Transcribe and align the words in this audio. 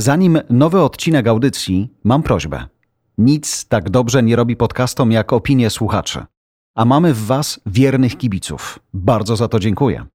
Zanim 0.00 0.38
nowy 0.50 0.80
odcinek 0.80 1.26
audycji, 1.26 1.88
mam 2.04 2.22
prośbę. 2.22 2.66
Nic 3.18 3.68
tak 3.68 3.90
dobrze 3.90 4.22
nie 4.22 4.36
robi 4.36 4.56
podcastom 4.56 5.12
jak 5.12 5.32
opinie 5.32 5.70
słuchaczy. 5.70 6.24
A 6.74 6.84
mamy 6.84 7.14
w 7.14 7.26
Was 7.26 7.60
wiernych 7.66 8.18
kibiców. 8.18 8.78
Bardzo 8.94 9.36
za 9.36 9.48
to 9.48 9.60
dziękuję. 9.60 10.06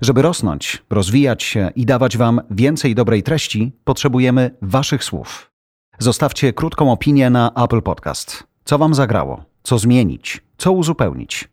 Żeby 0.00 0.22
rosnąć, 0.22 0.82
rozwijać 0.90 1.42
się 1.42 1.70
i 1.76 1.86
dawać 1.86 2.16
Wam 2.16 2.40
więcej 2.50 2.94
dobrej 2.94 3.22
treści, 3.22 3.72
potrzebujemy 3.84 4.50
Waszych 4.62 5.04
słów. 5.04 5.50
Zostawcie 5.98 6.52
krótką 6.52 6.92
opinię 6.92 7.30
na 7.30 7.50
Apple 7.64 7.82
Podcast. 7.82 8.44
Co 8.64 8.78
Wam 8.78 8.94
zagrało? 8.94 9.44
Co 9.62 9.78
zmienić? 9.78 10.40
Co 10.58 10.72
uzupełnić? 10.72 11.48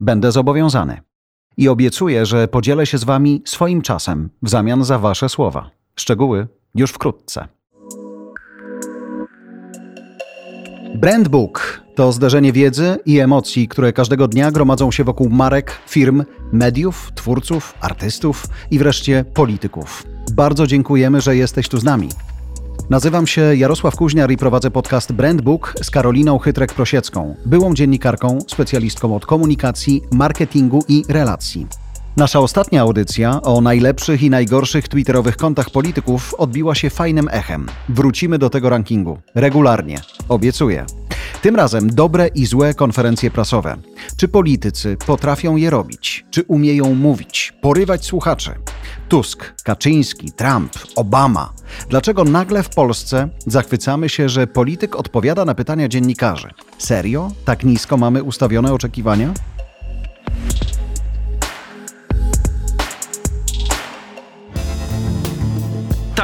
Będę 0.00 0.32
zobowiązany. 0.32 1.00
I 1.56 1.68
obiecuję, 1.68 2.26
że 2.26 2.48
podzielę 2.48 2.86
się 2.86 2.98
z 2.98 3.04
Wami 3.04 3.42
swoim 3.44 3.82
czasem 3.82 4.30
w 4.42 4.48
zamian 4.48 4.84
za 4.84 4.98
Wasze 4.98 5.28
słowa. 5.28 5.70
Szczegóły 5.96 6.48
już 6.74 6.90
wkrótce. 6.90 7.48
Brandbook 10.94 11.80
to 11.94 12.12
zderzenie 12.12 12.52
wiedzy 12.52 12.96
i 13.06 13.18
emocji, 13.18 13.68
które 13.68 13.92
każdego 13.92 14.28
dnia 14.28 14.50
gromadzą 14.50 14.90
się 14.90 15.04
wokół 15.04 15.30
marek, 15.30 15.72
firm, 15.86 16.24
mediów, 16.52 17.12
twórców, 17.14 17.74
artystów 17.80 18.46
i 18.70 18.78
wreszcie 18.78 19.24
polityków. 19.34 20.06
Bardzo 20.32 20.66
dziękujemy, 20.66 21.20
że 21.20 21.36
jesteś 21.36 21.68
tu 21.68 21.78
z 21.78 21.84
nami. 21.84 22.08
Nazywam 22.90 23.26
się 23.26 23.56
Jarosław 23.56 23.96
Kuźniar 23.96 24.30
i 24.30 24.36
prowadzę 24.36 24.70
podcast 24.70 25.12
Brandbook 25.12 25.74
z 25.82 25.90
Karoliną 25.90 26.38
Chytrek-Prosiecką, 26.38 27.34
byłą 27.46 27.74
dziennikarką, 27.74 28.38
specjalistką 28.46 29.16
od 29.16 29.26
komunikacji, 29.26 30.02
marketingu 30.12 30.84
i 30.88 31.04
relacji. 31.08 31.66
Nasza 32.16 32.40
ostatnia 32.40 32.82
audycja 32.82 33.42
o 33.42 33.60
najlepszych 33.60 34.22
i 34.22 34.30
najgorszych 34.30 34.88
twitterowych 34.88 35.36
kontach 35.36 35.70
polityków 35.70 36.34
odbiła 36.34 36.74
się 36.74 36.90
fajnym 36.90 37.28
echem. 37.30 37.66
Wrócimy 37.88 38.38
do 38.38 38.50
tego 38.50 38.70
rankingu. 38.70 39.18
Regularnie. 39.34 40.00
Obiecuję. 40.28 40.86
Tym 41.42 41.56
razem 41.56 41.90
dobre 41.90 42.28
i 42.28 42.46
złe 42.46 42.74
konferencje 42.74 43.30
prasowe. 43.30 43.76
Czy 44.16 44.28
politycy 44.28 44.96
potrafią 45.06 45.56
je 45.56 45.70
robić? 45.70 46.24
Czy 46.30 46.42
umieją 46.42 46.94
mówić, 46.94 47.52
porywać 47.60 48.04
słuchaczy? 48.04 48.50
Tusk, 49.08 49.62
Kaczyński, 49.64 50.32
Trump, 50.32 50.72
Obama. 50.96 51.52
Dlaczego 51.88 52.24
nagle 52.24 52.62
w 52.62 52.68
Polsce 52.68 53.28
zachwycamy 53.46 54.08
się, 54.08 54.28
że 54.28 54.46
polityk 54.46 54.96
odpowiada 54.96 55.44
na 55.44 55.54
pytania 55.54 55.88
dziennikarzy? 55.88 56.48
Serio? 56.78 57.30
Tak 57.44 57.64
nisko 57.64 57.96
mamy 57.96 58.22
ustawione 58.22 58.72
oczekiwania? 58.72 59.34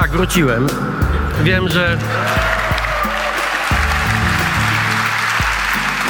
Tak, 0.00 0.10
wróciłem. 0.10 0.66
Wiem, 1.42 1.68
że 1.68 1.98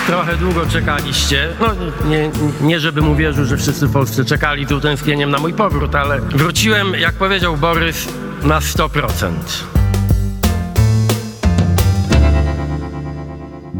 trochę 0.06 0.36
długo 0.36 0.66
czekaliście. 0.66 1.48
No, 1.60 1.66
nie, 2.08 2.30
nie 2.60 2.80
żebym 2.80 3.08
uwierzył, 3.08 3.44
że 3.44 3.56
wszyscy 3.56 3.86
w 3.86 3.92
Polsce 3.92 4.24
czekali 4.24 4.66
tu 4.66 4.80
tęsknieniem 4.80 5.30
na 5.30 5.38
mój 5.38 5.52
powrót, 5.52 5.94
ale 5.94 6.20
wróciłem, 6.20 6.94
jak 6.94 7.14
powiedział 7.14 7.56
Borys, 7.56 8.08
na 8.42 8.60
100%. 8.60 9.75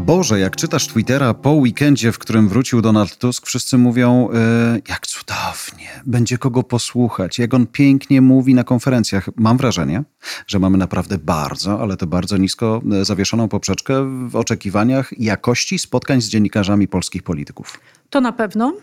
Boże, 0.07 0.39
jak 0.39 0.55
czytasz 0.55 0.87
Twittera 0.87 1.33
po 1.33 1.51
weekendzie, 1.51 2.11
w 2.11 2.19
którym 2.19 2.49
wrócił 2.49 2.81
Donald 2.81 3.17
Tusk, 3.17 3.45
wszyscy 3.45 3.77
mówią, 3.77 4.29
yy, 4.73 4.81
jak 4.89 5.07
cudownie, 5.07 5.89
będzie 6.05 6.37
kogo 6.37 6.63
posłuchać, 6.63 7.39
jak 7.39 7.53
on 7.53 7.67
pięknie 7.67 8.21
mówi 8.21 8.53
na 8.53 8.63
konferencjach. 8.63 9.29
Mam 9.35 9.57
wrażenie, 9.57 10.03
że 10.47 10.59
mamy 10.59 10.77
naprawdę 10.77 11.17
bardzo, 11.17 11.81
ale 11.81 11.97
to 11.97 12.07
bardzo 12.07 12.37
nisko 12.37 12.81
e, 12.91 13.05
zawieszoną 13.05 13.49
poprzeczkę 13.49 14.27
w 14.29 14.35
oczekiwaniach 14.35 15.19
jakości 15.19 15.79
spotkań 15.79 16.21
z 16.21 16.29
dziennikarzami 16.29 16.87
polskich 16.87 17.23
polityków. 17.23 17.79
To 18.09 18.21
na 18.21 18.31
pewno. 18.31 18.73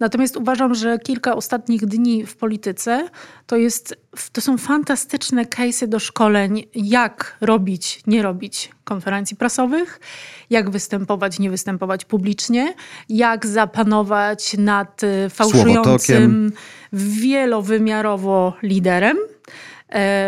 Natomiast 0.00 0.36
uważam, 0.36 0.74
że 0.74 0.98
kilka 0.98 1.36
ostatnich 1.36 1.86
dni 1.86 2.26
w 2.26 2.36
polityce 2.36 3.08
to, 3.46 3.56
jest, 3.56 3.96
to 4.32 4.40
są 4.40 4.58
fantastyczne 4.58 5.44
case'y 5.44 5.86
do 5.86 5.98
szkoleń, 5.98 6.64
jak 6.74 7.36
robić, 7.40 8.02
nie 8.06 8.22
robić 8.22 8.70
konferencji 8.84 9.36
prasowych, 9.36 10.00
jak 10.54 10.70
występować, 10.70 11.38
nie 11.38 11.50
występować 11.50 12.04
publicznie, 12.04 12.74
jak 13.08 13.46
zapanować 13.46 14.56
nad 14.58 15.02
y, 15.02 15.30
fałszującym 15.30 15.72
Słowotokiem. 16.02 16.52
wielowymiarowo 16.92 18.52
liderem 18.62 19.16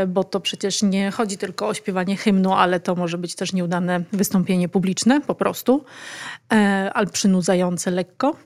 bo 0.09 0.25
to 0.25 0.41
przecież 0.41 0.83
nie 0.83 1.11
chodzi 1.11 1.39
tylko 1.39 1.69
o 1.69 1.75
śpiewanie 1.75 2.17
hymnu, 2.17 2.53
ale 2.53 2.81
to 2.81 2.95
może 2.95 3.19
być 3.19 3.35
też 3.35 3.53
nieudane 3.53 4.05
wystąpienie 4.13 4.69
publiczne 4.69 5.21
po 5.21 5.35
prostu, 5.35 5.85
e, 6.53 6.91
ale 6.95 7.07
przynudzające 7.07 7.91
lekko. 7.91 8.37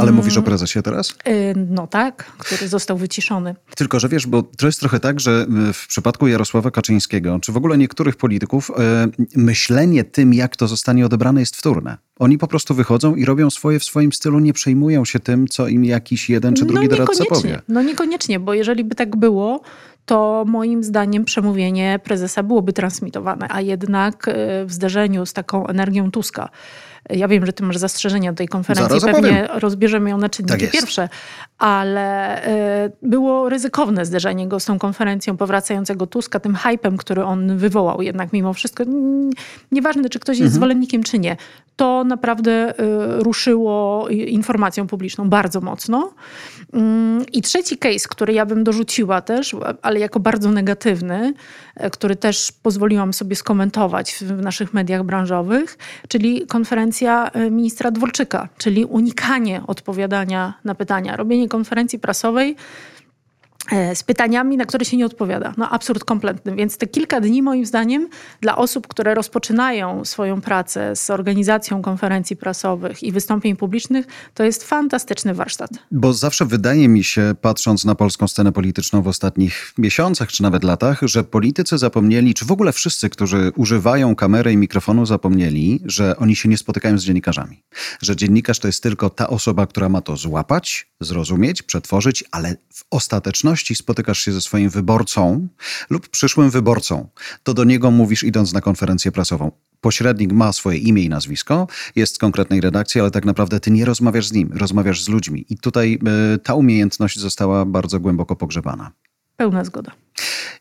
Ale 0.00 0.12
mówisz 0.12 0.36
o 0.36 0.42
prezesie 0.42 0.82
teraz? 0.82 1.14
E, 1.24 1.54
No 1.54 1.86
tak, 1.86 2.24
który 2.38 2.68
został 2.68 2.96
wyciszony. 2.96 3.54
Tylko, 3.76 4.00
że 4.00 4.08
wiesz, 4.08 4.26
bo 4.26 4.42
to 4.42 4.66
jest 4.66 4.80
trochę 4.80 5.00
tak, 5.00 5.20
że 5.20 5.46
w 5.72 5.86
przypadku 5.86 6.26
Jarosława 6.26 6.70
Kaczyńskiego, 6.70 7.38
czy 7.40 7.52
w 7.52 7.56
ogóle 7.56 7.78
niektórych 7.78 8.16
polityków, 8.16 8.70
e, 8.70 9.08
myślenie 9.36 10.04
tym, 10.04 10.34
jak 10.34 10.56
to 10.56 10.68
zostanie 10.68 11.06
odebrane, 11.06 11.40
jest 11.40 11.56
wtórne. 11.56 11.98
Oni 12.18 12.38
po 12.38 12.46
prostu 12.46 12.74
wychodzą 12.74 13.14
i 13.14 13.24
robią 13.24 13.50
swoje 13.50 13.78
w 13.78 13.84
swoim 13.84 14.12
stylu, 14.12 14.38
nie 14.38 14.52
przejmują 14.52 15.04
się 15.04 15.20
tym, 15.20 15.48
co 15.48 15.68
im 15.68 15.84
jakiś 15.84 16.30
jeden 16.30 16.54
czy 16.54 16.64
drugi 16.64 16.88
no 16.88 16.96
doradca 16.96 17.24
powie. 17.24 17.62
No 17.68 17.82
niekoniecznie, 17.82 18.40
bo 18.40 18.54
jeżeli 18.54 18.84
by 18.84 18.94
tak 18.94 19.16
było, 19.16 19.60
to 20.06 20.44
moim 20.46 20.84
zdaniem 20.84 21.24
przemówienie 21.24 22.00
prezesa 22.04 22.42
byłoby 22.42 22.72
transmitowane, 22.72 23.46
a 23.50 23.60
jednak 23.60 24.28
e, 24.28 24.64
w 24.64 24.72
zderzeniu 24.72 25.26
z 25.26 25.32
taką 25.32 25.66
energią 25.66 26.10
Tuska. 26.10 26.48
Ja 27.10 27.28
wiem, 27.28 27.46
że 27.46 27.52
ty 27.52 27.62
masz 27.64 27.76
zastrzeżenia 27.76 28.32
do 28.32 28.36
tej 28.36 28.48
konferencji, 28.48 29.00
Zaraz 29.00 29.16
pewnie 29.16 29.44
opowiem. 29.44 29.60
rozbierzemy 29.60 30.10
ją 30.10 30.18
na 30.18 30.28
czynniki 30.28 30.58
Tak 30.64 30.70
pierwsze, 30.70 31.08
ale 31.58 32.42
e, 32.44 32.90
było 33.02 33.48
ryzykowne 33.48 34.06
zderzenie 34.06 34.48
go 34.48 34.60
z 34.60 34.64
tą 34.64 34.78
konferencją 34.78 35.36
powracającego 35.36 36.06
Tuska, 36.06 36.40
tym 36.40 36.54
hypem, 36.54 36.96
który 36.96 37.24
on 37.24 37.56
wywołał 37.58 38.02
jednak 38.02 38.32
mimo 38.32 38.52
wszystko. 38.52 38.84
Nieważne, 39.72 40.08
czy 40.08 40.18
ktoś 40.18 40.38
jest 40.38 40.46
Mhm. 40.46 40.54
zwolennikiem, 40.54 41.02
czy 41.02 41.18
nie. 41.18 41.36
To 41.76 42.04
naprawdę 42.04 42.52
e, 42.52 42.72
ruszyło 43.22 44.08
informacją 44.08 44.86
publiczną 44.86 45.28
bardzo 45.28 45.60
mocno. 45.60 46.12
Mm, 46.72 47.24
I 47.32 47.42
trzeci 47.42 47.78
case, 47.78 48.08
który 48.08 48.32
ja 48.32 48.46
bym 48.46 48.64
dorzuciła 48.64 49.20
też, 49.20 49.56
ale 49.82 50.00
jako 50.00 50.20
bardzo 50.20 50.50
negatywny, 50.50 51.34
który 51.92 52.16
też 52.16 52.52
pozwoliłam 52.52 53.12
sobie 53.12 53.36
skomentować 53.36 54.14
w 54.14 54.42
naszych 54.42 54.74
mediach 54.74 55.04
branżowych, 55.04 55.78
czyli 56.08 56.46
konferencja 56.46 57.30
e, 57.30 57.50
ministra 57.50 57.90
Dworczyka, 57.90 58.48
czyli 58.58 58.84
unikanie 58.84 59.62
odpowiadania 59.66 60.54
na 60.64 60.74
pytania, 60.74 61.16
robienie 61.16 61.48
konferencji 61.48 61.98
prasowej 61.98 62.50
e, 62.50 62.95
z 63.94 64.02
pytaniami, 64.02 64.56
na 64.56 64.64
które 64.64 64.84
się 64.84 64.96
nie 64.96 65.06
odpowiada. 65.06 65.54
No 65.56 65.70
absurd 65.70 66.04
kompletny. 66.04 66.56
Więc 66.56 66.76
te 66.76 66.86
kilka 66.86 67.20
dni 67.20 67.42
moim 67.42 67.66
zdaniem 67.66 68.08
dla 68.40 68.56
osób, 68.56 68.86
które 68.86 69.14
rozpoczynają 69.14 70.04
swoją 70.04 70.40
pracę 70.40 70.96
z 70.96 71.10
organizacją 71.10 71.82
konferencji 71.82 72.36
prasowych 72.36 73.02
i 73.02 73.12
wystąpień 73.12 73.56
publicznych, 73.56 74.06
to 74.34 74.44
jest 74.44 74.64
fantastyczny 74.64 75.34
warsztat. 75.34 75.70
Bo 75.90 76.12
zawsze 76.12 76.46
wydaje 76.46 76.88
mi 76.88 77.04
się, 77.04 77.34
patrząc 77.40 77.84
na 77.84 77.94
polską 77.94 78.28
scenę 78.28 78.52
polityczną 78.52 79.02
w 79.02 79.08
ostatnich 79.08 79.72
miesiącach 79.78 80.28
czy 80.28 80.42
nawet 80.42 80.64
latach, 80.64 81.00
że 81.02 81.24
politycy 81.24 81.78
zapomnieli, 81.78 82.34
czy 82.34 82.44
w 82.44 82.52
ogóle 82.52 82.72
wszyscy, 82.72 83.10
którzy 83.10 83.52
używają 83.56 84.14
kamery 84.14 84.52
i 84.52 84.56
mikrofonu, 84.56 85.06
zapomnieli, 85.06 85.80
że 85.84 86.16
oni 86.16 86.36
się 86.36 86.48
nie 86.48 86.58
spotykają 86.58 86.98
z 86.98 87.04
dziennikarzami. 87.04 87.62
Że 88.02 88.16
dziennikarz 88.16 88.58
to 88.58 88.68
jest 88.68 88.82
tylko 88.82 89.10
ta 89.10 89.28
osoba, 89.28 89.66
która 89.66 89.88
ma 89.88 90.00
to 90.00 90.16
złapać, 90.16 90.92
zrozumieć, 91.00 91.62
przetworzyć, 91.62 92.24
ale 92.30 92.56
w 92.72 92.84
ostateczności 92.90 93.74
spotykasz 93.74 94.18
się 94.18 94.32
ze 94.32 94.40
swoim 94.40 94.70
wyborcą 94.70 95.48
lub 95.90 96.08
przyszłym 96.08 96.50
wyborcą. 96.50 97.08
To 97.42 97.54
do 97.54 97.64
niego 97.64 97.90
mówisz, 97.90 98.22
idąc 98.22 98.52
na 98.52 98.60
konferencję 98.60 99.12
prasową. 99.12 99.52
Pośrednik 99.80 100.32
ma 100.32 100.52
swoje 100.52 100.78
imię 100.78 101.02
i 101.02 101.08
nazwisko, 101.08 101.66
jest 101.96 102.14
z 102.14 102.18
konkretnej 102.18 102.60
redakcji, 102.60 103.00
ale 103.00 103.10
tak 103.10 103.24
naprawdę 103.24 103.60
ty 103.60 103.70
nie 103.70 103.84
rozmawiasz 103.84 104.26
z 104.26 104.32
nim, 104.32 104.50
rozmawiasz 104.54 105.02
z 105.02 105.08
ludźmi. 105.08 105.46
I 105.48 105.58
tutaj 105.58 105.98
y, 106.34 106.38
ta 106.38 106.54
umiejętność 106.54 107.18
została 107.18 107.64
bardzo 107.64 108.00
głęboko 108.00 108.36
pogrzebana. 108.36 108.92
Pełna 109.36 109.64
zgoda. 109.64 109.92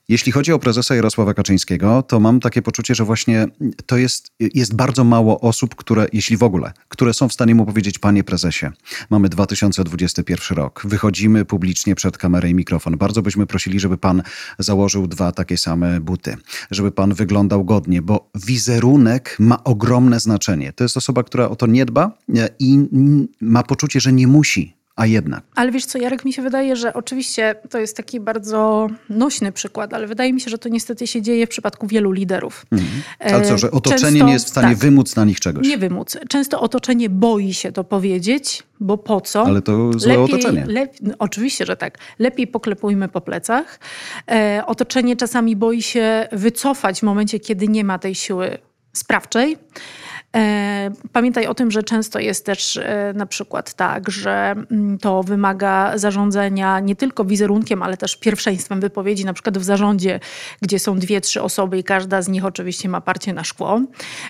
Jeśli 0.10 0.31
chodzi 0.31 0.54
o 0.54 0.60
prezesa 0.60 0.95
Jarosława 0.95 1.33
Kaczyńskiego, 1.33 2.04
to 2.04 2.19
mam 2.19 2.39
takie 2.39 2.62
poczucie, 2.62 2.95
że 2.95 3.04
właśnie 3.04 3.48
to 3.86 3.98
jest, 3.98 4.31
jest 4.39 4.75
bardzo 4.75 5.04
mało 5.04 5.42
osób, 5.42 5.75
które, 5.75 6.07
jeśli 6.13 6.38
w 6.38 6.44
ogóle, 6.44 6.72
które 6.89 7.13
są 7.13 7.30
w 7.30 7.33
stanie 7.33 7.56
mu 7.56 7.66
powiedzieć, 7.66 8.00
panie 8.00 8.24
prezesie, 8.24 8.66
mamy 9.10 9.30
2021 9.30 10.57
rok, 10.57 10.81
wychodzimy 10.86 11.45
publicznie 11.45 11.95
przed 11.95 12.18
kamerę 12.18 12.50
i 12.50 12.54
mikrofon. 12.54 12.98
Bardzo 12.98 13.22
byśmy 13.22 13.48
prosili, 13.48 13.80
żeby 13.80 13.98
pan 13.98 14.24
założył 14.60 15.07
dwa 15.07 15.31
takie 15.31 15.57
same 15.57 16.01
buty, 16.01 16.38
żeby 16.72 16.92
pan 16.92 17.13
wyglądał 17.13 17.66
godnie, 17.66 18.01
bo 18.01 18.30
wizerunek 18.36 19.36
ma 19.39 19.63
ogromne 19.63 20.19
znaczenie. 20.19 20.74
To 20.74 20.83
jest 20.83 20.98
osoba, 20.98 21.24
która 21.24 21.50
o 21.50 21.56
to 21.56 21.68
nie 21.68 21.86
dba 21.86 22.18
i 22.60 22.77
ma 23.42 23.63
poczucie, 23.63 24.00
że 24.00 24.13
nie 24.13 24.27
musi 24.27 24.75
a 24.95 25.06
jednak. 25.06 25.44
Ale 25.56 25.71
wiesz 25.71 25.86
co, 25.86 25.97
Jarek, 25.97 26.25
mi 26.25 26.33
się 26.33 26.42
wydaje, 26.42 26.75
że 26.75 26.94
oczywiście 26.94 27.56
to 27.69 27.80
jest 27.80 27.97
taki 27.97 28.19
bardzo 28.19 28.88
nośny 29.09 29.51
przykład, 29.51 29.94
ale 29.94 30.07
wydaje 30.07 30.33
mi 30.33 30.42
się, 30.42 30.50
że 30.50 30.57
to 30.57 30.69
niestety 30.69 31.07
się 31.07 31.21
dzieje 31.21 31.47
w 31.47 31.50
przypadku 31.50 31.88
wielu 31.88 32.12
liderów. 32.12 32.65
Mhm. 32.71 32.92
Ale 33.19 33.45
co, 33.45 33.57
że 33.57 33.71
otoczenie 33.71 34.01
Często, 34.01 34.25
nie 34.25 34.33
jest 34.33 34.45
w 34.45 34.50
stanie 34.50 34.68
tak, 34.68 34.77
wymóc 34.77 35.15
na 35.15 35.25
nich 35.25 35.39
czegoś? 35.39 35.68
Nie 35.68 35.77
wymóc. 35.77 36.18
Często 36.30 36.62
otoczenie 36.62 37.09
boi 37.09 37.53
się 37.53 37.71
to 37.71 37.83
powiedzieć, 37.83 38.63
bo 38.80 38.97
po 38.97 39.21
co? 39.21 39.45
Ale 39.45 39.62
to 39.62 39.92
złe 39.94 40.18
lepiej, 40.18 40.36
otoczenie. 40.36 40.65
Lep, 40.68 40.94
no, 41.01 41.13
oczywiście, 41.19 41.65
że 41.65 41.77
tak. 41.77 41.98
Lepiej 42.19 42.48
poklepujmy 42.48 43.07
po 43.07 43.21
plecach. 43.21 43.80
E, 44.31 44.63
otoczenie 44.65 45.15
czasami 45.15 45.56
boi 45.56 45.81
się 45.81 46.27
wycofać 46.31 47.00
w 47.00 47.03
momencie, 47.03 47.39
kiedy 47.39 47.68
nie 47.68 47.83
ma 47.83 48.00
tej 48.00 48.15
siły 48.15 48.57
sprawczej. 48.94 49.57
E, 50.36 50.92
pamiętaj 51.12 51.48
o 51.48 51.54
tym, 51.54 51.72
że 51.72 51.84
często 51.84 52.20
jest 52.20 52.46
też 52.46 52.78
e, 52.78 53.14
na 53.16 53.26
przykład 53.26 53.74
tak, 53.74 54.10
że 54.10 54.56
mm, 54.72 54.98
to 54.98 55.24
wymaga 55.24 55.98
zarządzania 55.98 56.80
nie 56.80 56.96
tylko 56.96 57.26
wizerunkiem, 57.26 57.84
ale 57.84 57.98
też 57.98 58.16
pierwszeństwem 58.16 58.82
wypowiedzi, 58.82 59.26
na 59.26 59.34
przykład 59.34 59.58
w 59.58 59.64
zarządzie, 59.64 60.20
gdzie 60.62 60.80
są 60.80 61.00
dwie, 61.00 61.22
trzy 61.22 61.42
osoby 61.42 61.78
i 61.78 61.84
każda 61.84 62.22
z 62.22 62.28
nich 62.28 62.46
oczywiście 62.46 62.90
ma 62.90 63.02
parcie 63.02 63.34
na 63.34 63.44
szkło. 63.44 63.82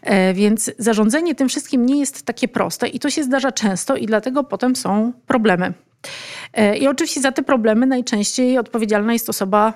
E, 0.04 0.34
więc 0.34 0.72
zarządzanie 0.78 1.36
tym 1.36 1.50
wszystkim 1.50 1.86
nie 1.86 2.00
jest 2.00 2.26
takie 2.26 2.48
proste 2.48 2.88
i 2.88 3.00
to 3.00 3.10
się 3.10 3.24
zdarza 3.24 3.52
często 3.52 3.96
i 3.96 4.06
dlatego 4.06 4.44
potem 4.44 4.76
są 4.76 5.14
problemy. 5.28 5.74
I 6.80 6.88
oczywiście 6.88 7.22
za 7.22 7.32
te 7.32 7.44
problemy 7.44 7.86
najczęściej 7.86 8.58
odpowiedzialna 8.58 9.14
jest 9.14 9.30
osoba 9.30 9.74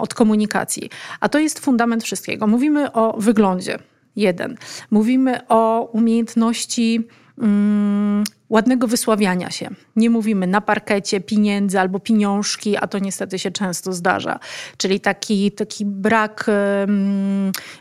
od 0.00 0.14
komunikacji. 0.14 0.90
A 1.20 1.28
to 1.28 1.38
jest 1.38 1.58
fundament 1.58 2.04
wszystkiego. 2.04 2.46
Mówimy 2.46 2.92
o 2.92 3.16
wyglądzie. 3.20 3.78
Jeden. 4.18 4.56
Mówimy 4.90 5.48
o 5.48 5.90
umiejętności 5.92 7.08
mm, 7.38 8.24
ładnego 8.50 8.86
wysławiania 8.86 9.50
się. 9.50 9.70
Nie 9.96 10.10
mówimy 10.10 10.46
na 10.46 10.60
parkecie 10.60 11.20
pieniędzy 11.20 11.80
albo 11.80 12.00
pieniążki, 12.00 12.76
a 12.76 12.86
to 12.86 12.98
niestety 12.98 13.38
się 13.38 13.50
często 13.50 13.92
zdarza. 13.92 14.38
Czyli 14.76 15.00
taki, 15.00 15.52
taki 15.52 15.84
brak, 15.86 16.46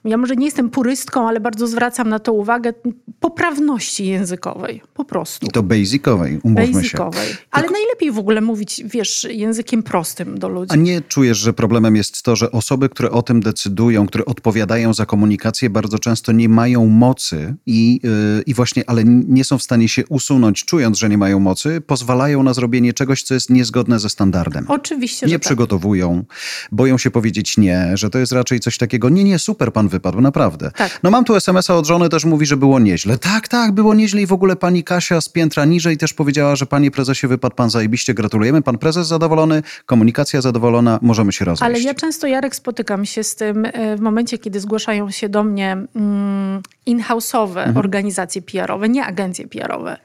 ja 0.05 0.17
może 0.17 0.35
nie 0.35 0.45
jestem 0.45 0.69
purystką, 0.69 1.27
ale 1.27 1.39
bardzo 1.39 1.67
zwracam 1.67 2.09
na 2.09 2.19
to 2.19 2.33
uwagę, 2.33 2.73
poprawności 3.19 4.07
językowej. 4.07 4.81
Po 4.93 5.05
prostu. 5.05 5.47
I 5.47 5.49
to 5.49 5.63
basicowej, 5.63 6.39
umówmy 6.43 6.73
basicowej. 6.73 7.27
się. 7.27 7.37
Ale 7.51 7.63
Tylko... 7.63 7.79
najlepiej 7.79 8.11
w 8.11 8.19
ogóle 8.19 8.41
mówić, 8.41 8.83
wiesz, 8.85 9.27
językiem 9.29 9.83
prostym 9.83 10.39
do 10.39 10.49
ludzi. 10.49 10.73
A 10.73 10.75
nie 10.75 11.01
czujesz, 11.01 11.37
że 11.37 11.53
problemem 11.53 11.95
jest 11.95 12.23
to, 12.23 12.35
że 12.35 12.51
osoby, 12.51 12.89
które 12.89 13.11
o 13.11 13.21
tym 13.21 13.39
decydują, 13.39 14.07
które 14.07 14.25
odpowiadają 14.25 14.93
za 14.93 15.05
komunikację, 15.05 15.69
bardzo 15.69 15.99
często 15.99 16.31
nie 16.31 16.49
mają 16.49 16.87
mocy 16.87 17.55
i, 17.65 17.99
yy, 18.03 18.43
i 18.45 18.53
właśnie, 18.53 18.89
ale 18.89 19.03
nie 19.05 19.43
są 19.43 19.57
w 19.57 19.63
stanie 19.63 19.87
się 19.89 20.07
usunąć, 20.07 20.56
czując, 20.65 20.97
że 20.97 21.09
nie 21.09 21.17
mają 21.17 21.39
mocy, 21.39 21.81
pozwalają 21.81 22.43
na 22.43 22.53
zrobienie 22.53 22.93
czegoś, 22.93 23.23
co 23.23 23.33
jest 23.33 23.49
niezgodne 23.49 23.99
ze 23.99 24.09
standardem. 24.09 24.65
Oczywiście, 24.67 25.25
Nie 25.25 25.33
że 25.33 25.39
przygotowują, 25.39 26.25
tak. 26.27 26.37
boją 26.71 26.97
się 26.97 27.11
powiedzieć 27.11 27.57
nie, 27.57 27.91
że 27.93 28.09
to 28.09 28.19
jest 28.19 28.31
raczej 28.31 28.59
coś 28.59 28.77
takiego, 28.77 29.09
nie, 29.09 29.23
nie, 29.23 29.39
super 29.39 29.73
pan 29.73 29.87
wypadł, 29.87 30.21
naprawdę. 30.21 30.71
Tak. 30.71 30.99
No 31.03 31.11
mam 31.11 31.25
tu 31.25 31.35
SMS-a 31.35 31.75
od 31.75 31.87
żony, 31.87 32.09
też 32.09 32.25
mówi, 32.25 32.45
że 32.45 32.57
było 32.57 32.79
nieźle. 32.79 33.17
Tak, 33.17 33.47
tak, 33.47 33.71
było 33.71 33.93
nieźle 33.93 34.21
i 34.21 34.25
w 34.25 34.33
ogóle 34.33 34.55
pani 34.55 34.83
Kasia 34.83 35.21
z 35.21 35.29
piętra 35.29 35.65
niżej 35.65 35.97
też 35.97 36.13
powiedziała, 36.13 36.55
że 36.55 36.65
panie 36.65 36.91
prezesie 36.91 37.27
wypadł 37.27 37.55
pan 37.55 37.69
zajebiście, 37.69 38.13
gratulujemy. 38.13 38.61
Pan 38.61 38.77
prezes 38.77 39.07
zadowolony, 39.07 39.63
komunikacja 39.85 40.41
zadowolona, 40.41 40.99
możemy 41.01 41.33
się 41.33 41.45
rozejść. 41.45 41.61
Ale 41.61 41.79
ja 41.79 41.93
często, 41.93 42.27
Jarek, 42.27 42.55
spotykam 42.55 43.05
się 43.05 43.23
z 43.23 43.35
tym 43.35 43.65
e, 43.65 43.97
w 43.97 43.99
momencie, 43.99 44.37
kiedy 44.37 44.59
zgłaszają 44.59 45.11
się 45.11 45.29
do 45.29 45.43
mnie 45.43 45.77
mm, 45.95 46.61
in-house'owe 46.87 47.59
mhm. 47.59 47.77
organizacje 47.77 48.41
PR-owe, 48.41 48.89
nie 48.89 49.05
agencje 49.05 49.47
PR-owe. 49.47 49.97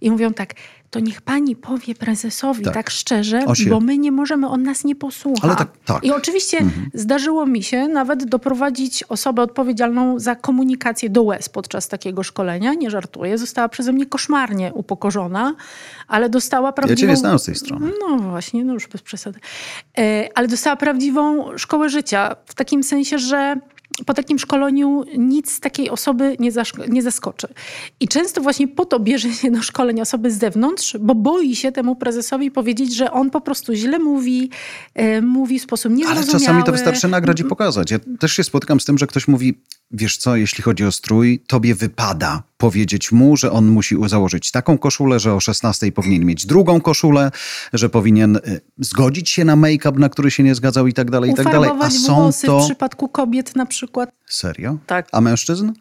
I 0.00 0.10
mówią 0.10 0.32
tak, 0.32 0.54
to 0.92 1.00
niech 1.00 1.22
pani 1.22 1.56
powie 1.56 1.94
prezesowi 1.94 2.64
tak, 2.64 2.74
tak 2.74 2.90
szczerze, 2.90 3.44
Osie. 3.46 3.70
bo 3.70 3.80
my 3.80 3.98
nie 3.98 4.12
możemy, 4.12 4.48
on 4.48 4.62
nas 4.62 4.84
nie 4.84 4.96
posłucha. 4.96 5.54
Tak, 5.54 5.68
tak. 5.84 6.04
I 6.04 6.12
oczywiście 6.12 6.58
mhm. 6.58 6.90
zdarzyło 6.94 7.46
mi 7.46 7.62
się 7.62 7.88
nawet 7.88 8.24
doprowadzić 8.24 9.02
osobę 9.02 9.42
odpowiedzialną 9.42 10.18
za 10.18 10.36
komunikację 10.36 11.10
do 11.10 11.22
łez 11.22 11.48
podczas 11.48 11.88
takiego 11.88 12.22
szkolenia. 12.22 12.74
Nie 12.74 12.90
żartuję, 12.90 13.38
została 13.38 13.68
przeze 13.68 13.92
mnie 13.92 14.06
koszmarnie 14.06 14.72
upokorzona, 14.74 15.54
ale 16.08 16.28
dostała 16.28 16.72
prawdziwą... 16.72 17.00
Ja 17.00 17.00
cię 17.00 17.06
nie 17.06 17.16
znam 17.16 17.38
z 17.38 17.44
tej 17.44 17.54
strony. 17.54 17.92
No 18.00 18.18
właśnie, 18.18 18.64
no 18.64 18.72
już 18.74 18.88
bez 18.88 19.02
przesady. 19.02 19.40
E, 19.98 20.28
ale 20.34 20.48
dostała 20.48 20.76
prawdziwą 20.76 21.44
szkołę 21.58 21.88
życia, 21.88 22.36
w 22.46 22.54
takim 22.54 22.82
sensie, 22.82 23.18
że 23.18 23.56
po 24.06 24.14
takim 24.14 24.38
szkoleniu 24.38 25.04
nic 25.18 25.60
takiej 25.60 25.90
osoby 25.90 26.36
nie, 26.40 26.50
nie 26.88 27.02
zaskoczy. 27.02 27.48
I 28.00 28.08
często 28.08 28.40
właśnie 28.40 28.68
po 28.68 28.84
to 28.84 29.00
bierze 29.00 29.32
się 29.32 29.50
do 29.50 29.62
szkoleń 29.62 30.00
osoby 30.00 30.30
z 30.30 30.38
zewnątrz, 30.38 30.96
bo 31.00 31.14
boi 31.14 31.56
się 31.56 31.72
temu 31.72 31.96
prezesowi 31.96 32.50
powiedzieć, 32.50 32.96
że 32.96 33.12
on 33.12 33.30
po 33.30 33.40
prostu 33.40 33.74
źle 33.74 33.98
mówi, 33.98 34.50
e, 34.94 35.20
mówi 35.20 35.58
w 35.58 35.62
sposób 35.62 35.92
niezrozumiały. 35.92 36.30
Ale 36.30 36.40
czasami 36.40 36.64
to 36.64 36.72
wystarczy 36.72 37.08
nagrać 37.08 37.40
i 37.40 37.44
pokazać. 37.44 37.90
Ja 37.90 37.98
też 38.18 38.32
się 38.32 38.44
spotykam 38.44 38.80
z 38.80 38.84
tym, 38.84 38.98
że 38.98 39.06
ktoś 39.06 39.28
mówi, 39.28 39.60
wiesz 39.90 40.16
co, 40.16 40.36
jeśli 40.36 40.62
chodzi 40.62 40.84
o 40.84 40.92
strój, 40.92 41.42
tobie 41.46 41.74
wypada 41.74 42.42
powiedzieć 42.62 43.12
mu, 43.12 43.36
że 43.36 43.52
on 43.52 43.66
musi 43.66 43.96
założyć 44.06 44.50
taką 44.50 44.78
koszulę, 44.78 45.20
że 45.20 45.34
o 45.34 45.40
16 45.40 45.92
powinien 45.92 46.24
mieć 46.24 46.46
drugą 46.46 46.80
koszulę, 46.80 47.30
że 47.72 47.88
powinien 47.88 48.36
y, 48.36 48.60
zgodzić 48.78 49.30
się 49.30 49.44
na 49.44 49.56
make-up, 49.56 49.98
na 49.98 50.08
który 50.08 50.30
się 50.30 50.42
nie 50.42 50.54
zgadzał 50.54 50.86
i 50.86 50.92
tak 50.92 51.10
dalej, 51.10 51.30
i 51.30 51.34
tak 51.34 51.52
dalej. 51.52 51.70
A 51.80 51.90
są 51.90 52.30
to... 52.46 52.60
w 52.60 52.64
przypadku 52.64 53.08
kobiet 53.08 53.56
na 53.56 53.66
przykład. 53.66 54.10
Serio? 54.26 54.76
Tak. 54.86 55.08
A 55.12 55.20
mężczyzn? 55.20 55.72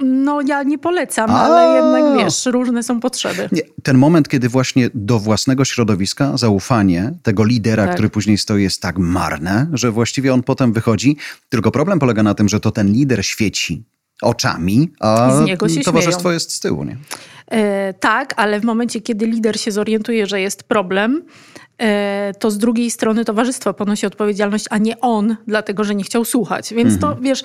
No, 0.00 0.40
ja 0.40 0.62
nie 0.62 0.78
polecam, 0.78 1.30
A. 1.30 1.42
ale 1.42 1.76
jednak 1.76 2.24
wiesz, 2.24 2.46
różne 2.46 2.82
są 2.82 3.00
potrzeby. 3.00 3.48
Nie, 3.52 3.62
ten 3.82 3.98
moment, 3.98 4.28
kiedy 4.28 4.48
właśnie 4.48 4.90
do 4.94 5.18
własnego 5.18 5.64
środowiska 5.64 6.36
zaufanie 6.36 7.12
tego 7.22 7.44
lidera, 7.44 7.84
tak. 7.84 7.92
który 7.94 8.10
później 8.10 8.38
stoi, 8.38 8.62
jest 8.62 8.82
tak 8.82 8.98
marne, 8.98 9.66
że 9.72 9.90
właściwie 9.90 10.34
on 10.34 10.42
potem 10.42 10.72
wychodzi. 10.72 11.16
Tylko 11.48 11.70
problem 11.70 11.98
polega 11.98 12.22
na 12.22 12.34
tym, 12.34 12.48
że 12.48 12.60
to 12.60 12.70
ten 12.70 12.92
lider 12.92 13.26
świeci 13.26 13.84
oczami, 14.22 14.90
a 15.00 15.30
towarzystwo 15.84 16.20
śmieją. 16.20 16.34
jest 16.34 16.52
z 16.52 16.60
tyłu, 16.60 16.84
nie? 16.84 16.96
E, 17.50 17.94
tak, 17.94 18.34
ale 18.36 18.60
w 18.60 18.64
momencie, 18.64 19.00
kiedy 19.00 19.26
lider 19.26 19.60
się 19.60 19.72
zorientuje, 19.72 20.26
że 20.26 20.40
jest 20.40 20.62
problem, 20.62 21.22
e, 21.78 22.32
to 22.38 22.50
z 22.50 22.58
drugiej 22.58 22.90
strony 22.90 23.24
towarzystwo 23.24 23.74
ponosi 23.74 24.06
odpowiedzialność, 24.06 24.64
a 24.70 24.78
nie 24.78 25.00
on, 25.00 25.36
dlatego 25.46 25.84
że 25.84 25.94
nie 25.94 26.04
chciał 26.04 26.24
słuchać. 26.24 26.74
Więc 26.74 26.94
mhm. 26.94 27.14
to 27.14 27.22
wiesz, 27.22 27.42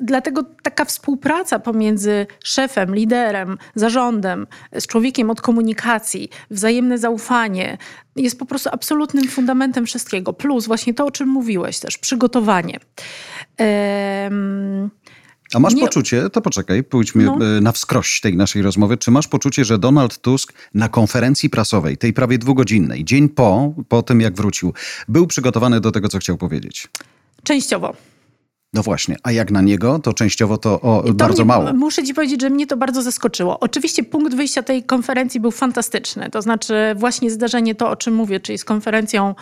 dlatego 0.00 0.44
taka 0.62 0.84
współpraca 0.84 1.58
pomiędzy 1.58 2.26
szefem, 2.44 2.94
liderem, 2.94 3.58
zarządem, 3.74 4.46
z 4.72 4.86
człowiekiem 4.86 5.30
od 5.30 5.40
komunikacji, 5.40 6.28
wzajemne 6.50 6.98
zaufanie 6.98 7.78
jest 8.16 8.38
po 8.38 8.46
prostu 8.46 8.70
absolutnym 8.72 9.28
fundamentem 9.28 9.86
wszystkiego. 9.86 10.32
Plus 10.32 10.66
właśnie 10.66 10.94
to, 10.94 11.06
o 11.06 11.10
czym 11.10 11.28
mówiłeś 11.28 11.78
też, 11.78 11.98
przygotowanie. 11.98 12.80
Ehm, 13.56 14.90
a 15.54 15.58
masz 15.58 15.74
nie... 15.74 15.80
poczucie, 15.80 16.30
to 16.30 16.40
poczekaj, 16.40 16.84
pójdźmy 16.84 17.24
no. 17.24 17.38
E, 17.56 17.60
na 17.60 17.72
wskroś 17.72 18.20
tej 18.20 18.36
naszej 18.36 18.62
rozmowy. 18.62 18.96
Czy 18.96 19.10
masz 19.10 19.28
poczucie, 19.28 19.64
że 19.64 19.78
Donald 19.78 20.18
Tusk 20.18 20.52
na 20.74 20.88
konferencji 20.88 21.50
prasowej, 21.50 21.98
tej 21.98 22.12
prawie 22.12 22.38
dwugodzinnej, 22.38 23.04
dzień 23.04 23.28
po, 23.28 23.74
po 23.88 24.02
tym 24.02 24.20
jak 24.20 24.34
wrócił, 24.34 24.72
był 25.08 25.26
przygotowany 25.26 25.80
do 25.80 25.92
tego, 25.92 26.08
co 26.08 26.18
chciał 26.18 26.36
powiedzieć? 26.36 26.88
Częściowo. 27.42 27.94
No 28.72 28.82
właśnie, 28.82 29.16
a 29.22 29.32
jak 29.32 29.50
na 29.50 29.62
niego, 29.62 29.98
to 29.98 30.12
częściowo 30.12 30.58
to, 30.58 30.80
o, 30.80 31.02
to 31.06 31.14
bardzo 31.14 31.44
mnie, 31.44 31.48
mało. 31.48 31.72
Muszę 31.72 32.04
ci 32.04 32.14
powiedzieć, 32.14 32.40
że 32.40 32.50
mnie 32.50 32.66
to 32.66 32.76
bardzo 32.76 33.02
zaskoczyło. 33.02 33.60
Oczywiście 33.60 34.04
punkt 34.04 34.34
wyjścia 34.34 34.62
tej 34.62 34.82
konferencji 34.82 35.40
był 35.40 35.50
fantastyczny. 35.50 36.30
To 36.30 36.42
znaczy 36.42 36.74
właśnie 36.96 37.30
zdarzenie 37.30 37.74
to, 37.74 37.90
o 37.90 37.96
czym 37.96 38.14
mówię, 38.14 38.40
czyli 38.40 38.58
z 38.58 38.64
konferencją 38.64 39.34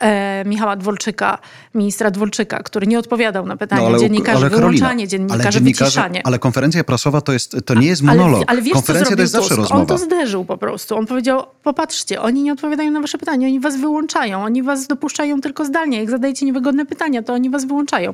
e, 0.00 0.44
Michała 0.44 0.76
Dworczyka, 0.76 1.38
ministra 1.74 2.10
Dworczyka, 2.10 2.58
który 2.62 2.86
nie 2.86 2.98
odpowiadał 2.98 3.46
na 3.46 3.56
pytania 3.56 3.82
no, 3.82 3.88
ale, 3.88 3.98
dziennikarzy, 3.98 4.46
ale 4.46 4.56
wyłączanie 4.56 5.08
dziennikarzy, 5.08 5.48
ale 5.48 5.60
wyciszanie. 5.60 6.26
Ale 6.26 6.38
konferencja 6.38 6.84
prasowa 6.84 7.20
to, 7.20 7.32
jest, 7.32 7.56
to 7.64 7.74
nie 7.74 7.86
jest 7.86 8.02
monolog. 8.02 8.36
Ale, 8.36 8.46
ale 8.46 8.62
wiesz, 8.62 8.72
konferencja 8.72 9.16
to 9.16 9.22
jest 9.22 9.32
zawsze 9.32 9.48
Tusk? 9.48 9.60
rozmowa. 9.60 9.80
On 9.80 9.86
to 9.86 9.98
zderzył 9.98 10.44
po 10.44 10.58
prostu. 10.58 10.96
On 10.96 11.06
powiedział, 11.06 11.46
popatrzcie, 11.62 12.22
oni 12.22 12.42
nie 12.42 12.52
odpowiadają 12.52 12.90
na 12.90 13.00
wasze 13.00 13.18
pytania, 13.18 13.48
oni 13.48 13.60
was 13.60 13.76
wyłączają, 13.76 14.44
oni 14.44 14.62
was 14.62 14.86
dopuszczają 14.86 15.40
tylko 15.40 15.64
zdalnie. 15.64 15.98
Jak 15.98 16.10
zadajecie 16.10 16.46
niewygodne 16.46 16.86
pytania, 16.86 17.22
to 17.22 17.32
oni 17.32 17.50
was 17.50 17.64
wyłączają 17.64 18.12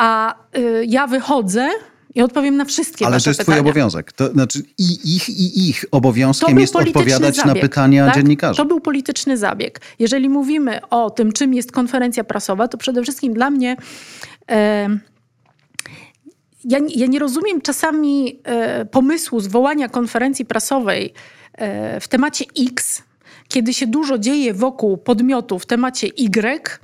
a 0.00 0.34
y, 0.56 0.84
ja 0.88 1.06
wychodzę 1.06 1.68
i 2.14 2.22
odpowiem 2.22 2.56
na 2.56 2.64
wszystkie 2.64 3.06
Ale 3.06 3.20
to 3.20 3.30
jest 3.30 3.40
pytania. 3.40 3.58
twój 3.58 3.70
obowiązek. 3.70 4.12
To 4.12 4.32
znaczy 4.32 4.62
i 4.78 5.16
ich, 5.16 5.28
i 5.28 5.68
ich 5.68 5.84
obowiązkiem 5.90 6.60
jest 6.60 6.76
odpowiadać 6.76 7.36
zabieg, 7.36 7.54
na 7.54 7.60
pytania 7.60 8.06
tak? 8.06 8.14
dziennikarzy. 8.14 8.56
To 8.56 8.64
był 8.64 8.80
polityczny 8.80 9.36
zabieg. 9.36 9.80
Jeżeli 9.98 10.28
mówimy 10.28 10.88
o 10.88 11.10
tym, 11.10 11.32
czym 11.32 11.54
jest 11.54 11.72
konferencja 11.72 12.24
prasowa, 12.24 12.68
to 12.68 12.78
przede 12.78 13.02
wszystkim 13.02 13.34
dla 13.34 13.50
mnie... 13.50 13.76
E, 14.50 14.88
ja, 16.64 16.78
ja, 16.88 17.06
nie 17.06 17.18
rozumiem 17.18 17.60
czasami 17.60 18.40
e, 18.44 18.84
pomysłu 18.84 19.40
zwołania 19.40 19.88
konferencji 19.88 20.44
prasowej 20.44 21.12
e, 21.54 22.00
w 22.00 22.08
temacie 22.08 22.44
X, 22.68 23.02
kiedy 23.48 23.74
się 23.74 23.86
dużo 23.86 24.18
dzieje 24.18 24.54
wokół 24.54 24.96
podmiotu 24.96 25.58
w 25.58 25.66
temacie 25.66 26.06
Y 26.06 26.80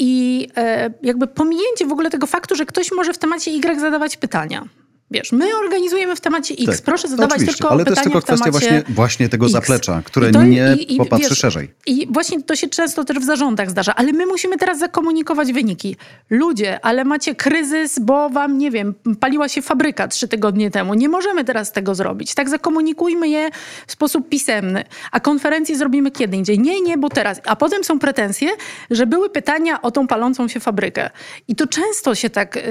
i 0.00 0.48
e, 0.56 0.90
jakby 1.02 1.26
pominięcie 1.26 1.86
w 1.86 1.92
ogóle 1.92 2.10
tego 2.10 2.26
faktu, 2.26 2.54
że 2.54 2.66
ktoś 2.66 2.92
może 2.92 3.12
w 3.12 3.18
temacie 3.18 3.50
Y 3.50 3.80
zadawać 3.80 4.16
pytania. 4.16 4.64
Wiesz, 5.12 5.32
my 5.32 5.56
organizujemy 5.64 6.16
w 6.16 6.20
temacie 6.20 6.54
X. 6.54 6.66
Tak, 6.66 6.80
Proszę 6.84 7.08
zadawać 7.08 7.32
oczywiście, 7.32 7.56
tylko 7.58 7.70
ale 7.70 7.84
to 7.84 7.90
jest 7.90 8.02
tylko 8.02 8.22
kwestia 8.22 8.50
właśnie, 8.50 8.82
właśnie 8.88 9.28
tego 9.28 9.46
X. 9.46 9.52
zaplecza, 9.52 10.02
które 10.04 10.30
to- 10.30 10.42
nie 10.42 10.74
i- 10.78 10.94
i 10.94 10.96
popatrzy 10.96 11.28
wiesz, 11.28 11.38
szerzej. 11.38 11.70
I 11.86 12.06
właśnie 12.10 12.42
to 12.42 12.56
się 12.56 12.68
często 12.68 13.04
też 13.04 13.18
w 13.18 13.24
zarządach 13.24 13.70
zdarza, 13.70 13.94
ale 13.94 14.12
my 14.12 14.26
musimy 14.26 14.56
teraz 14.56 14.78
zakomunikować 14.78 15.52
wyniki. 15.52 15.96
Ludzie, 16.30 16.84
ale 16.84 17.04
macie 17.04 17.34
kryzys, 17.34 17.98
bo 17.98 18.30
wam, 18.30 18.58
nie 18.58 18.70
wiem, 18.70 18.94
paliła 19.20 19.48
się 19.48 19.62
fabryka 19.62 20.08
trzy 20.08 20.28
tygodnie 20.28 20.70
temu. 20.70 20.94
Nie 20.94 21.08
możemy 21.08 21.44
teraz 21.44 21.72
tego 21.72 21.94
zrobić. 21.94 22.34
Tak 22.34 22.48
zakomunikujmy 22.48 23.28
je 23.28 23.50
w 23.86 23.92
sposób 23.92 24.28
pisemny. 24.28 24.84
A 25.12 25.20
konferencję 25.20 25.76
zrobimy 25.76 26.10
kiedy 26.10 26.36
indziej. 26.36 26.58
Nie, 26.58 26.80
nie, 26.80 26.98
bo 26.98 27.08
teraz. 27.08 27.40
A 27.44 27.56
potem 27.56 27.84
są 27.84 27.98
pretensje, 27.98 28.48
że 28.90 29.06
były 29.06 29.30
pytania 29.30 29.82
o 29.82 29.90
tą 29.90 30.06
palącą 30.06 30.48
się 30.48 30.60
fabrykę. 30.60 31.10
I 31.48 31.56
to 31.56 31.66
często 31.66 32.14
się 32.14 32.30
tak 32.30 32.56
yy, 32.56 32.62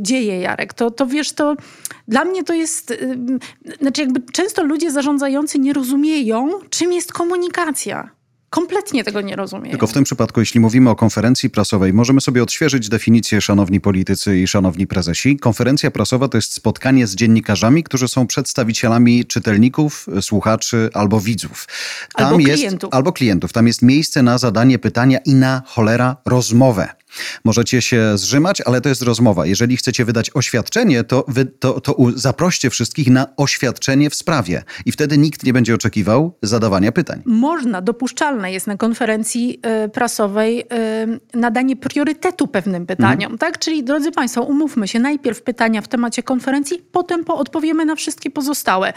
dzieje, 0.00 0.40
Jarek. 0.40 0.74
To, 0.74 0.90
to 0.90 1.06
wiesz, 1.06 1.32
to 1.32 1.56
dla 2.08 2.24
mnie 2.24 2.44
to 2.44 2.54
jest... 2.54 2.90
Yy, 2.90 3.76
znaczy 3.80 4.00
jakby 4.00 4.20
często 4.32 4.64
ludzie 4.64 4.90
zarządzający 4.90 5.58
nie 5.58 5.72
rozumieją, 5.72 6.50
czym 6.70 6.92
jest 6.92 7.12
komunikacja. 7.12 8.10
Kompletnie 8.50 9.04
tego 9.04 9.20
nie 9.20 9.36
rozumieją. 9.36 9.70
Tylko 9.70 9.86
w 9.86 9.92
tym 9.92 10.04
przypadku, 10.04 10.40
jeśli 10.40 10.60
mówimy 10.60 10.90
o 10.90 10.96
konferencji 10.96 11.50
prasowej, 11.50 11.92
możemy 11.92 12.20
sobie 12.20 12.42
odświeżyć 12.42 12.88
definicję, 12.88 13.40
szanowni 13.40 13.80
politycy 13.80 14.38
i 14.38 14.48
szanowni 14.48 14.86
prezesi. 14.86 15.38
Konferencja 15.38 15.90
prasowa 15.90 16.28
to 16.28 16.38
jest 16.38 16.52
spotkanie 16.52 17.06
z 17.06 17.14
dziennikarzami, 17.14 17.84
którzy 17.84 18.08
są 18.08 18.26
przedstawicielami 18.26 19.24
czytelników, 19.24 20.06
słuchaczy 20.20 20.90
albo 20.92 21.20
widzów. 21.20 21.68
Albo 22.14 22.38
jest, 22.38 22.54
klientów. 22.54 22.94
Albo 22.94 23.12
klientów. 23.12 23.52
Tam 23.52 23.66
jest 23.66 23.82
miejsce 23.82 24.22
na 24.22 24.38
zadanie 24.38 24.78
pytania 24.78 25.18
i 25.18 25.34
na 25.34 25.62
cholera 25.66 26.16
rozmowę. 26.26 26.88
Możecie 27.44 27.82
się 27.82 28.18
zrzymać, 28.18 28.60
ale 28.60 28.80
to 28.80 28.88
jest 28.88 29.02
rozmowa. 29.02 29.46
Jeżeli 29.46 29.76
chcecie 29.76 30.04
wydać 30.04 30.30
oświadczenie, 30.34 31.04
to, 31.04 31.24
wy, 31.28 31.46
to, 31.46 31.80
to 31.80 31.96
zaproście 32.14 32.70
wszystkich 32.70 33.10
na 33.10 33.26
oświadczenie 33.36 34.10
w 34.10 34.14
sprawie. 34.14 34.62
I 34.86 34.92
wtedy 34.92 35.18
nikt 35.18 35.44
nie 35.44 35.52
będzie 35.52 35.74
oczekiwał 35.74 36.38
zadawania 36.42 36.92
pytań. 36.92 37.22
Można, 37.24 37.82
dopuszczalne 37.82 38.52
jest 38.52 38.66
na 38.66 38.76
konferencji 38.76 39.60
y, 39.84 39.88
prasowej 39.88 40.60
y, 40.60 41.38
nadanie 41.38 41.76
priorytetu 41.76 42.46
pewnym 42.46 42.86
pytaniom, 42.86 43.38
tak? 43.38 43.58
Czyli 43.58 43.84
drodzy 43.84 44.12
Państwo, 44.12 44.42
umówmy 44.42 44.88
się, 44.88 44.98
najpierw 44.98 45.42
pytania 45.42 45.82
w 45.82 45.88
temacie 45.88 46.22
konferencji, 46.22 46.82
potem 46.92 47.24
po 47.24 47.36
odpowiemy 47.36 47.84
na 47.84 47.94
wszystkie 47.94 48.30
pozostałe. 48.30 48.92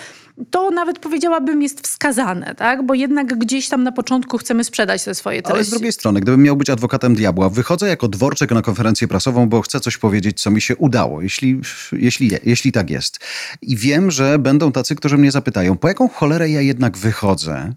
To 0.50 0.72
nawet 0.72 1.00
powiedziałabym 1.00 1.62
jest 1.62 1.88
wskazane, 1.88 2.56
tak? 2.56 2.86
Bo 2.86 2.94
jednak 2.94 3.38
gdzieś 3.38 3.70
tam 3.70 3.84
na 3.84 3.92
początku 3.92 4.38
chcemy 4.38 4.64
sprzedać 4.64 5.04
te 5.04 5.16
swoje 5.16 5.42
treści. 5.42 5.56
Ale 5.56 5.64
z 5.64 5.70
drugiej 5.70 5.92
strony, 5.92 6.20
gdybym 6.20 6.44
miał 6.44 6.56
być 6.56 6.70
adwokatem 6.70 7.16
diabła, 7.16 7.50
wychodzę 7.50 7.88
jako 7.88 8.07
dworczek 8.08 8.52
na 8.52 8.62
konferencję 8.62 9.08
prasową, 9.08 9.50
bo 9.50 9.62
chcę 9.62 9.80
coś 9.80 9.98
powiedzieć, 9.98 10.42
co 10.42 10.52
mi 10.52 10.62
się 10.62 10.76
udało, 10.76 11.22
jeśli, 11.22 11.62
jeśli, 11.92 12.28
je- 12.32 12.40
jeśli 12.46 12.72
tak 12.72 12.90
jest. 12.90 13.20
I 13.62 13.76
wiem, 13.78 14.12
że 14.12 14.40
będą 14.40 14.72
tacy, 14.72 14.96
którzy 14.96 15.18
mnie 15.18 15.32
zapytają, 15.32 15.78
po 15.78 15.88
jaką 15.88 16.10
cholerę 16.10 16.50
ja 16.50 16.62
jednak 16.62 16.98
wychodzę? 16.98 17.74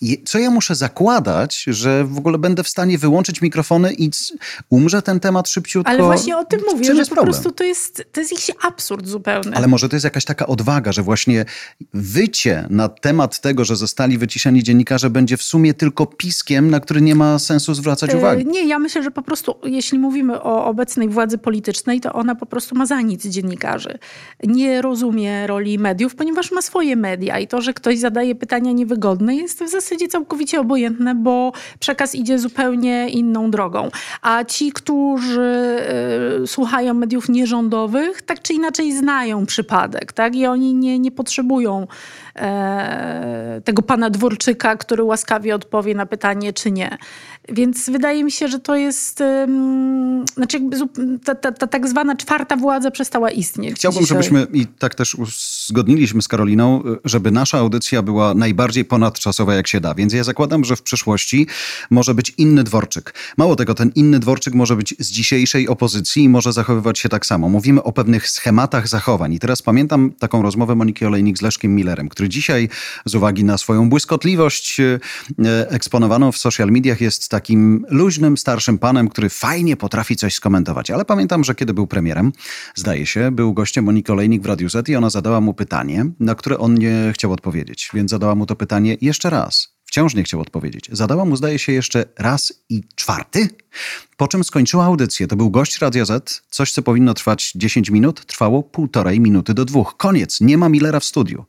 I 0.00 0.22
co 0.24 0.38
ja 0.38 0.50
muszę 0.50 0.74
zakładać, 0.74 1.64
że 1.66 2.04
w 2.04 2.18
ogóle 2.18 2.38
będę 2.38 2.62
w 2.62 2.68
stanie 2.68 2.98
wyłączyć 2.98 3.42
mikrofony 3.42 3.92
i 3.94 4.10
umrze 4.70 5.02
ten 5.02 5.20
temat 5.20 5.48
szybciutko? 5.48 5.90
Ale 5.90 6.02
właśnie 6.02 6.36
o 6.36 6.44
tym 6.44 6.60
mówię, 6.72 6.94
że 6.94 7.02
po 7.02 7.14
problem? 7.14 7.24
prostu 7.34 7.50
to 7.52 7.64
jest, 7.64 8.04
to 8.12 8.20
jest 8.20 8.32
jakiś 8.32 8.50
absurd 8.62 9.06
zupełny. 9.08 9.56
Ale 9.56 9.68
może 9.68 9.88
to 9.88 9.96
jest 9.96 10.04
jakaś 10.04 10.24
taka 10.24 10.46
odwaga, 10.46 10.92
że 10.92 11.02
właśnie 11.02 11.44
wycie 11.94 12.66
na 12.70 12.88
temat 12.88 13.40
tego, 13.40 13.64
że 13.64 13.76
zostali 13.76 14.18
wyciszeni 14.18 14.62
dziennikarze, 14.62 15.10
będzie 15.10 15.36
w 15.36 15.42
sumie 15.42 15.74
tylko 15.74 16.06
piskiem, 16.06 16.70
na 16.70 16.80
który 16.80 17.00
nie 17.00 17.14
ma 17.14 17.38
sensu 17.38 17.74
zwracać 17.74 18.10
E, 18.14 18.16
uwagi. 18.16 18.46
Nie, 18.46 18.66
ja 18.68 18.78
myślę, 18.78 19.02
że 19.02 19.10
po 19.10 19.21
prostu 19.22 19.54
jeśli 19.64 19.98
mówimy 19.98 20.42
o 20.42 20.64
obecnej 20.64 21.08
władzy 21.08 21.38
politycznej, 21.38 22.00
to 22.00 22.12
ona 22.12 22.34
po 22.34 22.46
prostu 22.46 22.74
ma 22.74 22.86
za 22.86 23.00
nic 23.00 23.26
dziennikarzy. 23.26 23.98
Nie 24.44 24.82
rozumie 24.82 25.46
roli 25.46 25.78
mediów, 25.78 26.14
ponieważ 26.14 26.52
ma 26.52 26.62
swoje 26.62 26.96
media 26.96 27.38
i 27.38 27.46
to, 27.46 27.60
że 27.60 27.74
ktoś 27.74 27.98
zadaje 27.98 28.34
pytania 28.34 28.72
niewygodne 28.72 29.36
jest 29.36 29.64
w 29.64 29.68
zasadzie 29.68 30.08
całkowicie 30.08 30.60
obojętne, 30.60 31.14
bo 31.14 31.52
przekaz 31.78 32.14
idzie 32.14 32.38
zupełnie 32.38 33.08
inną 33.08 33.50
drogą. 33.50 33.88
A 34.22 34.44
ci, 34.44 34.72
którzy 34.72 35.80
e, 36.42 36.46
słuchają 36.46 36.94
mediów 36.94 37.28
nierządowych, 37.28 38.22
tak 38.22 38.42
czy 38.42 38.52
inaczej 38.52 38.92
znają 38.92 39.46
przypadek, 39.46 40.12
tak? 40.12 40.36
I 40.36 40.46
oni 40.46 40.74
nie, 40.74 40.98
nie 40.98 41.10
potrzebują 41.10 41.86
e, 42.36 43.60
tego 43.64 43.82
pana 43.82 44.10
Dworczyka, 44.10 44.76
który 44.76 45.02
łaskawie 45.04 45.54
odpowie 45.54 45.94
na 45.94 46.06
pytanie, 46.06 46.52
czy 46.52 46.70
nie. 46.70 46.98
Więc 47.48 47.90
wydaje 47.90 48.24
mi 48.24 48.30
się, 48.30 48.48
że 48.48 48.58
to 48.58 48.76
jest. 48.76 49.11
Um, 49.20 50.24
znaczy, 50.34 50.60
ta, 51.24 51.34
ta, 51.34 51.52
ta 51.52 51.66
tak 51.66 51.88
zwana 51.88 52.16
czwarta 52.16 52.56
władza 52.56 52.90
przestała 52.90 53.30
istnieć. 53.30 53.76
Chciałbym, 53.76 54.02
dzisiaj. 54.02 54.14
żebyśmy, 54.14 54.46
i 54.52 54.66
tak 54.66 54.94
też 54.94 55.14
uzgodniliśmy 55.14 56.22
z 56.22 56.28
Karoliną, 56.28 56.82
żeby 57.04 57.30
nasza 57.30 57.58
audycja 57.58 58.02
była 58.02 58.34
najbardziej 58.34 58.84
ponadczasowa, 58.84 59.54
jak 59.54 59.68
się 59.68 59.80
da. 59.80 59.94
Więc 59.94 60.12
ja 60.12 60.24
zakładam, 60.24 60.64
że 60.64 60.76
w 60.76 60.82
przyszłości 60.82 61.46
może 61.90 62.14
być 62.14 62.34
inny 62.38 62.64
dworczyk. 62.64 63.14
Mało 63.36 63.56
tego, 63.56 63.74
ten 63.74 63.90
inny 63.94 64.18
dworczyk 64.18 64.54
może 64.54 64.76
być 64.76 64.94
z 64.98 65.10
dzisiejszej 65.10 65.68
opozycji 65.68 66.24
i 66.24 66.28
może 66.28 66.52
zachowywać 66.52 66.98
się 66.98 67.08
tak 67.08 67.26
samo. 67.26 67.48
Mówimy 67.48 67.82
o 67.82 67.92
pewnych 67.92 68.28
schematach 68.28 68.88
zachowań. 68.88 69.32
I 69.32 69.38
teraz 69.38 69.62
pamiętam 69.62 70.12
taką 70.18 70.42
rozmowę 70.42 70.74
Moniki 70.74 71.06
Olejnik 71.06 71.38
z 71.38 71.42
Leszkiem 71.42 71.74
Millerem, 71.74 72.08
który 72.08 72.28
dzisiaj 72.28 72.68
z 73.04 73.14
uwagi 73.14 73.44
na 73.44 73.58
swoją 73.58 73.88
błyskotliwość 73.88 74.80
e, 74.80 75.00
eksponowaną 75.70 76.32
w 76.32 76.38
social 76.38 76.70
mediach 76.70 77.00
jest 77.00 77.28
takim 77.28 77.86
luźnym, 77.88 78.36
starszym 78.36 78.78
panem, 78.78 78.91
który 79.10 79.30
fajnie 79.30 79.76
potrafi 79.76 80.16
coś 80.16 80.34
skomentować. 80.34 80.90
Ale 80.90 81.04
pamiętam, 81.04 81.44
że 81.44 81.54
kiedy 81.54 81.74
był 81.74 81.86
premierem, 81.86 82.32
zdaje 82.74 83.06
się, 83.06 83.30
był 83.30 83.54
gościem 83.54 83.84
Moniki 83.84 84.12
Olejnik 84.12 84.42
w 84.42 84.46
Radiu 84.46 84.68
Z 84.68 84.88
i 84.88 84.96
ona 84.96 85.10
zadała 85.10 85.40
mu 85.40 85.54
pytanie, 85.54 86.06
na 86.20 86.34
które 86.34 86.58
on 86.58 86.74
nie 86.74 87.12
chciał 87.14 87.32
odpowiedzieć. 87.32 87.90
Więc 87.94 88.10
zadała 88.10 88.34
mu 88.34 88.46
to 88.46 88.56
pytanie 88.56 88.96
jeszcze 89.00 89.30
raz. 89.30 89.72
Wciąż 89.84 90.14
nie 90.14 90.22
chciał 90.22 90.40
odpowiedzieć. 90.40 90.88
Zadała 90.92 91.24
mu, 91.24 91.36
zdaje 91.36 91.58
się, 91.58 91.72
jeszcze 91.72 92.04
raz 92.18 92.52
i 92.68 92.82
czwarty, 92.94 93.48
po 94.16 94.28
czym 94.28 94.44
skończyła 94.44 94.84
audycję. 94.84 95.26
To 95.26 95.36
był 95.36 95.50
gość 95.50 95.78
Radio 95.78 96.06
Z. 96.06 96.42
Coś, 96.50 96.72
co 96.72 96.82
powinno 96.82 97.14
trwać 97.14 97.52
10 97.54 97.90
minut, 97.90 98.26
trwało 98.26 98.62
półtorej 98.62 99.20
minuty 99.20 99.54
do 99.54 99.64
dwóch. 99.64 99.94
Koniec. 99.96 100.40
Nie 100.40 100.58
ma 100.58 100.68
Millera 100.68 101.00
w 101.00 101.04
studiu. 101.04 101.44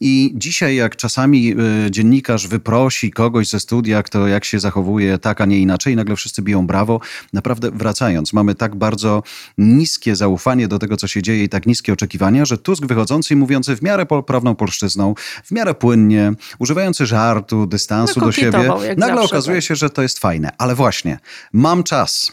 I 0.00 0.32
dzisiaj, 0.34 0.76
jak 0.76 0.96
czasami 0.96 1.54
y, 1.86 1.90
dziennikarz 1.90 2.48
wyprosi 2.48 3.10
kogoś 3.10 3.48
ze 3.48 3.60
studia, 3.60 4.02
kto 4.02 4.26
jak 4.26 4.44
się 4.44 4.60
zachowuje 4.60 5.18
tak, 5.18 5.40
a 5.40 5.44
nie 5.44 5.58
inaczej, 5.58 5.92
i 5.92 5.96
nagle 5.96 6.16
wszyscy 6.16 6.42
biją 6.42 6.66
brawo. 6.66 7.00
Naprawdę 7.32 7.70
wracając, 7.70 8.32
mamy 8.32 8.54
tak 8.54 8.76
bardzo 8.76 9.22
niskie 9.58 10.16
zaufanie 10.16 10.68
do 10.68 10.78
tego, 10.78 10.96
co 10.96 11.06
się 11.06 11.22
dzieje 11.22 11.44
i 11.44 11.48
tak 11.48 11.66
niskie 11.66 11.92
oczekiwania, 11.92 12.44
że 12.44 12.58
Tusk 12.58 12.86
wychodzący 12.86 13.34
i 13.34 13.36
mówiący 13.36 13.76
w 13.76 13.82
miarę 13.82 14.06
poprawną 14.06 14.54
polszczyzną, 14.54 15.14
w 15.44 15.50
miarę 15.50 15.74
płynnie, 15.74 16.32
używający 16.58 17.06
żartu, 17.06 17.66
dystansu 17.66 18.20
No, 18.20 18.26
do 18.26 18.32
siebie, 18.32 18.72
nagle 18.96 19.22
okazuje 19.22 19.56
tak. 19.56 19.64
się, 19.64 19.76
że 19.76 19.90
to 19.90 20.02
jest 20.02 20.18
fajne. 20.18 20.50
Ale 20.58 20.74
właśnie, 20.74 21.18
mam 21.66 21.82
czas. 21.84 22.32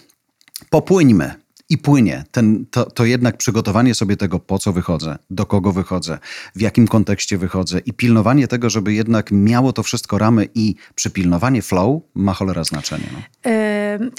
Popłyńmy. 0.70 1.43
I 1.70 1.78
płynie. 1.78 2.24
Ten, 2.32 2.66
to, 2.72 2.86
to 2.86 3.06
jednak 3.06 3.38
przygotowanie 3.38 3.96
sobie 3.96 4.18
tego, 4.18 4.40
po 4.40 4.60
co 4.60 4.74
wychodzę, 4.74 5.18
do 5.30 5.46
kogo 5.46 5.72
wychodzę, 5.72 6.20
w 6.56 6.62
jakim 6.62 6.88
kontekście 6.88 7.38
wychodzę 7.38 7.80
i 7.80 7.94
pilnowanie 7.94 8.48
tego, 8.48 8.70
żeby 8.70 8.94
jednak 8.94 9.32
miało 9.32 9.74
to 9.74 9.84
wszystko 9.84 10.18
ramy 10.18 10.48
i 10.56 10.76
przypilnowanie 10.96 11.62
flow 11.62 12.02
ma 12.16 12.34
cholera 12.34 12.64
znaczenie. 12.64 13.06
No, 13.14 13.20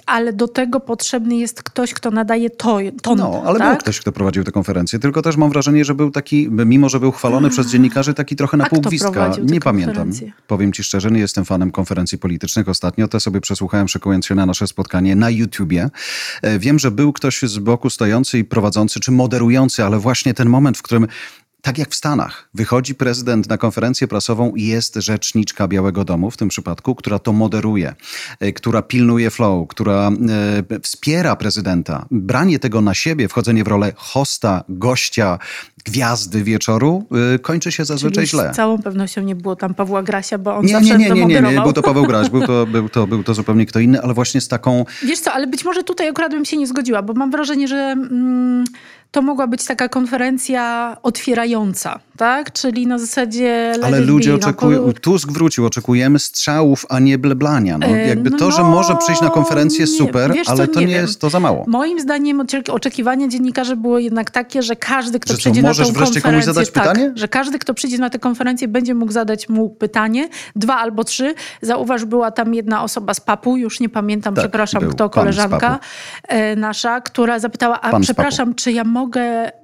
ale 0.07 0.33
do 0.33 0.49
tego 0.49 0.81
potrzebny 0.81 1.37
jest 1.37 1.63
ktoś, 1.63 1.95
kto 1.95 2.11
nadaje 2.11 2.51
to, 2.51 2.79
ton. 3.03 3.19
no 3.19 3.43
ale 3.47 3.59
tak? 3.59 3.69
był 3.69 3.79
ktoś, 3.79 4.01
kto 4.01 4.13
prowadził 4.13 4.45
tę 4.45 4.53
konferencję, 4.53 4.99
tylko 4.99 5.23
też 5.23 5.37
mam 5.37 5.51
wrażenie, 5.51 5.85
że 5.85 5.95
był 5.95 6.11
taki, 6.11 6.49
mimo 6.51 6.89
że 6.89 7.01
był 7.01 7.13
chwalony 7.13 7.51
przez 7.51 7.67
dziennikarzy, 7.67 8.15
taki 8.15 8.37
trochę 8.37 8.57
na 8.57 8.67
pół 8.67 8.81
gwizdka. 8.81 9.33
Nie 9.43 9.61
pamiętam. 9.61 10.11
Powiem 10.47 10.73
ci 10.73 10.85
szczerze, 10.85 11.11
nie 11.11 11.21
jestem 11.21 11.45
fanem 11.45 11.71
konferencji 11.71 12.19
politycznych 12.19 12.69
ostatnio. 12.69 13.09
Te 13.09 13.21
sobie 13.21 13.41
przesłuchałem 13.41 13.89
szykując 13.89 14.27
się 14.27 14.35
na 14.35 14.47
nasze 14.47 14.67
spotkanie 14.67 15.17
na 15.17 15.31
YouTubie. 15.31 15.91
E, 16.43 16.59
Wiem, 16.59 16.79
że 16.79 16.91
był 16.91 17.13
ktoś 17.13 17.34
z 17.43 17.59
boku 17.59 17.91
stojący 17.91 18.39
i 18.39 18.45
prowadzący, 18.45 19.01
czy 19.01 19.13
moderujący, 19.13 19.85
ale 19.85 19.99
właśnie 19.99 20.35
ten 20.35 20.49
moment, 20.49 20.79
w 20.79 20.83
którym 20.83 21.07
tak 21.65 21.79
jak 21.79 21.91
w 21.91 21.95
Stanach, 21.95 22.49
wychodzi 22.55 22.95
prezydent 22.95 23.49
na 23.49 23.59
konferencję 23.59 24.09
prasową 24.09 24.55
i 24.55 24.63
jest 24.67 24.95
rzeczniczka 24.95 25.69
Białego 25.69 26.05
Domu 26.05 26.31
w 26.31 26.37
tym 26.37 26.49
przypadku, 26.49 26.95
która 26.95 27.19
to 27.19 27.33
moderuje, 27.33 27.95
e, 28.41 28.53
która 28.53 28.83
pilnuje 28.83 29.31
flow, 29.31 29.69
która 29.69 30.11
e, 30.71 30.81
wspiera 30.81 31.37
prezydenta. 31.37 32.07
Branie 32.11 32.59
tego 32.59 32.81
na 32.81 32.95
siebie, 32.95 33.29
wchodzenie 33.29 33.65
w 33.65 33.69
rolę 33.69 33.93
hosta, 33.97 34.65
gościa, 34.69 35.39
gwiazdy 35.85 36.45
wieczoru 36.45 37.07
y, 37.35 37.39
kończy 37.39 37.73
się 37.73 37.85
zazwyczaj 37.85 38.27
Czyli 38.27 38.29
źle. 38.29 38.53
Z 38.53 38.57
całą 38.57 38.83
pewnością 38.83 39.23
nie 39.23 39.37
było 39.37 39.57
tam 39.57 39.75
Pawła 39.75 40.03
Grasia, 40.03 40.39
bo 40.39 40.57
on 40.57 40.67
Nie, 40.67 40.73
zawsze 40.73 40.99
nie, 40.99 41.05
nie, 41.05 41.15
nie, 41.15 41.15
nie, 41.15 41.27
nie, 41.27 41.41
moderował. 41.43 41.65
był 41.65 41.73
to 41.73 41.83
Paweł 41.83 42.07
Graś, 42.07 42.31
był 42.31 42.47
to, 42.47 42.67
był, 42.73 42.89
to, 42.89 43.07
był 43.07 43.25
to 43.25 43.35
zupełnie 43.35 43.67
kto 43.67 43.81
inny, 43.81 44.03
ale 44.03 44.15
właśnie 44.15 44.41
z 44.41 44.49
taką 44.49 44.85
Wiesz 45.03 45.21
co, 45.21 45.33
ale 45.33 45.47
być 45.47 45.65
może 45.65 45.85
tutaj 45.85 46.09
akurat 46.09 46.33
bym 46.33 46.45
się 46.45 46.57
nie 46.57 46.67
zgodziła, 46.67 47.03
bo 47.03 47.15
mam 47.15 47.31
wrażenie, 47.31 47.69
że 47.69 47.77
mm, 47.77 48.65
to 49.15 49.23
mogła 49.23 49.47
być 49.47 49.65
taka 49.65 49.89
konferencja 49.89 50.97
otwierająca, 51.03 51.99
tak? 52.17 52.53
Czyli 52.53 52.87
na 52.87 52.99
zasadzie 52.99 53.75
Ale 53.83 54.01
ludzie 54.01 54.31
be, 54.31 54.39
no, 54.39 54.47
oczekują, 54.47 54.85
po- 54.85 54.93
Tusk 54.93 55.33
wrócił, 55.33 55.67
oczekujemy 55.67 56.19
strzałów, 56.19 56.87
a 56.89 56.99
nie 56.99 57.19
bleblania. 57.19 57.79
No, 57.79 57.87
E, 57.87 58.09
jakby 58.09 58.31
no, 58.31 58.39
to, 58.39 58.51
że 58.51 58.63
no, 58.63 58.71
może 58.71 58.97
przyjść 58.97 59.23
na 59.23 59.31
konferencję, 59.31 59.81
nie, 59.81 59.87
super, 59.87 60.33
wiesz 60.33 60.47
co, 60.47 60.53
ale 60.53 60.69
to 60.69 60.81
nie 60.81 60.87
nie, 60.87 60.93
jest 60.93 61.21
to 61.21 61.31
za 61.31 61.41
mało. 61.41 61.65
Moim 61.67 62.01
zdaniem 62.01 62.43
oczekiwania 62.71 63.29
dziennikarzy 63.29 63.77
było 63.77 63.99
jednak 63.99 64.31
takie, 64.31 64.63
że 64.63 64.77
każdy, 64.77 65.21
kto 65.21 65.33
Że 65.33 65.37
co, 65.37 65.41
przyjdzie 65.41 65.63
na 65.63 65.69
możesz 65.69 65.87
tą 65.87 65.93
wreszcie 65.93 66.21
komuś 66.21 66.45
konferencję... 66.45 66.73
tak, 66.73 67.19
że 67.19 67.29
każdy, 67.29 67.59
kto 67.59 67.75
przyjdzie 67.75 67.99
na 67.99 68.11
tę 68.11 68.19
konferencję, 68.19 68.69
będzie 68.69 68.95
mógł 68.95 69.13
zadać 69.13 69.49
mu 69.49 69.71
pytanie. 69.71 70.29
Dwa 70.57 70.77
albo 70.77 71.05
trzy. 71.05 71.35
Zauważ, 71.63 72.05
była 72.05 72.31
tam 72.31 72.55
jedna 72.55 72.83
osoba 72.83 73.15
z 73.15 73.21
papu, 73.21 73.57
już 73.57 73.81
nie 73.81 73.89
pamiętam, 73.89 74.35
Tak, 74.35 74.43
przepraszam, 74.45 74.89
kto, 74.89 75.11
koleżanka 75.11 75.79
e, 76.29 76.57
nasza, 76.57 77.01
która 77.01 77.39
zapytała, 77.39 77.81
a 77.81 78.01
przepraszam, 78.01 78.55
czy 78.55 78.73
ja 78.73 78.85
mogę 78.85 79.04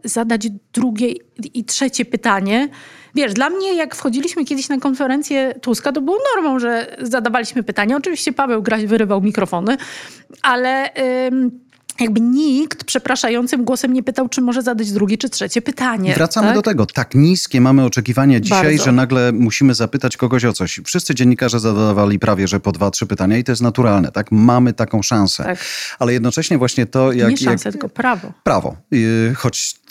zadać 0.05 0.49
drugie 0.73 1.13
i 1.55 1.65
trzecie 1.65 2.05
pytanie? 2.05 2.69
Wiesz, 3.15 3.35
dla 3.35 3.51
mnie 3.51 3.75
jak 3.75 3.95
wchodziliśmy 3.95 4.45
kiedyś 4.45 4.69
na 4.69 4.79
konferencję 4.79 5.55
Tuska, 5.63 5.93
to 5.93 6.01
było 6.01 6.19
normą, 6.37 6.59
że 6.59 6.97
zadawaliśmy 7.03 7.63
pytania. 7.63 7.97
Oczywiście 7.97 8.33
Paweł 8.33 8.63
Graś 8.63 8.87
wyrywał 8.87 9.21
mikrofony, 9.21 9.77
ale... 10.43 10.91
jakby 12.01 12.21
nikt 12.21 12.85
przepraszającym 12.85 13.65
głosem 13.65 13.93
nie 13.93 14.03
pytał, 14.03 14.29
czy 14.29 14.41
może 14.41 14.63
zadać 14.63 14.93
drugie 14.93 15.19
czy 15.19 15.31
trzecie 15.31 15.63
pytanie. 15.63 16.15
Wracamy 16.15 16.47
tak? 16.47 16.57
do 16.57 16.63
tego. 16.63 16.87
Tak 16.87 17.15
niskie 17.15 17.61
mamy 17.61 17.85
oczekiwania 17.85 18.41
dzisiaj, 18.41 18.63
Bardzo. 18.63 18.85
że 18.85 18.93
nagle 18.93 19.33
musimy 19.33 19.75
zapytać 19.75 20.17
kogoś 20.17 20.45
o 20.45 20.53
coś. 20.53 20.81
Wszyscy 20.85 21.15
dziennikarze 21.15 21.61
zadawali 21.61 22.19
prawie, 22.19 22.49
że 22.49 22.61
po 22.61 22.73
dwa, 22.73 22.91
trzy 22.91 23.07
pytania 23.07 23.37
i 23.39 23.45
to 23.45 23.53
jest 23.53 23.63
naturalne, 23.63 24.13
tak? 24.13 24.33
Mamy 24.33 24.73
taką 24.73 25.03
szansę. 25.03 25.45
Tak. 25.45 25.59
Ale 25.99 26.13
jednocześnie 26.13 26.59
właśnie 26.59 26.87
to, 26.87 27.13
jak... 27.13 27.31
nie 27.31 27.37
szansę, 27.37 27.69
jak 27.69 27.73
tylko 27.73 27.89
prawo. 27.89 28.33
prawo. 28.45 28.77
Yy, 28.91 29.35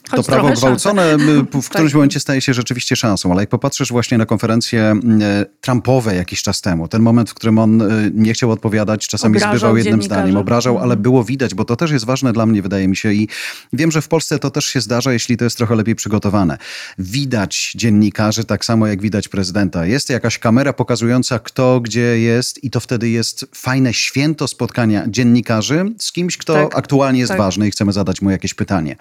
choć 0.09 0.25
to 0.25 0.31
prawo 0.31 0.49
gwałcone 0.49 1.17
w 1.17 1.45
Tak. 1.51 1.63
którymś 1.63 1.93
momencie 1.93 2.19
staje 2.19 2.41
się 2.41 2.53
rzeczywiście 2.53 2.95
szansą, 2.95 3.31
ale 3.31 3.41
jak 3.41 3.49
popatrzysz 3.49 3.89
właśnie 3.89 4.17
na 4.17 4.25
konferencje 4.25 4.93
y, 5.41 5.45
Trumpowe 5.61 6.15
jakiś 6.15 6.43
czas 6.43 6.61
temu, 6.61 6.87
ten 6.87 7.01
moment, 7.01 7.29
w 7.29 7.33
którym 7.33 7.59
on 7.59 7.81
y, 7.81 8.11
nie 8.13 8.33
chciał 8.33 8.51
odpowiadać, 8.51 9.07
czasami 9.07 9.37
Obrażał 9.37 9.57
zbywał 9.59 9.77
jednym 9.77 10.03
zdaniem, 10.03 10.37
obrażał, 10.37 10.75
ale 10.77 10.83
Mhm. 10.83 11.01
było 11.01 11.23
widać, 11.23 11.53
bo 11.55 11.65
to 11.65 11.75
też 11.75 11.91
jest 11.91 12.05
ważne 12.05 12.33
dla 12.33 12.45
mnie, 12.45 12.61
wydaje 12.61 12.87
mi 12.87 12.95
się 12.95 13.13
i 13.13 13.27
wiem, 13.73 13.91
że 13.91 14.01
w 14.01 14.07
Polsce 14.07 14.39
to 14.39 14.51
też 14.51 14.65
się 14.65 14.81
zdarza, 14.81 15.13
jeśli 15.13 15.37
to 15.37 15.43
jest 15.43 15.57
trochę 15.57 15.75
lepiej 15.75 15.95
przygotowane. 15.95 16.57
Widać 16.99 17.71
dziennikarzy 17.75 18.43
tak 18.43 18.65
samo 18.65 18.87
jak 18.87 19.01
widać 19.01 19.27
prezydenta. 19.27 19.85
Jest 19.85 20.09
jakaś 20.09 20.39
kamera 20.39 20.73
pokazująca 20.73 21.39
kto 21.39 21.79
gdzie 21.81 22.19
jest 22.19 22.63
i 22.63 22.69
to 22.69 22.79
wtedy 22.79 23.09
jest 23.09 23.45
fajne 23.55 23.93
święto 23.93 24.47
spotkania 24.47 25.03
dziennikarzy 25.07 25.85
z 25.99 26.11
kimś, 26.11 26.37
kto 26.37 26.53
Tak. 26.53 26.77
aktualnie 26.77 27.19
jest 27.19 27.29
Tak. 27.29 27.37
ważny 27.37 27.67
i 27.67 27.71
chcemy 27.71 27.93
zadać 27.93 28.21
mu 28.21 28.29
jakieś 28.29 28.53
pytanie. 28.53 28.95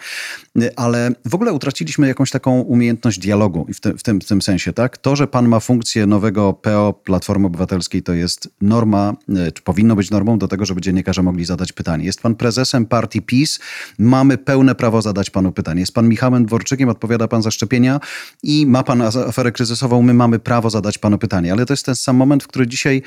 Y, 0.62 0.76
Ale 0.98 1.14
w 1.24 1.34
ogóle 1.34 1.52
utraciliśmy 1.52 2.08
jakąś 2.08 2.30
taką 2.30 2.60
umiejętność 2.60 3.18
dialogu 3.18 3.66
i 3.68 3.74
w, 3.74 3.80
te, 3.80 3.94
w, 3.94 4.02
tym, 4.02 4.20
w 4.20 4.24
tym 4.24 4.42
sensie, 4.42 4.72
tak? 4.72 4.98
To, 4.98 5.16
że 5.16 5.26
pan 5.26 5.48
ma 5.48 5.60
funkcję 5.60 6.06
nowego 6.06 6.52
PO 6.52 6.92
Platformy 7.04 7.46
Obywatelskiej, 7.46 8.02
to 8.02 8.14
jest 8.14 8.48
norma, 8.60 9.14
y, 9.48 9.52
czy 9.52 9.62
powinno 9.62 9.96
być 9.96 10.10
normą 10.10 10.38
do 10.38 10.48
tego, 10.48 10.66
żeby 10.66 10.80
dziennikarze 10.80 11.22
mogli 11.22 11.44
zadać 11.44 11.72
pytanie. 11.72 12.04
Jest 12.04 12.22
pan 12.22 12.34
prezesem 12.34 12.86
partii 12.86 13.22
PiS, 13.22 13.58
mamy 13.98 14.38
pełne 14.38 14.74
prawo 14.74 15.02
zadać 15.02 15.30
panu 15.30 15.52
pytanie. 15.52 15.80
Jest 15.80 15.94
pan 15.94 16.08
Michałem 16.08 16.46
Dworczykiem, 16.46 16.88
odpowiada 16.88 17.28
pan 17.28 17.42
za 17.42 17.50
szczepienia 17.50 18.00
i 18.42 18.66
ma 18.66 18.82
pan 18.82 19.02
aferę 19.02 19.52
kryzysową, 19.52 20.02
my 20.02 20.14
mamy 20.14 20.38
prawo 20.38 20.70
zadać 20.70 20.98
panu 20.98 21.18
pytanie. 21.18 21.52
Ale 21.52 21.66
to 21.66 21.72
jest 21.72 21.86
ten 21.86 21.94
sam 21.94 22.16
moment, 22.16 22.44
w 22.44 22.46
który 22.46 22.66
dzisiaj 22.66 23.02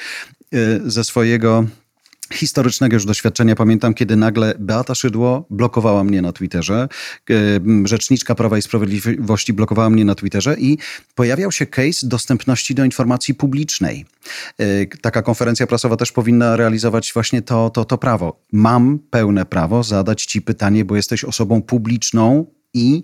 y, 0.54 0.82
ze 0.86 1.04
swojego 1.04 1.66
historycznego 2.34 2.94
już 2.94 3.06
doświadczenia 3.06 3.56
pamiętam, 3.56 3.94
kiedy 3.94 4.16
nagle 4.16 4.54
Beata 4.60 4.96
Szydło 4.96 5.46
blokowała 5.50 6.04
mnie 6.04 6.22
na 6.22 6.32
Twitterze, 6.32 6.88
e, 7.30 7.36
rzeczniczka 7.86 8.36
Prawa 8.36 8.58
i 8.58 8.62
Sprawiedliwości 8.62 9.54
blokowała 9.54 9.90
mnie 9.90 10.06
na 10.06 10.16
Twitterze 10.16 10.56
i 10.60 10.78
pojawiał 11.16 11.52
się 11.52 11.66
case 11.66 12.08
dostępności 12.08 12.76
do 12.76 12.86
informacji 12.86 13.34
publicznej. 13.34 14.06
E, 14.60 14.86
Taka 15.02 15.22
konferencja 15.22 15.68
prasowa 15.68 15.98
też 15.98 16.12
powinna 16.12 16.56
realizować 16.56 17.12
właśnie 17.14 17.42
to, 17.42 17.70
to, 17.70 17.86
to 17.86 17.98
prawo. 17.98 18.40
Mam 18.52 19.00
pełne 19.10 19.46
prawo 19.46 19.84
zadać 19.84 20.26
ci 20.26 20.42
pytanie, 20.42 20.86
bo 20.86 20.96
jesteś 20.96 21.24
osobą 21.24 21.62
publiczną 21.62 22.46
i, 22.74 23.04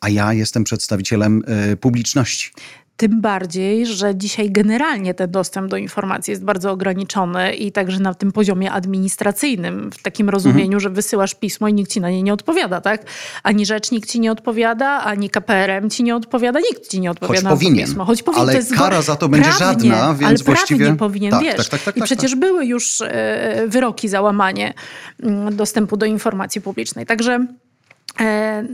a 0.00 0.08
ja 0.08 0.32
jestem 0.32 0.64
przedstawicielem 0.64 1.42
e, 1.46 1.76
publiczności. 1.76 2.50
Tym 2.98 3.20
bardziej, 3.20 3.86
że 3.86 4.16
dzisiaj 4.16 4.50
generalnie 4.50 5.14
ten 5.14 5.30
dostęp 5.30 5.70
do 5.70 5.76
informacji 5.76 6.30
jest 6.30 6.44
bardzo 6.44 6.70
ograniczony 6.72 7.54
i 7.54 7.72
także 7.72 8.00
na 8.00 8.14
tym 8.14 8.32
poziomie 8.32 8.72
administracyjnym, 8.72 9.90
w 9.92 10.02
takim 10.02 10.28
rozumieniu, 10.28 10.64
Mhm. 10.64 10.80
że 10.80 10.90
wysyłasz 10.90 11.34
pismo 11.34 11.68
i 11.68 11.74
nikt 11.74 11.90
ci 11.92 12.00
na 12.00 12.10
nie 12.10 12.22
nie 12.22 12.32
odpowiada, 12.32 12.80
tak? 12.80 13.04
Ani 13.42 13.66
rzecznik 13.66 14.06
ci 14.06 14.20
nie 14.20 14.32
odpowiada, 14.32 14.86
ani 15.04 15.30
KPRM 15.30 15.90
ci 15.90 16.02
nie 16.04 16.16
odpowiada, 16.16 16.60
nikt 16.60 16.88
ci 16.88 17.00
nie 17.00 17.10
odpowiada 17.10 17.34
Choć 17.34 17.44
na 17.44 17.50
to 17.50 17.56
powinien. 17.56 17.86
pismo. 17.86 18.04
Choć 18.04 18.22
powinien. 18.22 18.48
Ale 18.48 18.64
kara 18.76 19.02
za 19.02 19.16
to 19.16 19.28
będzie 19.28 19.50
prawnie, 19.58 19.90
żadna, 19.90 20.14
więc 20.14 20.22
ale 20.28 20.36
właściwie- 20.54 20.78
prawnie 20.84 20.98
powinien, 20.98 21.30
Tak, 21.30 21.42
wiesz. 21.42 21.56
tak, 21.56 21.68
tak, 21.68 21.82
tak, 21.82 21.96
I 21.96 22.00
tak, 22.00 22.06
przecież 22.06 22.34
były 22.34 22.66
już 22.66 23.00
e, 23.00 23.64
wyroki 23.68 24.08
za 24.08 24.20
łamanie 24.20 24.74
mm, 25.22 25.56
dostępu 25.56 25.96
do 25.96 26.06
informacji 26.06 26.60
publicznej. 26.60 27.06
Także 27.06 27.46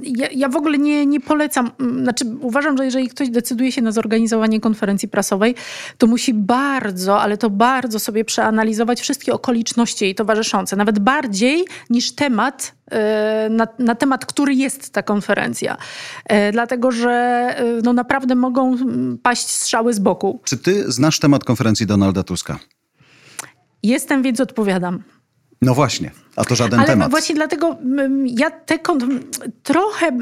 Ja, 0.02 0.28
ja 0.32 0.48
w 0.48 0.56
ogóle 0.56 0.78
nie, 0.78 1.06
nie 1.06 1.20
polecam, 1.20 1.70
mm, 1.80 2.02
znaczy 2.02 2.24
uważam, 2.40 2.76
że 2.76 2.84
jeżeli 2.84 3.08
ktoś 3.08 3.30
decyduje 3.30 3.72
się 3.72 3.82
na 3.82 3.92
zorganizowanie 3.92 4.60
konferencji 4.60 5.08
prasowej, 5.08 5.54
to 5.98 6.06
musi 6.06 6.34
bardzo, 6.34 7.20
ale 7.20 7.36
to 7.36 7.50
bardzo 7.50 7.98
sobie 7.98 8.24
przeanalizować 8.24 9.00
wszystkie 9.00 9.34
okoliczności 9.34 10.04
jej 10.04 10.14
towarzyszące, 10.14 10.76
nawet 10.76 10.98
bardziej 10.98 11.64
niż 11.90 12.12
temat, 12.12 12.74
e, 12.90 13.48
na, 13.50 13.68
na 13.78 13.94
temat, 13.94 14.26
który 14.26 14.54
jest 14.54 14.90
ta 14.90 15.02
konferencja. 15.02 15.76
E, 16.24 16.52
Dlatego, 16.52 16.90
że 16.90 17.10
e, 17.10 17.64
no 17.82 17.92
naprawdę 17.92 18.34
mogą 18.34 18.72
mm, 18.72 19.18
paść 19.22 19.50
strzały 19.50 19.94
z 19.94 19.98
boku. 19.98 20.40
Czy 20.44 20.56
ty 20.56 20.92
znasz 20.92 21.18
temat 21.18 21.44
konferencji 21.44 21.86
Donalda 21.86 22.22
Tuska? 22.22 22.58
Jestem, 23.82 24.22
więc 24.22 24.40
odpowiadam. 24.40 25.02
No 25.64 25.74
właśnie, 25.74 26.10
a 26.36 26.44
to 26.44 26.54
żaden 26.54 26.78
Ale 26.80 26.88
temat. 26.88 27.10
właśnie 27.10 27.34
dlatego 27.34 27.76
mm, 27.82 28.26
ja 28.26 28.50
te 28.50 28.78
kon- 28.78 29.20
trochę 29.62 30.18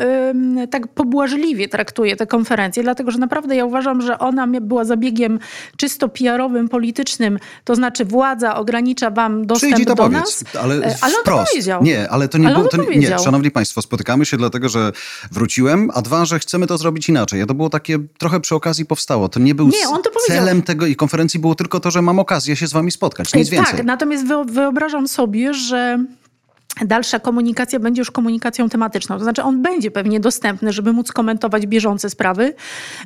tak 0.70 0.88
pobłażliwie 0.88 1.68
traktuję 1.68 2.16
tę 2.16 2.26
konferencję, 2.26 2.83
dlatego 2.83 3.11
że 3.11 3.18
naprawdę 3.18 3.57
ja 3.57 3.64
uważam, 3.64 4.02
że 4.02 4.18
ona 4.18 4.46
była 4.46 4.85
zabiegiem 4.85 5.38
czysto 5.76 6.09
PR-owym, 6.09 6.68
politycznym, 6.68 7.38
to 7.64 7.74
znaczy 7.74 8.05
władza 8.05 8.57
ogranicza 8.57 9.11
wam 9.11 9.46
dostęp 9.46 9.74
Przyjdź 9.74 9.88
do 9.88 9.96
powiedz, 9.96 10.20
nas. 10.20 10.44
ale, 10.64 10.74
E, 10.74 10.94
ale 11.00 11.14
on 11.18 11.24
to 11.24 11.44
powiedział. 11.44 11.83
Nie, 11.83 12.11
ale 12.11 12.28
to 12.28 12.38
nie 12.38 12.46
Ale 12.46 12.57
było. 12.57 12.68
to 12.68 12.76
nie, 12.76 12.96
nie, 12.98 13.18
szanowni 13.18 13.50
państwo, 13.50 13.83
spotykamy 13.83 14.24
się 14.26 14.37
dlatego, 14.37 14.68
że 14.68 14.92
wróciłem, 15.33 15.90
a 15.94 16.02
dwa, 16.02 16.24
że 16.24 16.38
chcemy 16.38 16.66
to 16.66 16.78
zrobić 16.78 17.09
inaczej. 17.09 17.42
A 17.42 17.46
to 17.46 17.55
było 17.55 17.70
takie 17.70 17.98
trochę 18.18 18.40
przy 18.40 18.55
okazji 18.55 18.85
powstało. 18.87 19.28
To 19.28 19.40
nie 19.40 19.55
był 19.55 19.68
Nie, 19.68 19.88
on 19.88 20.02
to 20.02 20.11
powiedział. 20.11 20.37
celem 20.37 20.62
tego 20.62 20.87
i 20.87 20.96
konferencji 20.96 21.40
było 21.40 21.55
tylko 21.55 21.81
to, 21.81 21.90
że 21.90 22.02
mam 22.02 22.18
okazję 22.18 22.57
się 22.57 22.66
z 22.66 22.72
wami 22.72 22.90
spotkać, 22.90 23.35
nic 23.35 23.48
E, 23.48 23.50
więcej. 23.50 23.76
Tak, 23.76 23.87
natomiast 23.87 24.26
wyo- 24.26 24.50
wyobrażam 24.50 25.09
sobie, 25.09 25.31
że 25.54 25.98
dalsza 26.80 27.18
komunikacja 27.18 27.80
będzie 27.80 28.00
już 28.00 28.10
komunikacją 28.10 28.68
tematyczną. 28.68 29.18
To 29.18 29.24
znaczy 29.24 29.42
on 29.42 29.62
będzie 29.62 29.90
pewnie 29.90 30.20
dostępny, 30.20 30.72
żeby 30.72 30.92
móc 30.92 31.12
komentować 31.12 31.66
bieżące 31.66 32.10
sprawy, 32.10 32.54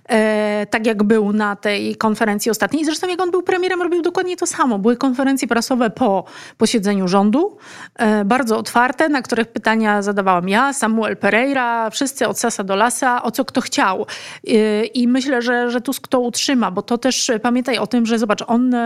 e, 0.08 0.66
tak 0.70 0.86
jak 0.86 1.02
był 1.02 1.32
na 1.32 1.56
tej 1.56 1.96
konferencji 1.96 2.50
ostatniej. 2.50 2.84
Zresztą 2.84 3.08
jak 3.08 3.22
on 3.22 3.30
był 3.30 3.42
premierem, 3.42 3.82
robił 3.82 4.02
dokładnie 4.02 4.36
to 4.36 4.46
samo. 4.46 4.78
Były 4.78 4.96
konferencje 4.96 5.48
prasowe 5.48 5.90
po 5.90 6.24
posiedzeniu 6.58 7.08
rządu, 7.08 7.56
e, 7.94 8.24
bardzo 8.24 8.58
otwarte, 8.58 9.08
na 9.08 9.22
których 9.22 9.48
pytania 9.48 10.02
zadawałam 10.02 10.48
ja, 10.48 10.72
Samuel 10.72 11.16
Pereira, 11.16 11.90
wszyscy 11.90 12.28
od 12.28 12.38
sasa 12.38 12.64
do 12.64 12.76
lasa, 12.76 13.22
o 13.22 13.30
co 13.30 13.44
kto 13.44 13.60
chciał. 13.60 14.06
E, 14.48 14.84
I 14.84 15.08
myślę, 15.08 15.42
że, 15.42 15.70
że 15.70 15.80
Tusk 15.80 16.08
to 16.08 16.20
utrzyma, 16.20 16.70
bo 16.70 16.82
to 16.82 16.98
też 16.98 17.30
e, 17.30 17.38
pamiętaj 17.38 17.78
o 17.78 17.86
tym, 17.86 18.06
że 18.06 18.18
zobacz, 18.18 18.42
on... 18.46 18.76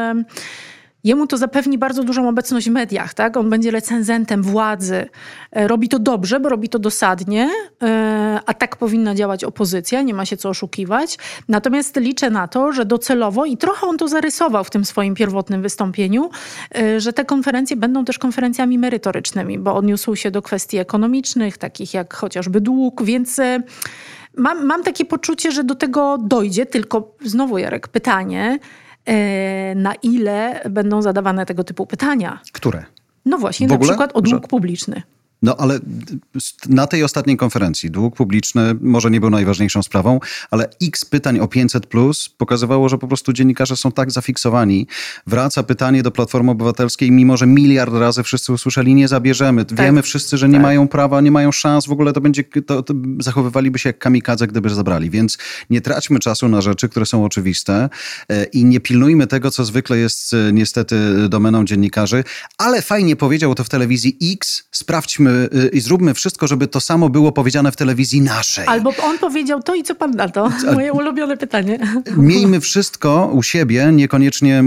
Jemu 1.05 1.27
to 1.27 1.37
zapewni 1.37 1.79
bardzo 1.79 2.05
dużą 2.05 2.29
obecność 2.29 2.71
w 2.71 2.73
mediach, 2.73 3.15
tak? 3.15 3.37
On 3.37 3.51
będzie 3.51 3.71
recenzentem 3.71 4.43
władzy. 4.43 5.09
E, 5.53 5.69
Robi 5.69 5.89
to 5.89 5.99
dobrze, 5.99 6.41
bo 6.41 6.49
robi 6.49 6.69
to 6.69 6.79
dosadnie, 6.79 7.51
e, 7.83 8.41
a 8.47 8.55
tak 8.55 8.77
powinna 8.77 9.15
działać 9.15 9.45
opozycja, 9.45 10.03
nie 10.03 10.15
ma 10.15 10.25
się 10.25 10.37
co 10.37 10.49
oszukiwać. 10.49 11.19
Natomiast 11.49 11.97
liczę 11.97 12.31
na 12.31 12.49
to, 12.49 12.73
że 12.73 12.85
docelowo, 12.85 13.45
i 13.45 13.57
trochę 13.57 13.87
on 13.87 13.99
to 13.99 14.09
zarysował 14.09 14.65
w 14.65 14.71
tym 14.71 14.85
swoim 14.85 15.15
pierwotnym 15.15 15.63
wystąpieniu, 15.63 16.31
e, 16.79 17.01
że 17.01 17.13
te 17.13 17.25
konferencje 17.25 17.77
będą 17.77 18.05
też 18.05 18.19
konferencjami 18.19 18.79
merytorycznymi, 18.79 19.59
bo 19.59 19.75
odniósł 19.75 20.17
się 20.17 20.31
do 20.31 20.43
kwestii 20.43 20.79
ekonomicznych, 20.79 21.59
takich 21.59 21.95
jak 21.95 22.15
chociażby 22.15 22.61
dług, 22.61 23.03
więc... 23.03 23.41
Mam, 24.37 24.67
mam 24.67 24.83
takie 24.83 25.05
poczucie, 25.05 25.53
że 25.53 25.65
do 25.65 25.75
tego 25.75 26.19
dojdzie, 26.19 26.67
tylko 26.67 27.15
znowu 27.25 27.59
Jarek, 27.59 27.89
pytanie, 27.89 28.59
na 29.77 29.94
ile 29.94 30.61
będą 30.70 31.03
zadawane 31.03 31.46
tego 31.46 31.64
typu 31.64 31.87
pytania. 31.87 32.40
Które? 32.53 32.85
No 33.25 33.38
właśnie, 33.38 33.66
na 33.66 33.79
przykład 33.79 34.11
o 34.14 34.20
dług 34.20 34.42
Że- 34.42 34.49
publiczny. 34.49 35.03
No 35.42 35.57
ale 35.57 35.79
na 36.68 36.87
tej 36.87 37.05
ostatniej 37.05 37.37
konferencji 37.37 37.90
dług 37.90 38.16
publiczny 38.16 38.74
może 38.81 39.11
nie 39.11 39.20
był 39.20 39.31
najważniejszą 39.31 39.83
sprawą, 39.83 40.20
ale 40.50 40.68
x 40.83 41.05
pytań 41.05 41.38
o 41.38 41.48
500 41.48 41.87
plus 41.87 42.29
pokazywało, 42.29 42.88
że 42.88 42.98
po 42.98 43.09
prostu 43.09 43.33
dziennikarze 43.33 43.76
są 43.76 43.92
tak 43.92 44.11
zafiksowani. 44.11 44.87
Wraca 45.26 45.62
pytanie 45.62 46.03
do 46.03 46.11
Platformy 46.11 46.50
Obywatelskiej, 46.50 47.11
mimo 47.11 47.37
że 47.37 47.46
miliard 47.46 47.94
razy 47.94 48.22
wszyscy 48.22 48.53
usłyszeli, 48.53 48.94
nie 48.94 49.09
zabierzemy. 49.09 49.64
Tak, 49.64 49.79
Wiemy 49.79 50.03
wszyscy, 50.03 50.38
że 50.38 50.48
nie 50.48 50.55
tak. 50.55 50.62
mają 50.62 50.88
prawa, 50.88 51.20
nie 51.20 51.31
mają 51.31 51.53
szans, 51.53 51.87
w 51.87 51.92
ogóle 51.92 52.12
to 52.12 52.20
będzie, 52.20 52.44
to, 52.44 52.83
to 52.83 52.94
zachowywaliby 53.18 53.79
się 53.79 53.88
jak 53.88 53.98
kamikadze, 53.98 54.46
gdyby 54.46 54.70
zabrali. 54.70 55.11
Więc 55.11 55.38
nie 55.70 55.81
traćmy 55.81 56.18
czasu 56.18 56.48
na 56.48 56.61
rzeczy, 56.61 56.88
które 56.88 57.07
są 57.07 57.24
oczywiste 57.24 57.88
e, 58.29 58.44
i 58.44 58.64
nie 58.64 58.81
pilnujmy 58.81 59.26
tego, 59.26 59.50
co 59.50 59.64
zwykle 59.64 59.98
jest 59.98 60.35
e, 60.35 60.53
niestety 60.53 61.29
domeną 61.29 61.64
dziennikarzy, 61.64 62.24
ale 62.59 62.83
fajnie 62.83 63.16
powiedział 63.16 63.55
to 63.55 63.64
w 63.64 63.68
telewizji 63.68 64.18
X, 64.33 64.64
sprawdźmy 64.70 65.30
y, 65.55 65.71
i 65.73 65.81
zróbmy 65.81 66.14
wszystko, 66.14 66.47
żeby 66.47 66.66
to 66.66 66.81
samo 66.81 67.09
było 67.09 67.33
powiedziane 67.33 67.73
w 67.73 67.77
telewizji 67.77 68.21
naszej. 68.21 68.66
Albo 68.66 68.93
on 69.03 69.19
powiedział 69.19 69.62
to 69.62 69.75
i 69.75 69.83
co 69.83 69.95
pan 69.95 70.11
na 70.11 70.29
to? 70.29 70.53
Moje 70.75 70.93
ulubione 70.93 71.37
pytanie. 71.37 71.79
Miejmy 72.16 72.61
wszystko 72.61 73.31
u 73.33 73.43
siebie, 73.43 73.90
niekoniecznie 73.93 74.62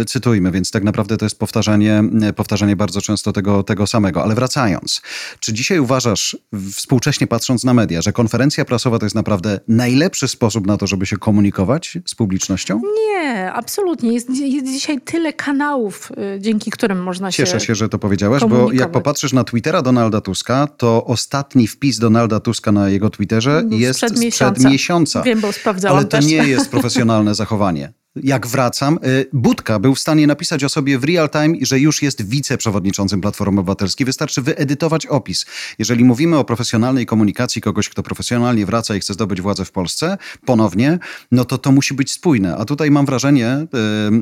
y, 0.00 0.04
cytujmy, 0.04 0.50
więc 0.50 0.70
tak 0.70 0.84
naprawdę 0.84 1.16
to 1.16 1.24
jest 1.24 1.38
powtarzanie, 1.38 2.02
y, 2.28 2.32
powtarzanie 2.32 2.76
bardzo 2.76 3.00
często 3.00 3.32
tego, 3.32 3.62
tego 3.62 3.86
samego. 3.86 4.22
Ale 4.22 4.34
wracając, 4.34 5.02
czy 5.40 5.52
dzisiaj 5.52 5.78
uważasz, 5.78 6.36
współcześnie 6.72 7.26
patrząc 7.26 7.64
na 7.64 7.74
media, 7.74 8.02
że 8.02 8.12
konferencja 8.12 8.64
prasowa 8.64 8.98
to 8.98 9.06
jest 9.06 9.16
naprawdę 9.16 9.60
najlepszy 9.68 10.28
sposób 10.28 10.66
na 10.66 10.76
to, 10.76 10.86
żeby 10.86 11.06
się 11.06 11.16
komunikować 11.16 11.98
z 12.06 12.14
publicznością? 12.14 12.80
Nie, 13.08 13.52
absolutnie. 13.52 14.12
Jest, 14.12 14.30
jest 14.30 14.66
dzisiaj 14.66 15.00
tyle 15.00 15.32
kanałów, 15.32 16.12
dzięki 16.38 16.70
którym 16.70 17.02
można 17.02 17.32
się 17.32 17.36
Cieszę 17.36 17.60
się, 17.60 17.74
że 17.74 17.88
to 17.88 17.98
powiedziałeś, 17.98 18.44
bo 18.44 18.72
jak 18.72 18.90
popatrzysz 18.90 19.32
na 19.32 19.44
Twittera 19.44 19.82
Donalda 19.96 20.20
Tuska, 20.20 20.66
to 20.66 21.04
ostatni 21.04 21.66
wpis 21.66 21.98
Donalda 21.98 22.40
Tuska 22.40 22.72
na 22.72 22.88
jego 22.88 23.10
Twitterze 23.10 23.64
jest 23.70 23.98
sprzed 23.98 24.18
miesiąca. 24.18 24.54
Sprzed 24.54 24.72
miesiąca. 24.72 25.22
Wiem, 25.22 25.40
bo 25.40 25.52
sprawdzałam 25.52 25.96
Ale 25.96 26.06
to 26.06 26.10
też. 26.10 26.26
nie 26.26 26.36
jest 26.36 26.70
profesjonalne 26.70 27.34
zachowanie 27.44 27.92
jak 28.22 28.46
wracam, 28.46 28.98
y, 29.06 29.26
Budka 29.32 29.78
był 29.78 29.94
w 29.94 29.98
stanie 29.98 30.26
napisać 30.26 30.64
o 30.64 30.68
sobie 30.68 30.98
w 30.98 31.04
real 31.04 31.30
time, 31.30 31.54
że 31.62 31.80
już 31.80 32.02
jest 32.02 32.28
wiceprzewodniczącym 32.28 33.20
Platformy 33.20 33.60
Obywatelskiej. 33.60 34.04
Wystarczy 34.04 34.42
wyedytować 34.42 35.06
opis. 35.06 35.46
Jeżeli 35.78 36.04
mówimy 36.04 36.38
o 36.38 36.44
profesjonalnej 36.44 37.06
komunikacji 37.06 37.62
kogoś, 37.62 37.88
kto 37.88 38.02
profesjonalnie 38.02 38.66
wraca 38.66 38.96
i 38.96 39.00
chce 39.00 39.14
zdobyć 39.14 39.40
władzę 39.40 39.64
w 39.64 39.72
Polsce 39.72 40.18
ponownie, 40.44 40.98
no 41.32 41.44
to 41.44 41.58
to 41.58 41.72
musi 41.72 41.94
być 41.94 42.12
spójne. 42.12 42.56
A 42.56 42.64
tutaj 42.64 42.90
mam 42.90 43.06
wrażenie, 43.06 43.66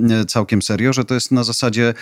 yy, 0.08 0.24
całkiem 0.24 0.62
serio, 0.62 0.92
że 0.92 1.04
to 1.04 1.14
jest 1.14 1.32
na 1.32 1.44
zasadzie 1.44 1.94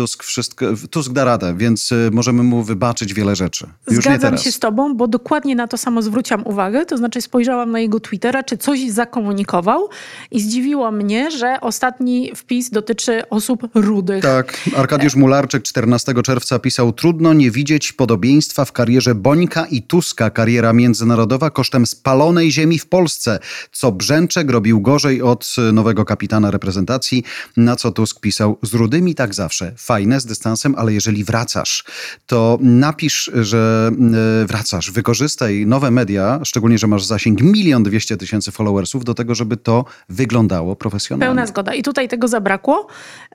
Tusk, 0.00 0.24
wszystko, 0.24 0.66
Tusk 0.90 1.12
da 1.12 1.24
radę, 1.24 1.54
więc 1.56 1.92
y, 1.92 2.10
możemy 2.12 2.42
mu 2.42 2.62
wybaczyć 2.62 3.14
wiele 3.14 3.36
rzeczy. 3.36 3.66
Już 3.90 4.04
Zgadzam 4.04 4.38
się 4.38 4.52
z 4.52 4.58
tobą, 4.58 4.94
bo 4.94 5.08
dokładnie 5.08 5.56
na 5.56 5.68
to 5.68 5.76
samo 5.76 6.02
zwróciłam 6.02 6.46
uwagę. 6.46 6.86
To 6.86 6.96
znaczy 6.96 7.22
spojrzałam 7.22 7.70
na 7.70 7.80
jego 7.80 8.00
Twittera, 8.00 8.42
czy 8.42 8.58
coś 8.58 8.90
zakomunikował 8.90 9.88
i 10.30 10.40
zdziwiło 10.40 10.90
mnie, 10.90 11.30
że 11.30 11.60
ostatni 11.60 12.32
wpis 12.36 12.70
dotyczy 12.70 13.28
osób 13.28 13.68
rudych. 13.74 14.22
Tak. 14.22 14.60
Arkadiusz 14.76 15.16
Mularczyk 15.16 15.62
14 15.62 16.14
czerwca 16.22 16.58
pisał 16.58 16.92
trudno 16.92 17.34
nie 17.34 17.50
widzieć 17.50 17.92
podobieństwa 17.92 18.64
w 18.64 18.72
karierze 18.72 19.14
Bońka 19.14 19.66
i 19.66 19.82
Tuska. 19.82 20.30
Kariera 20.30 20.72
międzynarodowa 20.72 21.50
kosztem 21.50 21.86
spalonej 21.86 22.52
ziemi 22.52 22.78
w 22.78 22.86
Polsce. 22.86 23.38
Co 23.72 23.92
Brzęczek 23.92 24.50
robił 24.50 24.80
gorzej 24.80 25.22
od 25.22 25.56
nowego 25.72 26.04
kapitana 26.04 26.50
reprezentacji, 26.50 27.24
na 27.56 27.76
co 27.76 27.90
Tusk 27.90 28.20
pisał 28.20 28.58
z 28.62 28.74
rudymi 28.74 29.14
tak 29.14 29.34
zawsze 29.34 29.72
fajne 29.90 30.20
z 30.20 30.26
dystansem, 30.26 30.74
ale 30.78 30.92
jeżeli 30.92 31.24
wracasz, 31.24 31.84
to 32.26 32.58
napisz, 32.60 33.30
że 33.34 33.90
e, 34.42 34.46
wracasz, 34.46 34.90
wykorzystaj 34.90 35.66
nowe 35.66 35.90
media, 35.90 36.40
szczególnie, 36.44 36.78
że 36.78 36.86
masz 36.86 37.04
zasięg 37.04 37.42
milion 37.42 37.82
dwieście 37.82 38.16
tysięcy 38.16 38.50
followersów 38.50 39.04
do 39.04 39.14
tego, 39.14 39.34
żeby 39.34 39.56
to 39.56 39.84
wyglądało 40.08 40.76
profesjonalnie. 40.76 41.28
Pełna 41.28 41.46
zgoda. 41.46 41.74
I 41.74 41.82
tutaj 41.82 42.08
tego 42.08 42.28
zabrakło. 42.28 42.86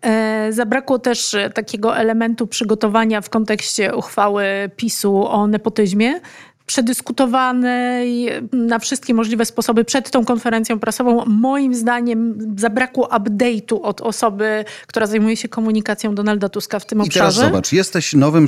E, 0.01 0.47
zabrakło 0.53 0.99
też 0.99 1.35
takiego 1.53 1.97
elementu 1.97 2.47
przygotowania 2.47 3.21
w 3.21 3.29
kontekście 3.29 3.95
uchwały 3.95 4.45
PiSu 4.75 5.27
o 5.27 5.47
nepotyzmie 5.47 6.19
przedyskutowanej 6.65 8.29
na 8.53 8.79
wszystkie 8.79 9.13
możliwe 9.13 9.45
sposoby 9.45 9.85
przed 9.85 10.11
tą 10.11 10.25
konferencją 10.25 10.79
prasową. 10.79 11.25
Moim 11.25 11.75
zdaniem 11.75 12.37
zabrakło 12.57 13.07
update'u 13.07 13.79
od 13.81 14.01
osoby, 14.01 14.65
która 14.87 15.07
zajmuje 15.07 15.37
się 15.37 15.47
komunikacją 15.47 16.15
Donalda 16.15 16.49
Tuska 16.49 16.79
w 16.79 16.85
tym 16.85 16.99
I 16.99 17.01
obszarze. 17.01 17.17
I 17.17 17.35
teraz 17.35 17.35
zobacz, 17.35 17.71
jesteś 17.71 18.13
nowym 18.13 18.45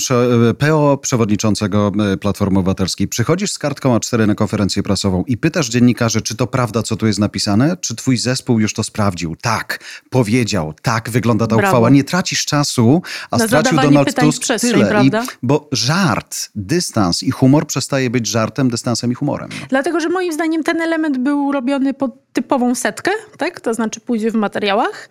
PO 0.57 0.97
przewodniczącego 0.97 1.91
e, 2.13 2.17
Platformy 2.17 2.59
Obywatelskiej. 2.59 3.07
Przychodzisz 3.07 3.51
z 3.51 3.59
kartką 3.59 3.97
A4 3.97 4.27
na 4.27 4.35
konferencję 4.35 4.83
prasową 4.83 5.23
i 5.27 5.37
pytasz 5.37 5.69
dziennikarzy, 5.69 6.21
czy 6.21 6.35
to 6.35 6.47
prawda, 6.47 6.83
co 6.83 6.95
tu 6.95 7.07
jest 7.07 7.19
napisane, 7.19 7.77
czy 7.77 7.95
twój 7.95 8.17
zespół 8.17 8.59
już 8.59 8.73
to 8.73 8.83
sprawdził. 8.83 9.35
Tak, 9.35 9.79
powiedział, 10.09 10.73
tak 10.81 11.09
wygląda 11.09 11.47
ta 11.47 11.55
Brawo. 11.55 11.69
uchwała. 11.69 11.89
Nie 11.89 12.03
tracisz 12.03 12.45
czasu, 12.45 13.01
a 13.31 13.37
na 13.37 13.47
stracił 13.47 13.77
Donald 13.77 14.15
Tusk 14.15 14.43
tyle. 14.61 15.05
I, 15.05 15.11
bo 15.43 15.69
żart, 15.71 16.49
dystans 16.55 17.23
i 17.23 17.31
humor 17.31 17.67
przestaje 17.67 18.06
być 18.09 18.27
żartem, 18.27 18.69
dystansem 18.69 19.11
i 19.11 19.13
humorem. 19.13 19.49
No. 19.61 19.67
Dlatego, 19.69 19.99
że 19.99 20.09
moim 20.09 20.33
zdaniem 20.33 20.63
ten 20.63 20.81
element 20.81 21.17
był 21.17 21.51
robiony 21.51 21.93
pod 21.93 22.33
typową 22.33 22.75
setkę, 22.75 23.11
tak? 23.37 23.59
to 23.59 23.73
znaczy 23.73 23.99
pójdzie 23.99 24.31
w 24.31 24.35
materiałach. 24.35 25.09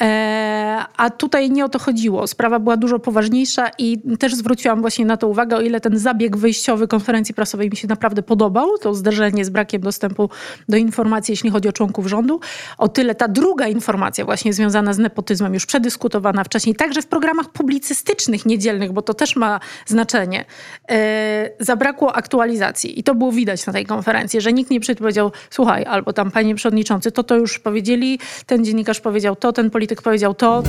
E, 0.00 0.84
a 0.96 1.10
tutaj 1.10 1.50
nie 1.50 1.64
o 1.64 1.68
to 1.68 1.78
chodziło. 1.78 2.26
Sprawa 2.26 2.58
była 2.58 2.76
dużo 2.76 2.98
poważniejsza 2.98 3.70
i 3.78 3.98
też 4.18 4.34
zwróciłam 4.34 4.80
właśnie 4.80 5.06
na 5.06 5.16
to 5.16 5.28
uwagę, 5.28 5.56
o 5.56 5.60
ile 5.60 5.80
ten 5.80 5.98
zabieg 5.98 6.36
wyjściowy 6.36 6.88
konferencji 6.88 7.34
prasowej 7.34 7.70
mi 7.70 7.76
się 7.76 7.88
naprawdę 7.88 8.22
podobał, 8.22 8.78
to 8.78 8.94
zderzenie 8.94 9.44
z 9.44 9.50
brakiem 9.50 9.82
dostępu 9.82 10.30
do 10.68 10.76
informacji, 10.76 11.32
jeśli 11.32 11.50
chodzi 11.50 11.68
o 11.68 11.72
członków 11.72 12.06
rządu, 12.06 12.40
o 12.78 12.88
tyle 12.88 13.14
ta 13.14 13.28
druga 13.28 13.68
informacja 13.68 14.24
właśnie 14.24 14.52
związana 14.52 14.92
z 14.92 14.98
nepotyzmem, 14.98 15.54
już 15.54 15.66
przedyskutowana 15.66 16.44
wcześniej, 16.44 16.74
także 16.74 17.02
w 17.02 17.06
programach 17.06 17.48
publicystycznych 17.48 18.46
niedzielnych, 18.46 18.92
bo 18.92 19.02
to 19.02 19.14
też 19.14 19.36
ma 19.36 19.60
znaczenie, 19.86 20.44
e, 20.90 21.50
zabrakło 21.60 22.16
aktualizacji. 22.16 23.00
I 23.00 23.02
to 23.02 23.14
było 23.14 23.32
widać 23.32 23.66
na 23.66 23.72
tej 23.72 23.86
konferencji, 23.86 24.40
że 24.40 24.52
nikt 24.52 24.70
nie 24.70 24.80
powiedział, 24.80 25.32
słuchaj, 25.50 25.84
albo 25.84 26.12
tam 26.12 26.30
panie 26.30 26.54
przewodniczący, 26.54 27.12
to 27.12 27.22
to 27.22 27.36
już 27.36 27.58
powiedzieli, 27.58 28.18
ten 28.46 28.64
dziennikarz 28.64 29.00
powiedział 29.00 29.36
to, 29.36 29.52
ten 29.52 29.70
polityk 29.70 29.87
polityk 29.88 30.02
powiedział 30.02 30.34
to. 30.34 30.62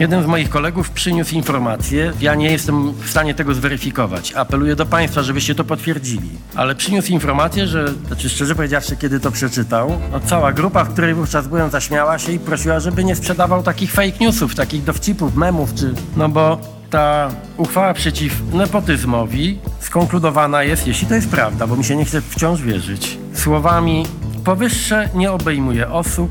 Jeden 0.00 0.22
z 0.22 0.26
moich 0.26 0.48
kolegów 0.48 0.90
przyniósł 0.90 1.34
informację. 1.34 2.12
Ja 2.20 2.34
nie 2.34 2.52
jestem 2.52 2.92
w 2.92 3.10
stanie 3.10 3.34
tego 3.34 3.54
zweryfikować. 3.54 4.32
Apeluję 4.32 4.76
do 4.76 4.86
Państwa, 4.86 5.22
żebyście 5.22 5.54
to 5.54 5.64
potwierdzili. 5.64 6.30
Ale 6.54 6.74
przyniósł 6.74 7.12
informację, 7.12 7.66
że, 7.66 7.88
znaczy 8.06 8.28
szczerze 8.28 8.54
powiedziawszy, 8.54 8.96
kiedy 8.96 9.20
to 9.20 9.30
przeczytał, 9.30 10.00
no 10.12 10.20
cała 10.20 10.52
grupa, 10.52 10.84
w 10.84 10.92
której 10.92 11.14
wówczas 11.14 11.48
byłem, 11.48 11.70
zaśmiała 11.70 12.18
się 12.18 12.32
i 12.32 12.38
prosiła, 12.38 12.80
żeby 12.80 13.04
nie 13.04 13.16
sprzedawał 13.16 13.62
takich 13.62 13.92
fake 13.92 14.18
newsów, 14.20 14.54
takich 14.54 14.84
dowcipów, 14.84 15.36
memów, 15.36 15.74
czy. 15.74 15.94
No 16.16 16.28
bo 16.28 16.60
ta 16.90 17.30
uchwała 17.56 17.94
przeciw 17.94 18.32
nepotyzmowi 18.52 19.58
skonkludowana 19.80 20.62
jest, 20.62 20.86
jeśli 20.86 21.06
to 21.06 21.14
jest 21.14 21.28
prawda, 21.28 21.66
bo 21.66 21.76
mi 21.76 21.84
się 21.84 21.96
nie 21.96 22.04
chce 22.04 22.20
wciąż 22.20 22.62
wierzyć, 22.62 23.18
słowami 23.34 24.06
powyższe 24.44 25.08
nie 25.14 25.32
obejmuje 25.32 25.90
osób, 25.90 26.30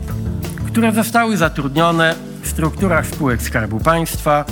które 0.75 0.91
zostały 0.91 1.37
zatrudnione 1.37 2.15
w 2.41 2.47
strukturach 2.47 3.07
spółek 3.07 3.41
Skarbu 3.41 3.79
Państwa 3.79 4.45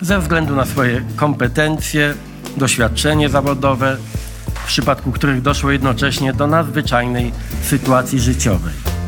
ze 0.00 0.18
względu 0.18 0.56
na 0.56 0.64
swoje 0.64 1.02
kompetencje, 1.16 2.14
doświadczenie 2.56 3.28
zawodowe, 3.28 3.96
w 4.54 4.66
przypadku 4.66 5.12
których 5.12 5.42
doszło 5.42 5.70
jednocześnie 5.70 6.32
do 6.32 6.46
nadzwyczajnej 6.46 7.32
sytuacji 7.62 8.20
życiowej. 8.20 8.99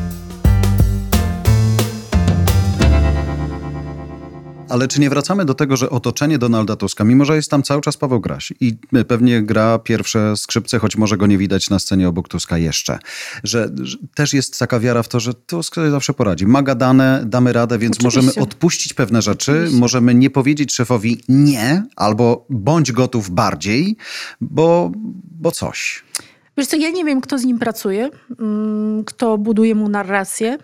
Ale 4.73 4.89
czy 4.89 5.01
nie 5.01 5.11
wracamy 5.11 5.45
do 5.45 5.55
tego, 5.55 5.77
że 5.77 5.91
otoczenie 5.91 6.39
Donalda 6.39 6.77
Tuska, 6.77 7.05
mimo 7.05 7.25
że 7.25 7.37
jest 7.37 7.51
tam 7.51 7.63
cały 7.63 7.81
czas 7.81 7.97
Paweł 7.97 8.21
Graś 8.21 8.53
i 8.61 8.77
pewnie 9.09 9.43
gra 9.43 9.79
pierwsze 9.79 10.37
skrzypce, 10.37 10.79
choć 10.79 10.97
może 10.97 11.17
go 11.17 11.27
nie 11.27 11.39
widać 11.39 11.71
na 11.71 11.79
scenie 11.79 12.09
obok 12.09 12.29
Tuska 12.29 12.59
jeszcze, 12.59 12.99
że, 13.45 13.69
że 13.83 13.97
też 14.15 14.35
jest 14.35 14.59
taka 14.59 14.81
wiara 14.81 15.03
w 15.03 15.09
to, 15.09 15.21
że 15.21 15.35
Tusk 15.35 15.75
sobie 15.75 15.91
zawsze 15.91 16.15
poradzi. 16.15 16.47
Ma 16.47 16.63
gadane, 16.63 17.23
damy 17.27 17.53
radę, 17.53 17.79
więc 17.79 17.97
Oczywiście. 17.97 18.21
możemy 18.23 18.47
odpuścić 18.47 18.95
pewne 18.95 19.23
rzeczy, 19.23 19.53
Oczywiście. 19.53 19.81
możemy 19.81 20.15
nie 20.15 20.31
powiedzieć 20.31 20.75
szefowi 20.75 21.21
nie, 21.29 21.85
albo 21.97 22.47
bądź 22.51 22.93
gotów 22.93 23.31
bardziej, 23.31 23.97
bo, 24.41 24.93
bo 25.41 25.51
coś. 25.51 26.05
Wiesz 26.57 26.67
co, 26.67 26.77
ja 26.77 26.91
nie 26.91 27.05
wiem, 27.05 27.21
kto 27.21 27.39
z 27.39 27.45
nim 27.45 27.59
pracuje, 27.59 28.11
mm, 28.41 29.05
kto 29.05 29.39
buduje 29.39 29.75
mu 29.75 29.89
narrację. 29.89 30.59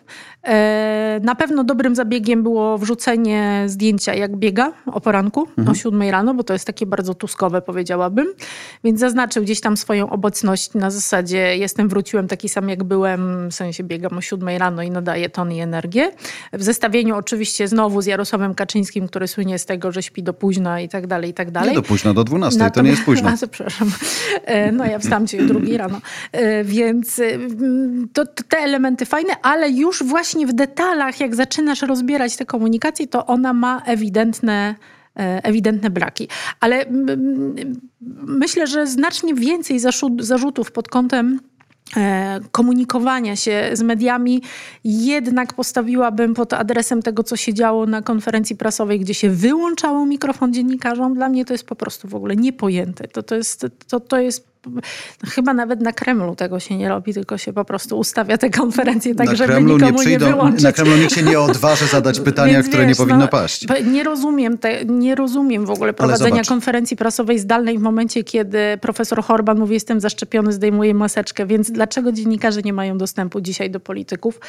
E, 0.48 1.20
na 1.22 1.34
pewno 1.34 1.64
dobrym 1.64 1.94
zabiegiem 1.94 2.42
było 2.42 2.78
wrzucenie 2.78 3.64
zdjęcia, 3.66 4.14
jak 4.14 4.36
biega 4.36 4.72
o 4.86 5.00
poranku 5.00 5.48
mhm. 5.58 5.68
o 5.68 5.74
7 5.74 6.02
rano, 6.02 6.34
bo 6.34 6.44
to 6.44 6.52
jest 6.52 6.66
takie 6.66 6.86
bardzo 6.86 7.14
tuskowe, 7.14 7.62
powiedziałabym. 7.62 8.26
Więc 8.84 9.00
zaznaczył 9.00 9.42
gdzieś 9.42 9.60
tam 9.60 9.76
swoją 9.76 10.10
obecność 10.10 10.74
na 10.74 10.90
zasadzie 10.90 11.56
jestem, 11.56 11.88
wróciłem 11.88 12.28
taki 12.28 12.48
sam 12.48 12.68
jak 12.68 12.84
byłem, 12.84 13.48
w 13.50 13.54
sensie 13.54 13.84
biegam 13.84 14.18
o 14.18 14.20
7 14.20 14.48
rano 14.48 14.82
i 14.82 14.90
nadaję 14.90 15.28
ton 15.28 15.52
i 15.52 15.60
energię. 15.60 16.12
W 16.52 16.62
zestawieniu 16.62 17.16
oczywiście 17.16 17.68
znowu 17.68 18.02
z 18.02 18.06
Jarosławem 18.06 18.54
Kaczyńskim, 18.54 19.08
który 19.08 19.28
słynie 19.28 19.58
z 19.58 19.66
tego, 19.66 19.92
że 19.92 20.02
śpi 20.02 20.22
do 20.22 20.34
późna 20.34 20.80
i 20.80 20.88
tak 20.88 21.06
dalej, 21.06 21.30
i 21.30 21.34
tak 21.34 21.50
dalej. 21.50 21.70
Nie 21.70 21.76
do 21.76 21.82
późna, 21.82 22.14
do 22.14 22.24
12, 22.24 22.58
Natomiast, 22.58 22.74
to 22.74 22.82
nie 22.82 22.90
jest 22.90 23.04
późno. 23.04 23.28
A, 23.28 23.36
przepraszam. 23.36 23.92
E, 24.44 24.72
no 24.72 24.86
ja 24.86 24.98
wstałam 24.98 25.26
cię 25.26 25.42
o 25.42 25.44
drugiej 25.44 25.76
rano. 25.76 26.00
E, 26.32 26.64
więc 26.64 27.20
to, 28.12 28.26
to 28.26 28.42
te 28.48 28.58
elementy 28.58 29.06
fajne, 29.06 29.32
ale 29.42 29.70
już 29.70 30.02
właśnie 30.02 30.37
w 30.46 30.52
detalach, 30.52 31.20
jak 31.20 31.34
zaczynasz 31.34 31.82
rozbierać 31.82 32.36
te 32.36 32.46
komunikacje, 32.46 33.06
to 33.06 33.26
ona 33.26 33.52
ma 33.52 33.82
ewidentne 33.86 34.74
e, 35.16 35.44
ewidentne 35.44 35.90
braki. 35.90 36.28
Ale 36.60 36.84
myślę, 38.26 38.66
że 38.66 38.86
znacznie 38.86 39.34
więcej 39.34 39.80
zarzutów 40.18 40.72
pod 40.72 40.88
kątem 40.88 41.40
e, 41.96 42.40
komunikowania 42.50 43.36
się 43.36 43.70
z 43.72 43.82
mediami 43.82 44.42
jednak 44.84 45.54
postawiłabym 45.54 46.34
pod 46.34 46.52
adresem 46.52 47.02
tego, 47.02 47.22
co 47.22 47.36
się 47.36 47.54
działo 47.54 47.86
na 47.86 48.02
konferencji 48.02 48.56
prasowej, 48.56 49.00
gdzie 49.00 49.14
się 49.14 49.30
wyłączało 49.30 50.06
mikrofon 50.06 50.54
dziennikarzom. 50.54 51.14
Dla 51.14 51.28
mnie 51.28 51.44
to 51.44 51.54
jest 51.54 51.66
po 51.66 51.76
prostu 51.76 52.08
w 52.08 52.14
ogóle 52.14 52.36
niepojęte. 52.36 53.08
To, 53.08 53.22
to, 53.22 53.34
jest, 53.34 53.66
to, 53.88 54.00
to 54.00 54.20
jest 54.20 54.57
Chyba 55.26 55.54
nawet 55.54 55.80
na 55.80 55.92
Kremlu 55.92 56.36
tego 56.36 56.60
się 56.60 56.76
nie 56.76 56.88
robi, 56.88 57.14
tylko 57.14 57.38
się 57.38 57.52
po 57.52 57.64
prostu 57.64 57.98
ustawia 57.98 58.38
te 58.38 58.50
konferencje 58.50 59.14
tak, 59.14 59.26
na 59.26 59.34
żeby 59.34 59.52
Kremlu 59.52 59.74
nikomu 59.74 59.92
nie, 59.92 59.98
przyjdą, 59.98 60.26
nie 60.26 60.32
wyłączyć. 60.32 60.62
Na 60.62 60.72
Kremlu 60.72 60.96
nikt 60.96 61.12
się 61.12 61.22
nie 61.22 61.40
odważy 61.40 61.86
zadać 61.96 62.20
pytania, 62.20 62.52
Więc, 62.52 62.68
które 62.68 62.86
wiesz, 62.86 62.98
nie 62.98 63.04
powinno 63.04 63.20
no, 63.20 63.28
paść. 63.28 63.66
Nie 63.92 64.04
rozumiem, 64.04 64.58
te, 64.58 64.84
nie 64.84 65.14
rozumiem 65.14 65.66
w 65.66 65.70
ogóle 65.70 65.92
prowadzenia 65.92 66.42
konferencji 66.44 66.96
prasowej 66.96 67.38
zdalnej 67.38 67.78
w 67.78 67.82
momencie, 67.82 68.24
kiedy 68.24 68.58
profesor 68.80 69.22
Horban 69.22 69.58
mówi, 69.58 69.74
jestem 69.74 70.00
zaszczepiony, 70.00 70.52
zdejmuję 70.52 70.94
maseczkę. 70.94 71.46
Więc 71.46 71.70
dlaczego 71.70 72.12
dziennikarze 72.12 72.62
nie 72.62 72.72
mają 72.72 72.98
dostępu 72.98 73.40
dzisiaj 73.40 73.70
do 73.70 73.80
polityków? 73.80 74.40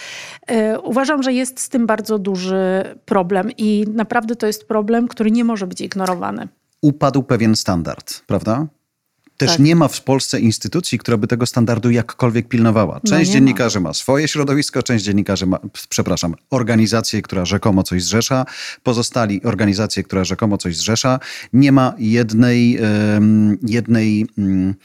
E, 0.48 0.80
uważam, 0.80 1.24
że 1.24 1.34
jest 1.34 1.60
z 1.60 1.69
tym 1.69 1.88
bardzo 1.88 2.19
duży 2.19 2.84
problem 3.06 3.52
i 3.58 3.86
naprawdę 3.93 4.36
to 4.36 4.48
jest 4.48 4.67
problem, 4.67 5.08
który 5.08 5.32
nie 5.32 5.43
może 5.43 5.67
być 5.67 5.82
ignorowany. 5.82 6.48
Upadł 6.82 7.24
pewien 7.24 7.56
standard, 7.56 8.22
prawda? 8.28 8.67
Też 9.39 9.52
tak. 9.52 9.60
nie 9.60 9.75
ma 9.75 9.88
w 9.88 10.02
Polsce 10.02 10.39
instytucji, 10.39 10.99
która 10.99 11.17
by 11.17 11.28
tego 11.28 11.45
standardu 11.45 11.91
jakkolwiek 11.91 12.47
pilnowała. 12.47 12.99
No 13.04 13.10
część 13.10 13.30
no 13.30 13.34
dziennikarzy 13.34 13.80
ma. 13.80 13.89
ma 13.89 13.93
swoje 13.93 14.28
środowisko, 14.28 14.84
część 14.84 15.06
dziennikarzy 15.06 15.45
ma, 15.45 15.60
przepraszam, 15.89 16.36
organizację, 16.49 17.21
która 17.21 17.45
rzekomo 17.45 17.84
coś 17.84 18.04
zrzesza, 18.04 18.45
pozostali 18.84 19.43
organizacje, 19.43 20.04
która 20.04 20.23
rzekomo 20.23 20.58
coś 20.58 20.78
zrzesza. 20.78 21.19
Nie 21.54 21.71
ma 21.71 21.93
jednej, 21.97 22.80
jednej 23.67 24.28
mm, 24.38 24.75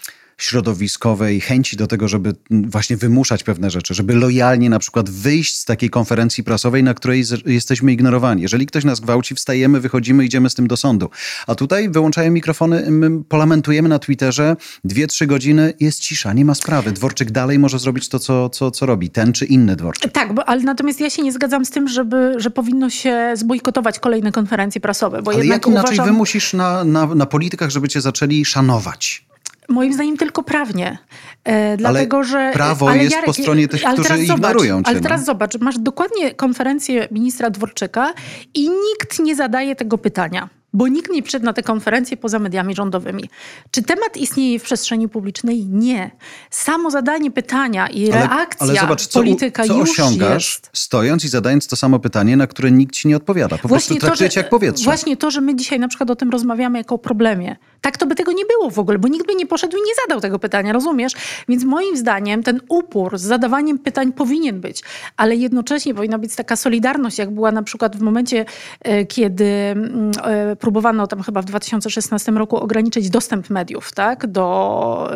środowiskowej 0.44 1.40
chęci 1.40 1.76
do 1.76 1.86
tego, 1.86 2.08
żeby 2.08 2.32
właśnie 2.50 2.96
wymuszać 2.96 3.42
pewne 3.42 3.70
rzeczy, 3.70 3.94
żeby 3.94 4.14
lojalnie 4.14 4.70
na 4.70 4.78
przykład 4.78 5.10
wyjść 5.10 5.56
z 5.56 5.64
takiej 5.64 5.90
konferencji 5.90 6.44
prasowej, 6.44 6.82
na 6.82 6.94
której 6.94 7.24
jesteśmy 7.46 7.92
ignorowani. 7.92 8.42
Jeżeli 8.42 8.66
ktoś 8.66 8.84
nas 8.84 9.00
gwałci, 9.00 9.34
wstajemy, 9.34 9.80
wychodzimy, 9.80 10.24
idziemy 10.24 10.50
z 10.50 10.54
tym 10.54 10.66
do 10.66 10.76
sądu. 10.76 11.10
A 11.46 11.54
tutaj 11.54 11.90
wyłączają 11.90 12.30
mikrofony, 12.30 12.90
my 12.90 13.24
polamentujemy 13.24 13.88
na 13.88 13.98
Twitterze, 13.98 14.56
dwie, 14.84 15.06
trzy 15.06 15.26
godziny, 15.26 15.74
jest 15.80 16.00
cisza, 16.00 16.32
nie 16.32 16.44
ma 16.44 16.54
sprawy. 16.54 16.92
Dworczyk 16.92 17.30
dalej 17.30 17.58
może 17.58 17.78
zrobić 17.78 18.08
to, 18.08 18.18
co, 18.18 18.50
co, 18.50 18.70
co 18.70 18.86
robi, 18.86 19.10
ten 19.10 19.32
czy 19.32 19.44
inny 19.44 19.76
dworczyk. 19.76 20.12
Tak, 20.12 20.34
bo, 20.34 20.48
ale 20.48 20.62
natomiast 20.62 21.00
ja 21.00 21.10
się 21.10 21.22
nie 21.22 21.32
zgadzam 21.32 21.64
z 21.64 21.70
tym, 21.70 21.88
żeby, 21.88 22.34
że 22.36 22.50
powinno 22.50 22.90
się 22.90 23.32
zbojkotować 23.34 23.98
kolejne 23.98 24.32
konferencje 24.32 24.80
prasowe. 24.80 25.22
Bo 25.22 25.32
ale 25.32 25.46
jak 25.46 25.66
inaczej 25.66 25.94
uważam... 25.94 26.06
wymusisz 26.06 26.52
na, 26.52 26.84
na, 26.84 27.06
na 27.06 27.26
politykach, 27.26 27.70
żeby 27.70 27.88
cię 27.88 28.00
zaczęli 28.00 28.44
szanować? 28.44 29.24
Moim 29.68 29.92
zdaniem 29.92 30.16
tylko 30.16 30.42
prawnie. 30.42 30.98
E, 31.44 31.76
dlatego, 31.76 32.16
ale 32.16 32.26
że. 32.26 32.50
Prawo 32.52 32.88
ale 32.88 32.98
jest 32.98 33.12
Jarek, 33.12 33.26
po 33.26 33.32
stronie 33.32 33.68
tych, 33.68 33.82
którzy 33.82 34.24
ignorują 34.24 34.82
cię. 34.82 34.88
Ale 34.88 35.00
teraz 35.00 35.20
no. 35.20 35.26
zobacz, 35.26 35.60
masz 35.60 35.78
dokładnie 35.78 36.34
konferencję 36.34 37.08
ministra 37.10 37.50
Dworczyka 37.50 38.14
i 38.54 38.70
nikt 38.70 39.18
nie 39.18 39.36
zadaje 39.36 39.76
tego 39.76 39.98
pytania 39.98 40.48
bo 40.74 40.88
nikt 40.88 41.10
nie 41.12 41.22
przyszedł 41.22 41.44
na 41.44 41.52
tę 41.52 41.62
konferencję 41.62 42.16
poza 42.16 42.38
mediami 42.38 42.74
rządowymi. 42.74 43.30
Czy 43.70 43.82
temat 43.82 44.16
istnieje 44.16 44.58
w 44.58 44.62
przestrzeni 44.62 45.08
publicznej? 45.08 45.66
Nie. 45.66 46.10
Samo 46.50 46.90
zadanie 46.90 47.30
pytania 47.30 47.88
i 47.88 48.12
ale, 48.12 48.20
reakcja 48.20 48.66
ale 48.66 48.80
zobacz, 48.80 49.06
co, 49.06 49.18
polityka 49.18 49.64
co 49.64 49.74
już 49.74 49.90
osiągasz, 49.90 50.54
jest. 50.54 50.70
stojąc 50.72 51.24
i 51.24 51.28
zadając 51.28 51.66
to 51.66 51.76
samo 51.76 51.98
pytanie, 51.98 52.36
na 52.36 52.46
które 52.46 52.70
nikt 52.70 52.94
ci 52.94 53.08
nie 53.08 53.16
odpowiada. 53.16 53.58
Po 53.58 53.68
właśnie 53.68 53.94
prostu 53.94 54.06
traktujecie 54.06 54.40
jak 54.40 54.48
powietrze. 54.48 54.84
Właśnie 54.84 55.16
to, 55.16 55.30
że 55.30 55.40
my 55.40 55.56
dzisiaj 55.56 55.80
na 55.80 55.88
przykład 55.88 56.10
o 56.10 56.16
tym 56.16 56.30
rozmawiamy 56.30 56.78
jako 56.78 56.94
o 56.94 56.98
problemie. 56.98 57.56
Tak 57.80 57.96
to 57.96 58.06
by 58.06 58.14
tego 58.14 58.32
nie 58.32 58.44
było 58.44 58.70
w 58.70 58.78
ogóle, 58.78 58.98
bo 58.98 59.08
nikt 59.08 59.26
by 59.26 59.34
nie 59.34 59.46
poszedł 59.46 59.76
i 59.76 59.80
nie 59.80 59.94
zadał 60.04 60.20
tego 60.20 60.38
pytania, 60.38 60.72
rozumiesz? 60.72 61.12
Więc 61.48 61.64
moim 61.64 61.96
zdaniem 61.96 62.42
ten 62.42 62.60
upór 62.68 63.18
z 63.18 63.22
zadawaniem 63.22 63.78
pytań 63.78 64.12
powinien 64.12 64.60
być, 64.60 64.82
ale 65.16 65.36
jednocześnie 65.36 65.94
powinna 65.94 66.18
być 66.18 66.34
taka 66.34 66.56
solidarność, 66.56 67.18
jak 67.18 67.30
była 67.30 67.52
na 67.52 67.62
przykład 67.62 67.96
w 67.96 68.00
momencie, 68.00 68.44
e, 68.80 69.04
kiedy 69.06 69.44
mm, 69.44 70.10
e, 70.24 70.56
próbowano 70.64 71.06
tam 71.06 71.22
chyba 71.22 71.42
w 71.42 71.44
2016 71.44 72.32
roku 72.32 72.56
ograniczyć 72.56 73.10
dostęp 73.10 73.50
mediów 73.50 73.92
tak, 73.92 74.26
do, 74.26 75.10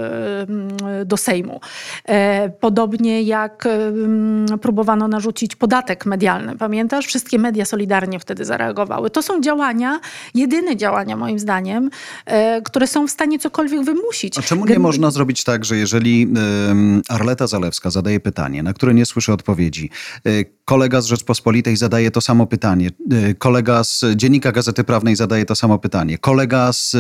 do 1.05 1.17
Sejmu. 1.17 1.61
E, 2.09 2.49
podobnie 2.61 3.23
jak 3.23 3.69
próbowano 4.63 5.09
narzucić 5.09 5.57
podatek 5.57 6.07
medialny. 6.07 6.57
Pamiętasz? 6.57 7.07
Wszystkie 7.07 7.39
media 7.39 7.65
solidarnie 7.65 8.19
wtedy 8.19 8.45
zareagowały. 8.45 9.11
To 9.11 9.23
są 9.23 9.41
działania, 9.41 10.01
jedyne 10.35 10.77
działania 10.77 11.17
moim 11.17 11.39
zdaniem, 11.39 11.91
e, 12.27 12.63
które 12.63 12.87
są 12.87 13.07
w 13.07 13.11
stanie 13.11 13.39
cokolwiek 13.39 13.85
wymusić. 13.85 14.39
A 14.39 14.43
czemu 14.43 14.67
nie 14.67 14.79
można 14.79 15.11
zrobić 15.11 15.45
tak, 15.45 15.65
że 15.65 15.77
jeżeli 15.77 16.29
Arleta 17.09 17.47
Zalewska 17.47 17.91
zadaje 17.91 18.21
pytanie, 18.21 18.63
na 18.63 18.73
które 18.73 18.95
nie 18.95 19.07
słyszy 19.07 19.33
odpowiedzi, 19.33 19.91
e, 20.27 20.31
kolega 20.65 21.01
z 21.01 21.07
Rzeczpospolitej 21.07 21.77
zadaje 21.77 22.11
to 22.11 22.21
samo 22.21 22.47
pytanie, 22.47 22.91
kolega 23.39 23.85
z 23.85 24.05
Dziennika 24.17 24.53
Gazety 24.53 24.85
Prawnej 24.85 25.17
zadaje 25.17 25.38
zadaje 25.39 25.47
to 25.47 25.55
samo 25.55 25.79
pytanie. 25.79 26.19
Kolega 26.19 26.73
z 26.73 26.97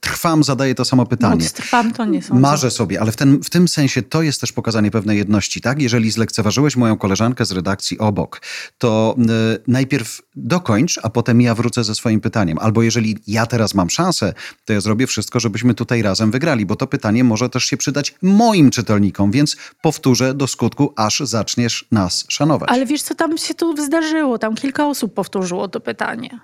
Trwam 0.00 0.44
zadaje 0.44 0.74
to 0.74 0.84
samo 0.84 1.06
pytanie. 1.06 1.44
No, 1.44 1.50
trwam 1.54 1.92
to 1.92 2.04
nie 2.04 2.22
są. 2.22 2.38
Marzę 2.38 2.70
sobie, 2.70 3.00
ale 3.00 3.12
w, 3.12 3.16
ten, 3.16 3.42
w 3.42 3.50
tym 3.50 3.68
sensie 3.68 4.02
to 4.02 4.22
jest 4.22 4.40
też 4.40 4.52
pokazanie 4.52 4.90
pewnej 4.90 5.18
jedności, 5.18 5.60
tak? 5.60 5.82
Jeżeli 5.82 6.10
zlekceważyłeś 6.10 6.76
moją 6.76 6.96
koleżankę 6.96 7.44
z 7.44 7.52
redakcji 7.52 7.98
obok, 7.98 8.42
to 8.78 9.16
y, 9.18 9.62
najpierw 9.66 10.20
dokończ, 10.36 11.00
a 11.02 11.10
potem 11.10 11.40
ja 11.40 11.54
wrócę 11.54 11.84
ze 11.84 11.94
swoim 11.94 12.20
pytaniem. 12.20 12.58
Albo 12.58 12.82
jeżeli 12.82 13.18
ja 13.26 13.46
teraz 13.46 13.74
mam 13.74 13.90
szansę, 13.90 14.34
to 14.64 14.72
ja 14.72 14.80
zrobię 14.80 15.06
wszystko, 15.06 15.40
żebyśmy 15.40 15.74
tutaj 15.74 16.02
razem 16.02 16.30
wygrali, 16.30 16.66
bo 16.66 16.76
to 16.76 16.86
pytanie 16.86 17.24
może 17.24 17.48
też 17.48 17.64
się 17.64 17.76
przydać 17.76 18.14
moim 18.22 18.70
czytelnikom, 18.70 19.30
więc 19.30 19.56
powtórzę 19.82 20.34
do 20.34 20.46
skutku, 20.46 20.92
aż 20.96 21.20
zaczniesz 21.20 21.86
nas 21.92 22.24
szanować. 22.28 22.68
Ale 22.72 22.86
wiesz, 22.86 23.02
co 23.02 23.14
tam 23.14 23.38
się 23.38 23.54
tu 23.54 23.84
zdarzyło? 23.84 24.38
Tam 24.38 24.54
kilka 24.54 24.86
osób 24.86 25.14
powtórzyło 25.14 25.68
to 25.68 25.80
pytanie. 25.80 26.40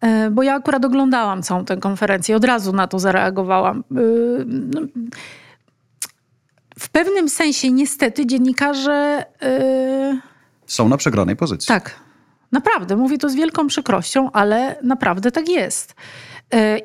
E, 0.00 0.30
bo 0.30 0.42
ja 0.42 0.54
akurat 0.54 0.84
oglądałam 0.84 1.42
całą 1.42 1.64
tę 1.64 1.76
konferencję, 1.76 2.36
od 2.36 2.44
razu 2.44 2.72
na 2.72 2.81
to 2.86 2.98
zareagowałam. 2.98 3.78
E, 3.78 3.94
no, 4.46 4.80
w 6.78 6.88
pewnym 6.88 7.28
sensie 7.28 7.70
niestety 7.70 8.26
dziennikarze... 8.26 9.24
E, 9.42 10.20
Są 10.66 10.88
na 10.88 10.96
przegranej 10.96 11.36
pozycji. 11.36 11.68
Tak, 11.68 12.00
naprawdę. 12.52 12.96
Mówię 12.96 13.18
to 13.18 13.28
z 13.28 13.34
wielką 13.34 13.66
przykrością, 13.66 14.32
ale 14.32 14.76
naprawdę 14.82 15.30
tak 15.32 15.48
jest. 15.48 15.94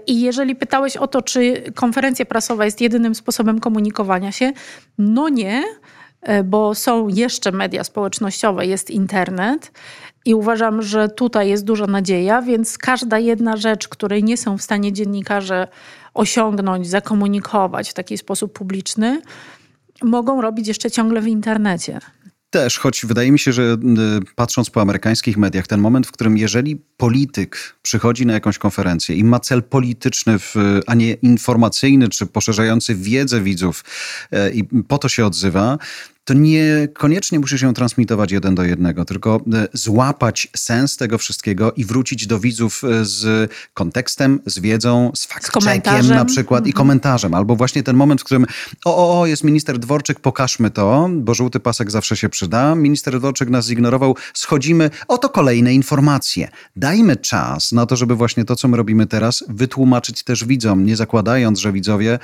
I 0.08 0.22
jeżeli 0.22 0.56
pytałeś 0.56 0.98
o 0.98 1.08
to, 1.08 1.22
czy 1.22 1.64
konferencja 1.76 2.26
prasowa 2.26 2.66
jest 2.66 2.82
jedynym 2.82 3.16
sposobem 3.16 3.60
komunikowania 3.60 4.32
się, 4.32 4.52
no 4.98 5.30
nie, 5.30 5.64
bo 6.46 6.76
są 6.76 7.08
jeszcze 7.08 7.52
media 7.52 7.84
społecznościowe, 7.84 8.66
jest 8.66 8.90
internet. 8.90 9.72
I 10.26 10.34
uważam, 10.34 10.82
że 10.82 11.10
tutaj 11.10 11.50
jest 11.50 11.64
duża 11.66 11.88
nadzieja, 11.88 12.42
więc 12.42 12.78
każda 12.78 13.20
jedna 13.20 13.58
rzecz, 13.58 13.88
której 13.88 14.24
nie 14.24 14.38
są 14.38 14.58
w 14.58 14.62
stanie 14.62 14.94
dziennikarze 14.94 15.68
osiągnąć, 16.14 16.90
zakomunikować 16.90 17.90
w 17.90 17.94
taki 17.94 18.18
sposób 18.18 18.54
publiczny, 18.54 19.22
mogą 20.04 20.42
robić 20.42 20.68
jeszcze 20.68 20.92
ciągle 20.92 21.22
w 21.22 21.28
internecie. 21.28 22.00
Też, 22.58 22.78
choć 22.80 23.06
wydaje 23.06 23.32
mi 23.32 23.40
się, 23.40 23.54
że 23.54 23.62
y, 23.64 23.78
patrząc 24.36 24.70
po 24.70 24.82
amerykańskich 24.82 25.38
mediach, 25.38 25.68
ten 25.68 25.80
moment, 25.80 26.08
w 26.08 26.12
którym 26.12 26.38
jeżeli 26.38 26.76
polityk 26.98 27.76
przychodzi 27.82 28.26
na 28.26 28.34
jakąś 28.34 28.58
konferencję 28.58 29.16
i 29.16 29.24
ma 29.24 29.40
cel 29.40 29.64
polityczny, 29.64 30.38
a 30.88 30.96
nie 30.96 31.14
informacyjny 31.14 32.10
czy 32.10 32.26
poszerzający 32.26 32.96
wiedzę 32.96 33.42
widzów 33.42 33.84
y, 34.34 34.52
i 34.54 34.84
po 34.84 34.98
to 34.98 35.10
się 35.10 35.26
odzywa, 35.26 35.78
to 36.28 36.34
niekoniecznie 36.34 37.40
musisz 37.40 37.62
ją 37.62 37.74
transmitować 37.74 38.32
jeden 38.32 38.56
do 38.56 38.64
jednego, 38.64 39.06
tylko 39.06 39.42
e, 39.54 39.68
złapać 39.74 40.48
sens 40.56 40.98
tego 40.98 41.18
wszystkiego 41.18 41.72
i 41.72 41.86
wrócić 41.86 42.28
do 42.28 42.40
widzów 42.40 42.84
e, 42.84 43.06
z 43.06 43.52
kontekstem, 43.74 44.40
z 44.46 44.60
wiedzą, 44.60 45.12
z 45.16 45.28
fact-checkiem 45.28 46.10
na 46.10 46.26
przykład 46.26 46.66
i 46.66 46.70
mhm. 46.70 46.78
komentarzem. 46.78 47.34
Albo 47.34 47.56
właśnie 47.56 47.84
ten 47.84 47.96
moment, 47.96 48.22
w 48.22 48.24
którym 48.24 48.46
o, 48.86 48.98
o, 48.98 49.20
o, 49.20 49.26
jest 49.26 49.44
minister 49.44 49.80
Dworczyk, 49.80 50.20
pokażmy 50.20 50.72
to, 50.72 51.10
bo 51.14 51.34
żółty 51.34 51.60
pasek 51.60 51.92
zawsze 51.92 52.18
się 52.18 52.30
przyda. 52.30 52.76
Minister 52.76 53.20
Dworczyk 53.20 53.50
nas 53.50 53.66
zignorował, 53.66 54.16
schodzimy, 54.34 54.90
oto 55.08 55.30
kolejne 55.30 55.74
informacje. 55.74 56.50
Dajmy 56.76 57.16
czas 57.16 57.72
na 57.72 57.86
to, 57.86 57.96
żeby 57.96 58.16
właśnie 58.16 58.46
to, 58.46 58.56
co 58.56 58.68
my 58.68 58.78
robimy 58.78 59.06
teraz, 59.06 59.44
wytłumaczyć 59.50 60.24
też 60.24 60.46
widzom, 60.46 60.86
nie 60.86 60.96
zakładając, 60.96 61.60
że 61.60 61.72
widzowie 61.72 62.20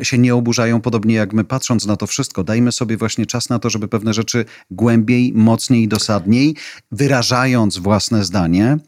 y, 0.00 0.04
się 0.04 0.18
nie 0.18 0.34
oburzają 0.34 0.80
podobnie 0.80 1.14
jak 1.14 1.32
my, 1.32 1.44
patrząc 1.44 1.86
na 1.86 1.96
to 1.96 2.06
wszystko. 2.06 2.44
Dajmy 2.44 2.72
sobie 2.72 2.83
właśnie 2.96 3.26
czas 3.26 3.48
na 3.48 3.58
to, 3.58 3.70
żeby 3.70 3.88
pewne 3.88 4.14
rzeczy 4.14 4.44
głębiej, 4.70 5.32
mocniej, 5.34 5.88
dosadniej, 5.88 6.56
wyrażając 6.92 7.78
własne 7.78 8.24
zdanie, 8.24 8.78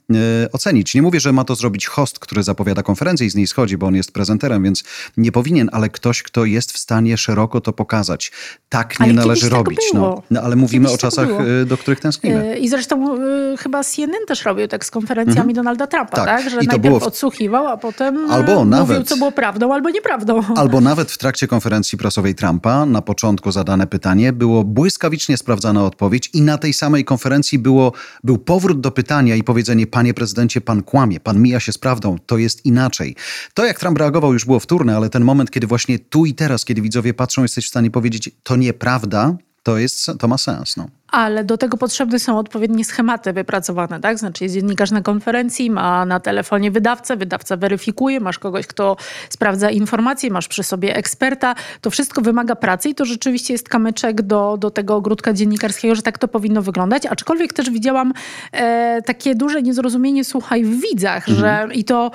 y, 0.44 0.52
ocenić. 0.52 0.94
Nie 0.94 1.02
mówię, 1.02 1.20
że 1.20 1.32
ma 1.32 1.44
to 1.44 1.54
zrobić 1.54 1.86
host, 1.86 2.18
który 2.18 2.42
zapowiada 2.42 2.82
konferencję 2.82 3.26
i 3.26 3.30
z 3.30 3.34
niej 3.34 3.46
schodzi, 3.46 3.78
bo 3.78 3.86
on 3.86 3.94
jest 3.94 4.12
prezenterem, 4.12 4.62
więc 4.62 4.84
nie 5.16 5.32
powinien, 5.32 5.70
ale 5.72 5.88
ktoś, 5.88 6.22
kto 6.22 6.44
jest 6.44 6.72
w 6.72 6.78
stanie 6.78 7.16
szeroko 7.16 7.60
to 7.60 7.72
pokazać. 7.72 8.32
Tak 8.68 9.00
nie 9.00 9.04
ale 9.04 9.14
należy 9.14 9.42
tak 9.42 9.52
robić. 9.52 9.78
Tak 9.78 10.00
no. 10.00 10.22
no. 10.30 10.40
ale 10.42 10.56
mówimy 10.56 10.86
kiedyś 10.86 10.94
o 10.94 11.02
tak 11.02 11.10
czasach, 11.10 11.28
tak 11.28 11.64
do 11.64 11.76
których 11.76 12.00
tęsknimy. 12.00 12.58
I 12.58 12.68
zresztą 12.68 13.18
chyba 13.58 13.84
CNN 13.84 14.26
też 14.28 14.44
robił 14.44 14.68
tak 14.68 14.84
z 14.84 14.90
konferencjami 14.90 15.38
mhm. 15.40 15.54
Donalda 15.54 15.86
Trumpa, 15.86 16.16
tak? 16.16 16.26
tak? 16.26 16.50
Że 16.50 16.56
I 16.56 16.66
najpierw 16.66 16.82
było 16.82 17.00
odsłuchiwał, 17.00 17.66
a 17.66 17.76
potem 17.76 18.30
albo 18.30 18.52
mówił, 18.52 18.64
nawet, 18.64 19.08
co 19.08 19.16
było 19.16 19.32
prawdą, 19.32 19.72
albo 19.72 19.90
nieprawdą. 19.90 20.40
Albo 20.56 20.80
nawet 20.80 21.12
w 21.12 21.18
trakcie 21.18 21.48
konferencji 21.48 21.98
prasowej 21.98 22.34
Trumpa 22.34 22.86
na 22.86 23.02
początku 23.02 23.52
zadane 23.52 23.85
pytanie, 23.86 24.32
było 24.32 24.64
błyskawicznie 24.64 25.36
sprawdzana 25.36 25.84
odpowiedź 25.84 26.30
i 26.32 26.42
na 26.42 26.58
tej 26.58 26.72
samej 26.72 27.04
konferencji 27.04 27.58
było, 27.58 27.92
był 28.24 28.38
powrót 28.38 28.80
do 28.80 28.90
pytania 28.90 29.36
i 29.36 29.42
powiedzenie, 29.42 29.86
panie 29.86 30.14
prezydencie, 30.14 30.60
pan 30.60 30.82
kłamie, 30.82 31.20
pan 31.20 31.42
mija 31.42 31.60
się 31.60 31.72
z 31.72 31.78
prawdą, 31.78 32.16
to 32.26 32.38
jest 32.38 32.66
inaczej. 32.66 33.16
To 33.54 33.64
jak 33.64 33.80
Trump 33.80 33.98
reagował 33.98 34.32
już 34.32 34.44
było 34.44 34.60
wtórne, 34.60 34.96
ale 34.96 35.10
ten 35.10 35.24
moment, 35.24 35.50
kiedy 35.50 35.66
właśnie 35.66 35.98
tu 35.98 36.26
i 36.26 36.34
teraz, 36.34 36.64
kiedy 36.64 36.82
widzowie 36.82 37.14
patrzą, 37.14 37.42
jesteś 37.42 37.66
w 37.66 37.68
stanie 37.68 37.90
powiedzieć, 37.90 38.30
to 38.42 38.56
nieprawda, 38.56 39.36
to, 39.62 39.78
jest, 39.78 40.10
to 40.18 40.28
ma 40.28 40.38
sens. 40.38 40.76
No. 40.76 40.88
Ale 41.10 41.44
do 41.44 41.58
tego 41.58 41.76
potrzebne 41.76 42.18
są 42.18 42.38
odpowiednie 42.38 42.84
schematy 42.84 43.32
wypracowane, 43.32 44.00
tak? 44.00 44.18
Znaczy 44.18 44.44
jest 44.44 44.54
dziennikarz 44.54 44.90
na 44.90 45.02
konferencji, 45.02 45.70
ma 45.70 46.06
na 46.06 46.20
telefonie 46.20 46.70
wydawcę, 46.70 47.16
wydawca 47.16 47.56
weryfikuje, 47.56 48.20
masz 48.20 48.38
kogoś, 48.38 48.66
kto 48.66 48.96
sprawdza 49.30 49.70
informacje, 49.70 50.30
masz 50.30 50.48
przy 50.48 50.62
sobie 50.62 50.96
eksperta. 50.96 51.54
To 51.80 51.90
wszystko 51.90 52.20
wymaga 52.22 52.56
pracy 52.56 52.88
i 52.88 52.94
to 52.94 53.04
rzeczywiście 53.04 53.54
jest 53.54 53.68
kamyczek 53.68 54.22
do, 54.22 54.56
do 54.56 54.70
tego 54.70 54.96
ogródka 54.96 55.32
dziennikarskiego, 55.32 55.94
że 55.94 56.02
tak 56.02 56.18
to 56.18 56.28
powinno 56.28 56.62
wyglądać. 56.62 57.06
Aczkolwiek 57.06 57.52
też 57.52 57.70
widziałam 57.70 58.12
e, 58.52 59.02
takie 59.02 59.34
duże 59.34 59.62
niezrozumienie, 59.62 60.24
słuchaj, 60.24 60.64
w 60.64 60.80
widzach, 60.80 61.28
mhm. 61.28 61.38
że 61.38 61.74
i 61.74 61.84
to 61.84 62.10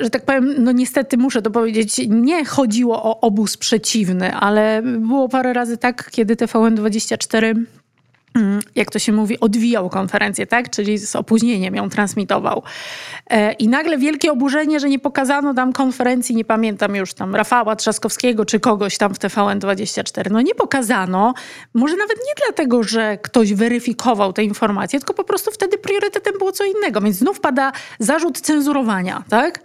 że 0.00 0.10
tak 0.10 0.24
powiem, 0.24 0.54
no 0.58 0.72
niestety 0.72 1.16
muszę 1.16 1.42
to 1.42 1.50
powiedzieć, 1.50 2.00
nie 2.08 2.44
chodziło 2.44 3.02
o 3.02 3.20
obóz 3.20 3.56
przeciwny, 3.56 4.34
ale 4.34 4.82
było 4.82 5.28
parę 5.28 5.52
razy 5.52 5.76
tak, 5.76 6.10
kiedy 6.10 6.34
TVN24 6.36 7.44
Mm, 7.44 7.66
jak 8.74 8.90
to 8.90 8.98
się 8.98 9.12
mówi, 9.12 9.40
odwijał 9.40 9.90
konferencję, 9.90 10.46
tak? 10.46 10.70
Czyli 10.70 10.98
z 10.98 11.16
opóźnieniem 11.16 11.74
ją 11.74 11.90
transmitował. 11.90 12.62
E, 13.30 13.52
I 13.52 13.68
nagle 13.68 13.98
wielkie 13.98 14.32
oburzenie, 14.32 14.80
że 14.80 14.88
nie 14.88 14.98
pokazano 14.98 15.54
tam 15.54 15.72
konferencji, 15.72 16.36
nie 16.36 16.44
pamiętam 16.44 16.96
już 16.96 17.14
tam 17.14 17.34
Rafała 17.34 17.76
Trzaskowskiego 17.76 18.44
czy 18.44 18.60
kogoś 18.60 18.98
tam 18.98 19.14
w 19.14 19.18
TVN24. 19.18 20.30
No 20.30 20.40
nie 20.40 20.54
pokazano, 20.54 21.34
może 21.74 21.96
nawet 21.96 22.16
nie 22.16 22.32
dlatego, 22.46 22.82
że 22.82 23.18
ktoś 23.22 23.54
weryfikował 23.54 24.32
te 24.32 24.44
informacje, 24.44 24.98
tylko 24.98 25.14
po 25.14 25.24
prostu 25.24 25.50
wtedy 25.50 25.78
priorytetem 25.78 26.34
było 26.38 26.52
co 26.52 26.64
innego. 26.64 27.00
Więc 27.00 27.16
znów 27.16 27.40
pada 27.40 27.72
zarzut 27.98 28.40
cenzurowania, 28.40 29.24
tak? 29.28 29.60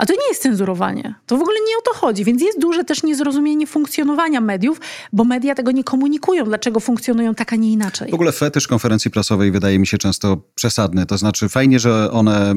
A 0.00 0.06
to 0.06 0.12
nie 0.12 0.28
jest 0.28 0.42
cenzurowanie. 0.42 1.14
To 1.26 1.36
w 1.36 1.40
ogóle 1.40 1.56
nie 1.68 1.78
o 1.78 1.82
to 1.82 2.00
chodzi. 2.00 2.24
Więc 2.24 2.42
jest 2.42 2.60
duże 2.60 2.84
też 2.84 3.02
niezrozumienie 3.02 3.66
funkcjonowania 3.66 4.40
mediów, 4.40 4.80
bo 5.12 5.24
media 5.24 5.54
tego 5.54 5.70
nie 5.70 5.84
komunikują, 5.84 6.44
dlaczego 6.44 6.80
funkcjonują 6.80 7.34
tak, 7.34 7.52
a 7.52 7.56
nie 7.56 7.72
inaczej. 7.72 8.10
W 8.10 8.14
ogóle 8.14 8.32
fetysz 8.32 8.68
konferencji 8.68 9.10
prasowej 9.10 9.50
wydaje 9.50 9.78
mi 9.78 9.86
się 9.86 9.98
często 9.98 10.36
przesadny. 10.54 11.06
To 11.06 11.18
znaczy 11.18 11.48
fajnie, 11.48 11.78
że 11.78 12.10
one 12.10 12.54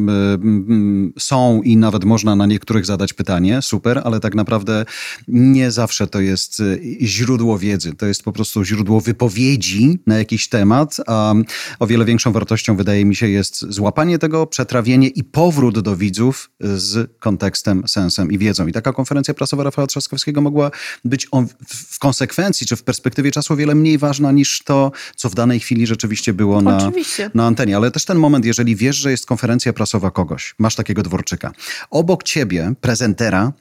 są 1.20 1.62
i 1.62 1.78
nawet 1.78 2.04
można 2.04 2.36
na 2.36 2.46
niektórych 2.46 2.86
zadać 2.86 3.14
pytanie, 3.14 3.62
super, 3.62 4.02
ale 4.04 4.20
tak 4.20 4.36
naprawdę 4.36 4.86
nie 5.28 5.72
zawsze 5.72 6.08
to 6.08 6.20
jest 6.20 6.60
y, 6.60 6.82
źródło 7.02 7.60
wiedzy. 7.60 7.94
To 7.94 8.06
jest 8.06 8.24
po 8.24 8.32
prostu 8.32 8.64
źródło 8.64 9.02
wypowiedzi 9.02 10.00
na 10.08 10.18
jakiś 10.18 10.50
temat, 10.50 10.98
a 11.08 11.34
o 11.80 11.88
wiele 11.88 12.06
większą 12.06 12.32
wartością 12.32 12.76
wydaje 12.76 13.06
mi 13.06 13.16
się 13.16 13.28
jest 13.28 13.66
złapanie 13.70 14.20
tego, 14.20 14.48
przetrawienie 14.48 15.08
i 15.08 15.24
powrót 15.24 15.80
do 15.80 15.98
widzów 15.98 16.52
z 16.60 17.20
konferencji 17.20 17.33
kontekstem, 17.34 17.88
sensem 17.88 18.32
i 18.32 18.38
wiedzą. 18.38 18.67
I 18.67 18.72
taka 18.72 18.93
konferencja 18.93 19.34
prasowa 19.34 19.63
Rafała 19.63 19.88
Trzaskowskiego 19.88 20.41
mogła 20.41 20.72
być 21.06 21.28
w 21.67 22.00
konsekwencji, 22.00 22.67
czy 22.67 22.76
w 22.76 22.84
perspektywie 22.84 23.32
czasu 23.32 23.54
o 23.54 23.56
wiele 23.56 23.76
mniej 23.76 23.98
ważna 23.98 24.32
niż 24.32 24.62
to, 24.63 24.91
co 25.15 25.30
w 25.30 25.36
danej 25.36 25.60
chwili 25.60 25.88
rzeczywiście 25.88 26.34
było 26.34 26.62
na, 26.62 26.91
na 27.34 27.46
antenie. 27.46 27.76
Ale 27.78 27.91
też 27.91 28.06
ten 28.06 28.17
moment, 28.17 28.46
jeżeli 28.46 28.76
wiesz, 28.76 28.96
że 28.96 29.12
jest 29.12 29.26
konferencja 29.26 29.74
prasowa 29.74 30.12
kogoś, 30.12 30.56
masz 30.60 30.76
takiego 30.76 31.04
dworczyka. 31.04 31.52
Obok 31.89 32.24
ciebie, 32.24 32.74
prezentera, 32.82 33.52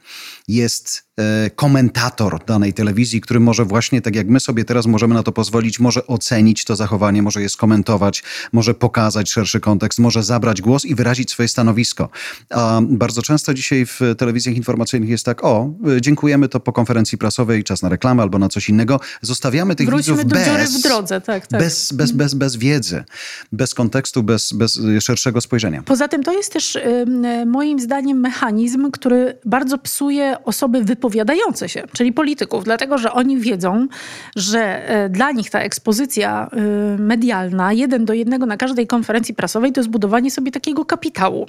jest 0.48 1.05
e, 1.18 1.50
komentator 1.50 2.44
danej 2.44 2.72
telewizji, 2.72 3.20
który 3.20 3.40
może 3.40 3.64
właśnie, 3.64 4.02
tak 4.02 4.16
jak 4.16 4.28
my 4.28 4.40
sobie 4.40 4.64
teraz 4.64 4.87
możemy 4.87 5.14
na 5.14 5.22
to 5.22 5.33
pozwolić, 5.33 5.81
może 5.81 6.07
ocenić 6.07 6.64
to 6.64 6.76
zachowanie, 6.76 7.22
może 7.22 7.42
je 7.42 7.48
skomentować, 7.48 8.22
może 8.52 8.74
pokazać 8.74 9.31
szerszy 9.31 9.61
kontekst, 9.61 9.98
może 9.98 10.22
zabrać 10.22 10.62
głos 10.62 10.85
i 10.85 10.94
wyrazić 10.94 11.31
swoje 11.31 11.48
stanowisko. 11.48 12.09
A 12.50 12.81
bardzo 12.83 13.22
często 13.22 13.55
dzisiaj 13.55 13.87
w 13.87 14.00
telewizjach 14.18 14.57
informacyjnych 14.57 15.11
jest 15.11 15.24
tak, 15.24 15.44
o, 15.44 15.74
e, 15.96 16.00
dziękujemy, 16.00 16.48
to 16.48 16.61
po 16.61 16.72
konferencji 16.72 17.18
prasowej, 17.18 17.64
czas 17.64 17.83
na 17.83 17.88
reklamę 17.88 18.22
albo 18.22 18.38
na 18.38 18.48
coś 18.48 18.68
innego. 18.68 19.00
Zostawiamy 19.22 19.74
tych 19.74 19.87
Wróćmy 19.87 20.14
widzów 20.16 20.26
do 20.26 20.35
bez, 20.35 20.76
w 20.78 20.83
drodze, 20.83 21.20
tak, 21.20 21.46
tak. 21.46 21.61
Bez, 21.61 21.92
bez, 21.92 22.12
bez, 22.12 22.35
bez 22.35 22.57
wiedzy, 22.57 23.05
bez 23.52 23.74
kontekstu, 23.74 24.22
bez, 24.22 24.52
bez 24.52 24.81
szerszego 25.00 25.40
spojrzenia. 25.40 25.83
Poza 25.83 26.09
tym 26.09 26.22
to 26.22 26.33
jest 26.33 26.52
też 26.52 26.76
y, 26.76 27.07
moim 27.46 27.81
zdaniem 27.81 28.20
mechanizm, 28.20 28.90
który 28.90 29.38
bardzo 29.44 29.78
psuje 29.78 30.32
osoby 30.45 30.85
wypowiadające 30.85 31.68
się, 31.68 31.83
czyli 31.92 32.12
polityków, 32.12 32.64
dlatego 32.64 32.99
że 32.99 33.12
oni 33.12 33.38
wiedzą, 33.38 33.88
że 34.37 34.88
e, 34.88 35.09
dla 35.09 35.33
nich 35.33 35.51
ta 35.51 35.61
ekspozycja 35.61 36.51
e, 36.53 36.61
medialna, 36.99 37.73
jeden 37.73 38.05
do 38.05 38.12
jednego 38.12 38.47
na 38.47 38.57
każdej 38.57 38.87
konferencji 38.87 39.35
prasowej, 39.35 39.73
to 39.73 39.81
jest 39.81 39.90
budowanie 39.90 40.31
sobie 40.31 40.53
takiego 40.53 40.85
kapitału. 40.85 41.47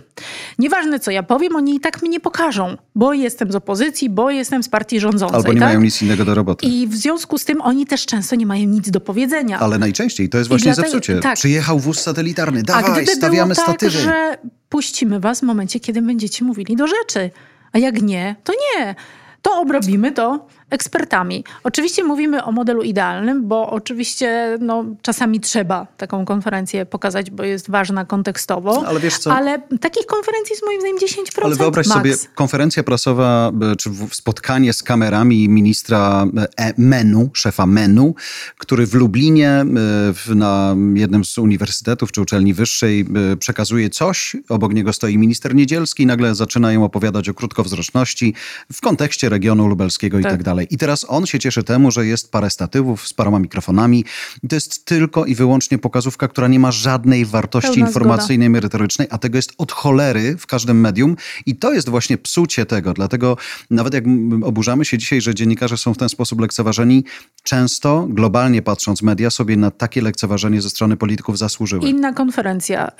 Nieważne 0.60 1.00
co 1.00 1.12
ja 1.12 1.24
powiem, 1.24 1.56
oni 1.56 1.76
i 1.76 1.80
tak 1.80 2.02
mnie 2.02 2.20
pokażą, 2.20 2.78
bo 2.96 3.14
jestem 3.14 3.52
z 3.52 3.56
opozycji, 3.56 4.10
bo 4.10 4.32
jestem 4.32 4.64
z 4.64 4.70
partii 4.70 5.00
rządzącej. 5.00 5.36
Albo 5.38 5.54
nie 5.54 5.60
tak? 5.60 5.70
mają 5.70 5.82
nic 5.82 6.02
innego 6.02 6.26
do 6.26 6.36
roboty. 6.36 6.66
I 6.66 6.88
w 6.88 6.96
związku 6.96 7.38
z 7.38 7.46
tym 7.46 7.62
oni 7.62 7.86
też 7.86 8.06
często 8.06 8.36
nie 8.36 8.46
mają 8.46 8.66
nic 8.68 8.90
do 8.90 9.00
powiedzenia. 9.00 9.60
Ale 9.60 9.78
najczęściej 9.80 10.30
to 10.30 10.38
jest 10.38 10.48
właśnie 10.50 10.74
dlatego, 10.74 10.88
zepsucie. 10.88 11.20
Tak. 11.20 11.36
Przyjechał 11.36 11.80
wóz 11.80 12.00
satelitarny, 12.00 12.64
dawaj, 12.64 13.08
stawiamy 13.08 13.54
było 13.54 13.66
tak, 13.66 13.76
statywy. 13.76 14.00
że 14.00 14.38
puścimy 14.70 15.20
was 15.20 15.40
w 15.40 15.44
momencie, 15.44 15.80
kiedy 15.80 16.02
będziecie 16.02 16.46
mówili 16.46 16.76
do 16.76 16.88
rzeczy. 16.88 17.30
A 17.74 17.78
jak 17.78 18.02
nie, 18.02 18.36
to 18.44 18.54
nie. 18.54 18.96
To 19.42 19.60
obrobimy 19.60 20.12
to 20.12 20.48
ekspertami. 20.74 21.44
Oczywiście 21.64 22.04
mówimy 22.04 22.44
o 22.44 22.52
modelu 22.52 22.82
idealnym, 22.82 23.48
bo 23.48 23.70
oczywiście 23.70 24.58
no, 24.62 24.86
czasami 25.02 25.40
trzeba 25.40 25.88
taką 25.98 26.26
konferencję 26.26 26.86
pokazać, 26.86 27.32
bo 27.32 27.44
jest 27.44 27.70
ważna 27.70 28.06
kontekstowo. 28.06 28.84
Ale 28.88 29.00
wiesz 29.00 29.18
co? 29.18 29.34
Ale 29.34 29.62
takich 29.82 30.06
konferencji 30.06 30.54
jest 30.54 30.66
moim 30.66 30.80
zdaniem 30.80 30.98
10%. 30.98 31.46
Ale 31.46 31.56
wyobraź 31.56 31.88
max. 31.88 31.98
sobie 31.98 32.16
konferencja 32.36 32.84
prasowa, 32.84 33.52
e, 33.72 33.76
czy 33.76 33.90
spotkanie 34.12 34.74
z 34.74 34.84
kamerami 34.84 35.50
ministra 35.50 36.26
e, 36.58 36.74
Menu, 36.78 37.30
szefa 37.34 37.66
Menu, 37.66 38.16
który 38.58 38.88
w 38.88 38.94
Lublinie 38.94 39.50
e, 39.50 39.66
na 40.36 40.76
jednym 40.94 41.26
z 41.26 41.38
uniwersytetów 41.38 42.12
czy 42.12 42.22
uczelni 42.22 42.54
wyższej 42.54 43.06
przekazuje 43.40 43.90
coś, 43.90 44.36
obok 44.50 44.74
niego 44.74 44.94
stoi 44.94 45.18
minister 45.18 45.56
Niedzielski 45.56 46.04
i 46.04 46.06
nagle 46.06 46.36
zaczynają 46.36 46.84
opowiadać 46.84 47.30
o 47.30 47.34
krótkowzroczności 47.34 48.34
w 48.74 48.82
kontekście 48.82 49.30
regionu 49.30 49.68
lubelskiego 49.68 50.18
tak. 50.18 50.26
i 50.26 50.30
tak 50.30 50.44
dalej 50.44 50.63
dalej. 50.64 50.76
I 50.76 50.78
teraz 50.78 51.06
on 51.10 51.26
się 51.26 51.40
cieszy 51.40 51.64
temu, 51.64 51.92
że 51.92 52.06
jest 52.06 52.32
parę 52.32 52.50
statywów 52.50 53.08
z 53.08 53.14
paroma 53.14 53.40
mikrofonami. 53.40 54.06
I 54.44 54.48
to 54.48 54.56
jest 54.56 54.86
tylko 54.86 55.26
i 55.26 55.36
wyłącznie 55.36 55.78
pokazówka, 55.78 56.28
która 56.28 56.48
nie 56.48 56.60
ma 56.60 56.72
żadnej 56.72 57.26
wartości 57.26 57.72
Pełna 57.72 57.88
informacyjnej, 57.88 58.48
zgoda. 58.48 58.58
merytorycznej, 58.58 59.08
a 59.12 59.18
tego 59.18 59.38
jest 59.38 59.54
od 59.58 59.72
cholery 59.72 60.38
w 60.38 60.48
każdym 60.48 60.80
medium. 60.80 61.16
I 61.46 61.56
to 61.56 61.74
jest 61.74 61.90
właśnie 61.90 62.18
psucie 62.18 62.66
tego. 62.66 62.94
Dlatego 62.94 63.38
nawet 63.70 63.94
jak 63.94 64.04
oburzamy 64.44 64.86
się 64.86 64.98
dzisiaj, 64.98 65.22
że 65.22 65.36
dziennikarze 65.36 65.78
są 65.78 65.94
w 65.94 65.98
ten 65.98 66.10
sposób 66.10 66.42
lekceważeni, 66.42 67.04
często, 67.44 68.08
globalnie 68.10 68.62
patrząc, 68.62 69.02
media 69.02 69.30
sobie 69.30 69.58
na 69.58 69.72
takie 69.72 70.02
lekceważenie 70.02 70.62
ze 70.62 70.70
strony 70.70 70.98
polityków 70.98 71.38
zasłużyły. 71.38 71.90
Inna 71.90 72.14
konferencja. 72.14 72.92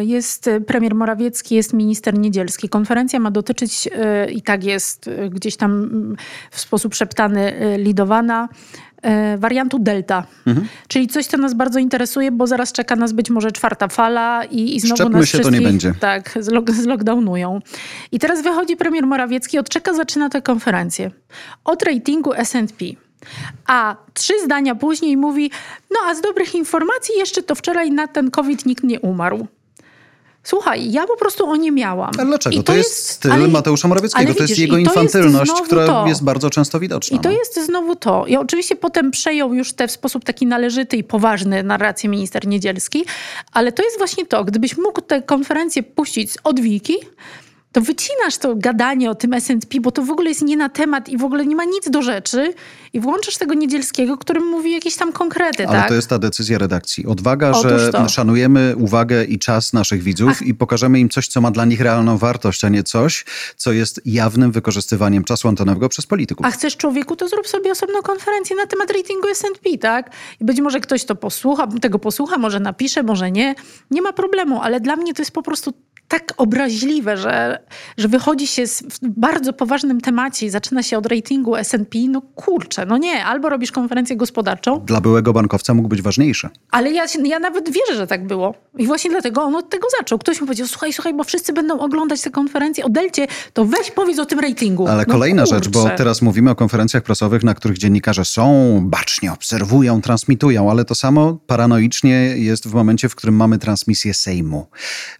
jest 0.00 0.50
premier 0.66 0.94
Morawiecki, 0.94 1.54
jest 1.54 1.72
minister 1.72 2.18
Niedzielski. 2.18 2.68
Konferencja 2.68 3.20
ma 3.20 3.30
dotyczyć, 3.30 3.88
e, 3.92 4.30
i 4.30 4.42
tak 4.42 4.64
jest 4.64 5.08
e, 5.08 5.30
gdzieś 5.30 5.56
tam 5.56 5.70
mm, 5.72 6.16
w 6.50 6.60
sposób 6.60 6.94
szeptany, 6.94 7.54
lidowana, 7.78 8.48
wariantu 9.38 9.78
Delta. 9.78 10.24
Mhm. 10.46 10.68
Czyli 10.88 11.08
coś, 11.08 11.26
co 11.26 11.36
nas 11.36 11.54
bardzo 11.54 11.78
interesuje, 11.78 12.32
bo 12.32 12.46
zaraz 12.46 12.72
czeka 12.72 12.96
nas 12.96 13.12
być 13.12 13.30
może 13.30 13.52
czwarta 13.52 13.88
fala 13.88 14.44
i, 14.44 14.76
i 14.76 14.80
znowu 14.80 14.96
Szczepmy 14.96 15.18
nas 15.18 15.28
się, 15.28 15.40
to 15.40 15.50
nie 15.50 15.60
będzie. 15.60 15.94
Tak, 16.00 16.38
zlockdownują. 16.72 17.60
I 18.12 18.18
teraz 18.18 18.42
wychodzi 18.42 18.76
premier 18.76 19.06
Morawiecki, 19.06 19.58
od 19.58 19.68
czeka 19.68 19.94
zaczyna 19.94 20.28
tę 20.28 20.42
konferencję. 20.42 21.10
Od 21.64 21.82
ratingu 21.82 22.32
S&P. 22.32 22.84
A 23.66 23.96
trzy 24.14 24.32
zdania 24.44 24.74
później 24.74 25.16
mówi, 25.16 25.50
no 25.90 25.96
a 26.06 26.14
z 26.14 26.20
dobrych 26.20 26.54
informacji 26.54 27.14
jeszcze 27.18 27.42
to 27.42 27.54
wczoraj 27.54 27.90
na 27.90 28.06
ten 28.06 28.30
COVID 28.30 28.66
nikt 28.66 28.84
nie 28.84 29.00
umarł. 29.00 29.46
Słuchaj, 30.42 30.92
ja 30.92 31.06
po 31.06 31.16
prostu 31.16 31.46
o 31.50 31.56
nie 31.56 31.72
miałam. 31.72 32.10
Ale 32.18 32.26
dlaczego? 32.26 32.56
To, 32.56 32.62
to, 32.62 32.74
jest 32.74 33.08
styl 33.08 33.32
ale, 33.32 33.48
Mateusza 33.48 33.88
Morawieckiego, 33.88 34.26
widzisz, 34.26 34.36
to 34.36 34.42
jest 34.42 34.58
jego 34.58 34.78
infantylność, 34.78 35.50
jest 35.50 35.64
która 35.64 35.86
to. 35.86 36.06
jest 36.06 36.24
bardzo 36.24 36.50
często 36.50 36.80
widoczna. 36.80 37.16
I 37.16 37.20
to 37.20 37.28
no. 37.28 37.34
jest 37.34 37.66
znowu 37.66 37.96
to. 37.96 38.26
I 38.26 38.36
oczywiście 38.36 38.76
potem 38.76 39.10
przejął 39.10 39.54
już 39.54 39.72
te 39.72 39.88
w 39.88 39.90
sposób 39.90 40.24
taki 40.24 40.46
należyty 40.46 40.96
i 40.96 41.04
poważny 41.04 41.62
narrację 41.62 42.10
minister 42.10 42.46
Niedzielski, 42.46 43.04
ale 43.52 43.72
to 43.72 43.82
jest 43.82 43.98
właśnie 43.98 44.26
to, 44.26 44.44
gdybyś 44.44 44.76
mógł 44.76 45.00
tę 45.00 45.22
konferencję 45.22 45.82
puścić 45.82 46.32
z 46.32 46.36
odwiki, 46.44 46.94
to 47.72 47.80
wycinasz 47.80 48.38
to 48.38 48.56
gadanie 48.56 49.10
o 49.10 49.14
tym 49.14 49.34
S&P, 49.34 49.80
bo 49.80 49.90
to 49.90 50.02
w 50.02 50.10
ogóle 50.10 50.28
jest 50.28 50.42
nie 50.42 50.56
na 50.56 50.68
temat 50.68 51.08
i 51.08 51.18
w 51.18 51.24
ogóle 51.24 51.46
nie 51.46 51.56
ma 51.56 51.64
nic 51.64 51.90
do 51.90 52.02
rzeczy 52.02 52.54
i 52.92 53.00
włączasz 53.00 53.36
tego 53.36 53.54
Niedzielskiego, 53.54 54.18
którym 54.18 54.46
mówi 54.46 54.72
jakieś 54.72 54.96
tam 54.96 55.12
konkrety, 55.12 55.68
Ale 55.68 55.78
tak? 55.78 55.88
to 55.88 55.94
jest 55.94 56.08
ta 56.08 56.18
decyzja 56.18 56.58
redakcji. 56.58 57.06
Odwaga, 57.06 57.50
Otóż 57.50 57.80
że 57.80 57.92
to. 57.92 58.08
szanujemy 58.08 58.74
uwagę 58.76 59.24
i 59.24 59.38
czas 59.38 59.72
naszych 59.72 60.02
widzów 60.02 60.30
Ach. 60.30 60.42
i 60.42 60.54
pokażemy 60.54 61.00
im 61.00 61.08
coś, 61.08 61.28
co 61.28 61.40
ma 61.40 61.50
dla 61.50 61.64
nich 61.64 61.80
realną 61.80 62.18
wartość, 62.18 62.64
a 62.64 62.68
nie 62.68 62.82
coś, 62.82 63.24
co 63.56 63.72
jest 63.72 64.00
jawnym 64.04 64.52
wykorzystywaniem 64.52 65.24
czasu 65.24 65.48
antenowego 65.48 65.88
przez 65.88 66.06
polityków. 66.06 66.46
A 66.46 66.50
chcesz 66.50 66.76
człowieku, 66.76 67.16
to 67.16 67.28
zrób 67.28 67.48
sobie 67.48 67.70
osobną 67.72 68.02
konferencję 68.02 68.56
na 68.56 68.66
temat 68.66 68.90
ratingu 68.90 69.28
S&P, 69.28 69.78
tak? 69.78 70.10
I 70.40 70.44
być 70.44 70.60
może 70.60 70.80
ktoś 70.80 71.04
to 71.04 71.14
posłucha, 71.14 71.66
tego 71.66 71.98
posłucha, 71.98 72.38
może 72.38 72.60
napisze, 72.60 73.02
może 73.02 73.30
nie. 73.30 73.54
Nie 73.90 74.02
ma 74.02 74.12
problemu, 74.12 74.60
ale 74.62 74.80
dla 74.80 74.96
mnie 74.96 75.14
to 75.14 75.22
jest 75.22 75.32
po 75.32 75.42
prostu 75.42 75.72
tak 76.10 76.34
obraźliwe, 76.36 77.16
że, 77.16 77.58
że 77.98 78.08
wychodzi 78.08 78.46
się 78.46 78.66
z, 78.66 78.82
w 78.82 78.98
bardzo 79.02 79.52
poważnym 79.52 80.00
temacie 80.00 80.46
i 80.46 80.50
zaczyna 80.50 80.82
się 80.82 80.98
od 80.98 81.06
ratingu 81.06 81.56
S&P, 81.56 81.98
no 82.08 82.20
kurczę, 82.34 82.86
no 82.86 82.98
nie, 82.98 83.24
albo 83.24 83.48
robisz 83.48 83.72
konferencję 83.72 84.16
gospodarczą. 84.16 84.80
Dla 84.80 85.00
byłego 85.00 85.32
bankowca 85.32 85.74
mógł 85.74 85.88
być 85.88 86.02
ważniejszy. 86.02 86.48
Ale 86.70 86.90
ja, 86.90 87.04
ja 87.24 87.38
nawet 87.38 87.64
wierzę, 87.66 87.96
że 87.96 88.06
tak 88.06 88.26
było. 88.26 88.54
I 88.78 88.86
właśnie 88.86 89.10
dlatego 89.10 89.42
on 89.42 89.56
od 89.56 89.70
tego 89.70 89.88
zaczął. 89.98 90.18
Ktoś 90.18 90.40
mu 90.40 90.46
powiedział, 90.46 90.66
słuchaj, 90.66 90.92
słuchaj, 90.92 91.14
bo 91.14 91.24
wszyscy 91.24 91.52
będą 91.52 91.78
oglądać 91.78 92.20
tę 92.20 92.30
konferencję 92.30 92.84
o 92.84 92.88
Delcie, 92.88 93.26
to 93.52 93.64
weź 93.64 93.90
powiedz 93.90 94.18
o 94.18 94.26
tym 94.26 94.40
ratingu. 94.40 94.88
Ale 94.88 95.04
no 95.06 95.12
kolejna 95.12 95.42
kurczę. 95.42 95.56
rzecz, 95.56 95.68
bo 95.68 95.90
teraz 95.96 96.22
mówimy 96.22 96.50
o 96.50 96.54
konferencjach 96.54 97.02
prasowych, 97.02 97.44
na 97.44 97.54
których 97.54 97.78
dziennikarze 97.78 98.24
są, 98.24 98.78
bacznie 98.82 99.32
obserwują, 99.32 100.00
transmitują, 100.00 100.70
ale 100.70 100.84
to 100.84 100.94
samo 100.94 101.38
paranoicznie 101.46 102.12
jest 102.36 102.68
w 102.68 102.74
momencie, 102.74 103.08
w 103.08 103.14
którym 103.14 103.36
mamy 103.36 103.58
transmisję 103.58 104.14
Sejmu. 104.14 104.66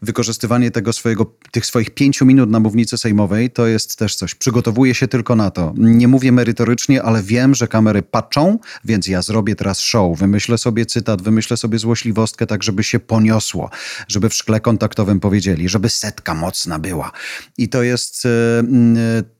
Wykorzystywanie 0.02 0.70
tego 0.70 0.79
swojego, 0.92 1.34
tych 1.50 1.66
swoich 1.66 1.90
pięciu 1.90 2.26
minut 2.26 2.50
na 2.50 2.60
mównicy 2.60 2.98
sejmowej, 2.98 3.50
to 3.50 3.66
jest 3.66 3.98
też 3.98 4.14
coś. 4.14 4.34
Przygotowuję 4.34 4.94
się 4.94 5.08
tylko 5.08 5.36
na 5.36 5.50
to. 5.50 5.74
Nie 5.76 6.08
mówię 6.08 6.32
merytorycznie, 6.32 7.02
ale 7.02 7.22
wiem, 7.22 7.54
że 7.54 7.68
kamery 7.68 8.02
patrzą, 8.02 8.58
więc 8.84 9.08
ja 9.08 9.22
zrobię 9.22 9.56
teraz 9.56 9.80
show. 9.80 10.18
Wymyślę 10.18 10.58
sobie 10.58 10.86
cytat, 10.86 11.22
wymyślę 11.22 11.56
sobie 11.56 11.78
złośliwostkę, 11.78 12.46
tak 12.46 12.62
żeby 12.62 12.84
się 12.84 13.00
poniosło, 13.00 13.70
żeby 14.08 14.28
w 14.28 14.34
szkle 14.34 14.60
kontaktowym 14.60 15.20
powiedzieli, 15.20 15.68
żeby 15.68 15.88
setka 15.88 16.34
mocna 16.34 16.78
była. 16.78 17.12
I 17.58 17.68
to 17.68 17.82
jest, 17.82 18.26
e, 18.26 18.62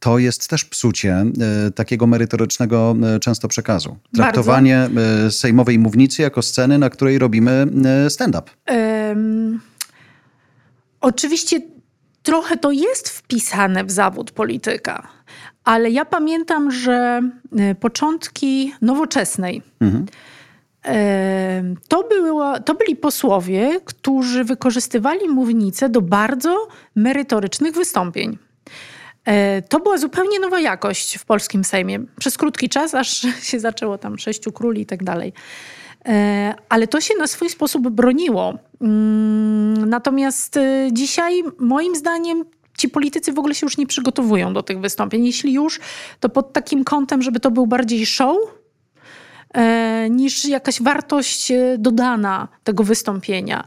to 0.01 0.19
jest 0.19 0.49
też 0.49 0.65
psucie 0.65 1.25
e, 1.67 1.71
takiego 1.71 2.07
merytorycznego 2.07 2.97
e, 3.17 3.21
często 3.21 3.49
przekazu. 3.49 3.97
Traktowanie 4.15 4.89
Bardzo. 4.95 5.39
sejmowej 5.39 5.79
mównicy 5.79 6.23
jako 6.23 6.43
sceny, 6.43 6.79
na 6.79 6.91
której 6.91 7.19
robimy 7.19 7.67
stand-up. 8.09 8.51
Um 8.67 9.70
Oczywiście 11.01 11.61
trochę 12.23 12.57
to 12.57 12.71
jest 12.71 13.09
wpisane 13.09 13.85
w 13.85 13.91
zawód 13.91 14.31
polityka, 14.31 15.09
ale 15.65 15.91
ja 15.91 16.05
pamiętam, 16.05 16.71
że 16.71 17.21
e, 17.59 17.75
początki 17.75 18.75
nowoczesnej. 18.83 19.63
Mhm. 19.81 20.07
E, 20.85 21.63
to, 21.89 22.03
było, 22.03 22.61
to 22.61 22.75
byli 22.75 22.97
posłowie, 22.97 23.81
którzy 23.85 24.45
wykorzystywali 24.45 25.29
mównicę 25.29 25.89
do 25.89 26.01
bardzo 26.01 26.69
merytorycznych 26.95 27.75
wystąpień. 27.75 28.39
E, 29.25 29.63
to 29.63 29.81
była 29.81 29.99
zupełnie 29.99 30.41
nowa 30.41 30.61
jakość 30.61 31.19
w 31.19 31.25
polskim 31.25 31.65
Sejmie. 31.65 32.01
Przez 32.19 32.39
krótki 32.39 32.69
czas, 32.69 32.95
aż 32.95 33.27
się 33.51 33.61
zaczęło 33.61 33.99
tam 33.99 34.19
sześciu 34.19 34.53
króli 34.53 34.83
i 34.83 34.87
tak 34.87 35.05
dalej. 35.05 35.33
E, 36.09 36.55
ale 36.69 36.87
to 36.87 37.01
się 37.01 37.15
na 37.19 37.27
swój 37.27 37.51
sposób 37.51 37.89
broniło. 37.89 38.55
Mm, 38.81 39.89
natomiast 39.89 40.57
e, 40.57 40.89
dzisiaj, 40.93 41.43
moim 41.59 41.97
zdaniem, 41.97 42.45
ci 42.79 42.89
politycy 42.89 43.33
w 43.33 43.39
ogóle 43.39 43.55
się 43.55 43.67
już 43.67 43.79
nie 43.79 43.87
przygotowują 43.87 44.53
do 44.55 44.63
tych 44.63 44.81
wystąpień. 44.81 45.27
Jeśli 45.27 45.53
już, 45.53 45.81
to 46.21 46.29
pod 46.29 46.53
takim 46.53 46.85
kątem, 46.85 47.23
żeby 47.23 47.41
to 47.41 47.51
był 47.51 47.67
bardziej 47.67 48.07
show, 48.07 48.37
e, 49.55 50.11
niż 50.11 50.45
jakaś 50.45 50.83
wartość 50.83 51.53
dodana 51.79 52.49
tego 52.65 52.85
wystąpienia. 52.85 53.65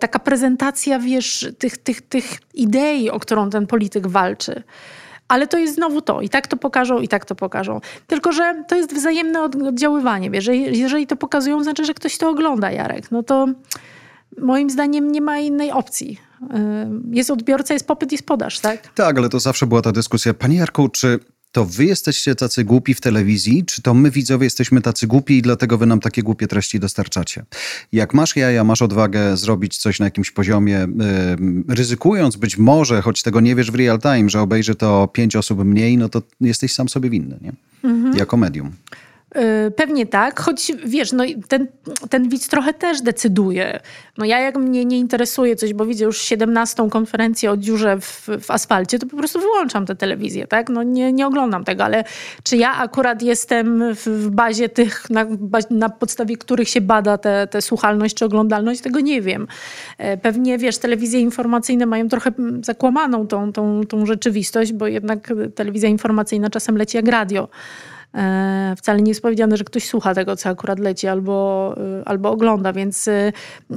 Taka 0.00 0.18
prezentacja, 0.18 0.98
wiesz, 0.98 1.48
tych, 1.58 1.78
tych, 1.78 2.02
tych 2.02 2.38
idei, 2.54 3.10
o 3.10 3.20
którą 3.20 3.50
ten 3.50 3.66
polityk 3.66 4.06
walczy. 4.06 4.62
Ale 5.30 5.46
to 5.46 5.58
jest 5.58 5.74
znowu 5.74 6.00
to. 6.02 6.20
I 6.20 6.28
tak 6.28 6.46
to 6.46 6.56
pokażą, 6.56 6.98
i 6.98 7.08
tak 7.08 7.24
to 7.24 7.34
pokażą. 7.34 7.80
Tylko, 8.06 8.32
że 8.32 8.64
to 8.68 8.76
jest 8.76 8.94
wzajemne 8.94 9.42
oddziaływanie. 9.42 10.30
Wiesz? 10.30 10.46
Jeżeli 10.72 11.06
to 11.06 11.16
pokazują, 11.16 11.62
znaczy, 11.62 11.84
że 11.84 11.94
ktoś 11.94 12.18
to 12.18 12.30
ogląda, 12.30 12.70
Jarek. 12.70 13.10
No 13.10 13.22
to 13.22 13.46
moim 14.38 14.70
zdaniem 14.70 15.12
nie 15.12 15.20
ma 15.20 15.38
innej 15.38 15.72
opcji. 15.72 16.20
Jest 17.10 17.30
odbiorca, 17.30 17.74
jest 17.74 17.86
popyt, 17.86 18.12
jest 18.12 18.26
podaż, 18.26 18.60
tak? 18.60 18.88
Tak, 18.94 19.18
ale 19.18 19.28
to 19.28 19.40
zawsze 19.40 19.66
była 19.66 19.82
ta 19.82 19.92
dyskusja. 19.92 20.34
Panie 20.34 20.56
Jarku, 20.56 20.88
czy 20.88 21.18
to 21.52 21.64
wy 21.64 21.84
jesteście 21.84 22.34
tacy 22.34 22.64
głupi 22.64 22.94
w 22.94 23.00
telewizji, 23.00 23.64
czy 23.64 23.82
to 23.82 23.94
my 23.94 24.10
widzowie 24.10 24.44
jesteśmy 24.44 24.80
tacy 24.80 25.06
głupi 25.06 25.38
i 25.38 25.42
dlatego 25.42 25.78
wy 25.78 25.86
nam 25.86 26.00
takie 26.00 26.22
głupie 26.22 26.46
treści 26.46 26.80
dostarczacie? 26.80 27.44
Jak 27.92 28.14
masz 28.14 28.36
jaja, 28.36 28.64
masz 28.64 28.82
odwagę 28.82 29.36
zrobić 29.36 29.78
coś 29.78 29.98
na 29.98 30.04
jakimś 30.04 30.30
poziomie, 30.30 30.86
yy, 31.68 31.74
ryzykując 31.74 32.36
być 32.36 32.58
może, 32.58 33.02
choć 33.02 33.22
tego 33.22 33.40
nie 33.40 33.54
wiesz 33.54 33.70
w 33.70 33.74
real 33.74 33.98
time, 33.98 34.30
że 34.30 34.40
obejrzy 34.40 34.74
to 34.74 35.08
pięć 35.12 35.36
osób 35.36 35.64
mniej, 35.64 35.96
no 35.96 36.08
to 36.08 36.22
jesteś 36.40 36.72
sam 36.72 36.88
sobie 36.88 37.10
winny, 37.10 37.38
nie? 37.40 37.52
Mhm. 37.84 38.16
Jako 38.16 38.36
medium. 38.36 38.72
Y, 39.36 39.70
pewnie 39.70 40.06
tak, 40.06 40.40
choć 40.40 40.72
wiesz, 40.84 41.12
no 41.12 41.24
ten, 41.48 41.66
ten 42.10 42.28
widz 42.28 42.48
trochę 42.48 42.74
też 42.74 43.00
decyduje. 43.00 43.80
No 44.18 44.24
ja 44.24 44.40
jak 44.40 44.56
mnie 44.56 44.84
nie 44.84 44.98
interesuje 44.98 45.56
coś, 45.56 45.74
bo 45.74 45.86
widzę 45.86 46.04
już 46.04 46.20
17 46.20 46.90
konferencję 46.90 47.50
o 47.50 47.56
dziurze 47.56 48.00
w, 48.00 48.28
w 48.40 48.50
asfalcie, 48.50 48.98
to 48.98 49.06
po 49.06 49.16
prostu 49.16 49.40
wyłączam 49.40 49.86
tę 49.86 49.96
telewizję, 49.96 50.46
tak? 50.46 50.68
No 50.68 50.82
nie, 50.82 51.12
nie 51.12 51.26
oglądam 51.26 51.64
tego, 51.64 51.84
ale 51.84 52.04
czy 52.42 52.56
ja 52.56 52.76
akurat 52.76 53.22
jestem 53.22 53.94
w, 53.94 54.30
bazie 54.30 54.68
tych, 54.68 55.10
na, 55.10 55.26
na, 55.70 55.88
podstawie 55.88 56.36
których 56.36 56.68
się 56.68 56.80
bada 56.80 57.18
tę 57.18 57.62
słuchalność 57.62 58.14
czy 58.14 58.24
oglądalność, 58.24 58.80
tego 58.80 59.00
nie 59.00 59.22
wiem. 59.22 59.46
E, 59.98 60.16
pewnie, 60.16 60.58
wiesz, 60.58 60.78
telewizje 60.78 61.20
informacyjne 61.20 61.86
mają 61.86 62.08
trochę 62.08 62.30
zakłamaną 62.62 63.26
tą, 63.26 63.52
tą, 63.52 63.80
tą 63.88 64.06
rzeczywistość, 64.06 64.72
bo 64.72 64.86
jednak 64.86 65.32
telewizja 65.54 65.88
informacyjna 65.88 66.50
czasem 66.50 66.76
leci 66.76 66.96
jak 66.96 67.08
radio. 67.08 67.48
E, 68.14 68.74
wcale 68.76 69.02
nie 69.02 69.10
jest 69.10 69.22
powiedziane, 69.22 69.56
że 69.56 69.64
ktoś 69.64 69.86
słucha 69.86 70.14
tego, 70.14 70.36
co 70.36 70.48
akurat 70.48 70.78
leci 70.78 71.06
albo, 71.06 71.74
e, 72.00 72.08
albo 72.08 72.30
ogląda, 72.30 72.72
więc 72.72 73.08
e, 73.08 73.32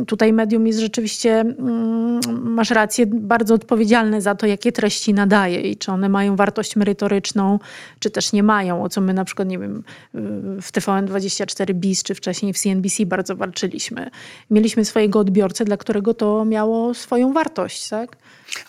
tutaj 0.07 0.33
medium 0.33 0.67
jest 0.67 0.79
rzeczywiście, 0.79 1.39
mm, 1.39 2.19
masz 2.43 2.69
rację, 2.69 3.05
bardzo 3.05 3.53
odpowiedzialne 3.53 4.21
za 4.21 4.35
to, 4.35 4.47
jakie 4.47 4.71
treści 4.71 5.13
nadaje 5.13 5.61
i 5.61 5.77
czy 5.77 5.91
one 5.91 6.09
mają 6.09 6.35
wartość 6.35 6.75
merytoryczną, 6.75 7.59
czy 7.99 8.09
też 8.09 8.33
nie 8.33 8.43
mają, 8.43 8.83
o 8.83 8.89
co 8.89 9.01
my 9.01 9.13
na 9.13 9.25
przykład, 9.25 9.47
nie 9.47 9.59
wiem, 9.59 9.83
w 10.61 10.71
TVN24 10.71 11.73
BIS, 11.73 12.03
czy 12.03 12.15
wcześniej 12.15 12.53
w 12.53 12.57
CNBC 12.57 13.05
bardzo 13.05 13.35
walczyliśmy. 13.35 14.09
Mieliśmy 14.51 14.85
swojego 14.85 15.19
odbiorcę, 15.19 15.65
dla 15.65 15.77
którego 15.77 16.13
to 16.13 16.45
miało 16.45 16.93
swoją 16.93 17.33
wartość, 17.33 17.89
tak? 17.89 18.17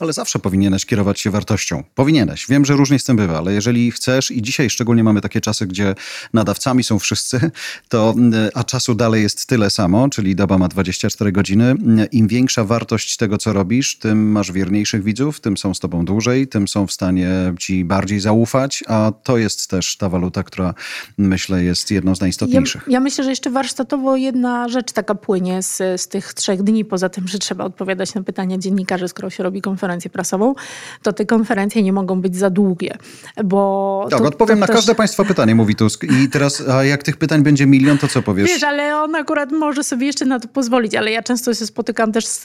Ale 0.00 0.12
zawsze 0.12 0.38
powinieneś 0.38 0.86
kierować 0.86 1.20
się 1.20 1.30
wartością. 1.30 1.82
Powinieneś. 1.94 2.46
Wiem, 2.46 2.64
że 2.64 2.74
różnie 2.74 2.98
z 2.98 3.04
tym 3.04 3.16
bywa, 3.16 3.38
ale 3.38 3.52
jeżeli 3.52 3.90
chcesz 3.90 4.30
i 4.30 4.42
dzisiaj 4.42 4.70
szczególnie 4.70 5.04
mamy 5.04 5.20
takie 5.20 5.40
czasy, 5.40 5.53
czasy, 5.54 5.66
gdzie 5.66 5.94
nadawcami 6.32 6.84
są 6.84 6.98
wszyscy, 6.98 7.50
to, 7.88 8.14
a 8.54 8.64
czasu 8.64 8.94
dalej 8.94 9.22
jest 9.22 9.46
tyle 9.46 9.70
samo, 9.70 10.08
czyli 10.08 10.36
doba 10.36 10.58
ma 10.58 10.68
24 10.68 11.32
godziny. 11.32 11.74
Im 12.12 12.28
większa 12.28 12.64
wartość 12.64 13.16
tego, 13.16 13.38
co 13.38 13.52
robisz, 13.52 13.98
tym 13.98 14.32
masz 14.32 14.52
wierniejszych 14.52 15.02
widzów, 15.02 15.40
tym 15.40 15.56
są 15.56 15.74
z 15.74 15.80
tobą 15.80 16.04
dłużej, 16.04 16.48
tym 16.48 16.68
są 16.68 16.86
w 16.86 16.92
stanie 16.92 17.28
ci 17.58 17.84
bardziej 17.84 18.20
zaufać, 18.20 18.84
a 18.88 19.12
to 19.22 19.38
jest 19.38 19.70
też 19.70 19.96
ta 19.96 20.08
waluta, 20.08 20.42
która 20.42 20.74
myślę 21.18 21.64
jest 21.64 21.90
jedną 21.90 22.14
z 22.14 22.20
najistotniejszych. 22.20 22.82
Ja, 22.86 22.92
ja 22.92 23.00
myślę, 23.00 23.24
że 23.24 23.30
jeszcze 23.30 23.50
warsztatowo 23.50 24.16
jedna 24.16 24.68
rzecz 24.68 24.92
taka 24.92 25.14
płynie 25.14 25.62
z, 25.62 26.00
z 26.00 26.08
tych 26.08 26.34
trzech 26.34 26.62
dni, 26.62 26.84
poza 26.84 27.08
tym, 27.08 27.28
że 27.28 27.38
trzeba 27.38 27.64
odpowiadać 27.64 28.14
na 28.14 28.22
pytania 28.22 28.58
dziennikarzy, 28.58 29.08
skoro 29.08 29.30
się 29.30 29.42
robi 29.42 29.62
konferencję 29.62 30.10
prasową, 30.10 30.54
to 31.02 31.12
te 31.12 31.26
konferencje 31.26 31.82
nie 31.82 31.92
mogą 31.92 32.20
być 32.20 32.36
za 32.36 32.50
długie, 32.50 32.98
bo... 33.44 34.06
Tak, 34.10 34.20
to, 34.20 34.26
odpowiem 34.26 34.56
to 34.56 34.60
na 34.60 34.66
też... 34.66 34.76
każde 34.76 34.94
państwa 34.94 35.24
pytanie, 35.24 35.43
mówi 35.54 35.74
Tusk. 35.74 36.04
I 36.04 36.28
teraz, 36.28 36.68
a 36.68 36.84
jak 36.84 37.02
tych 37.02 37.16
pytań 37.16 37.42
będzie 37.42 37.66
milion, 37.66 37.98
to 37.98 38.08
co 38.08 38.22
powiesz? 38.22 38.48
Wiesz, 38.48 38.62
ale 38.62 38.96
on 38.96 39.14
akurat 39.14 39.52
może 39.52 39.84
sobie 39.84 40.06
jeszcze 40.06 40.24
na 40.24 40.40
to 40.40 40.48
pozwolić, 40.48 40.94
ale 40.94 41.10
ja 41.10 41.22
często 41.22 41.54
się 41.54 41.66
spotykam 41.66 42.12
też 42.12 42.26
z, 42.26 42.42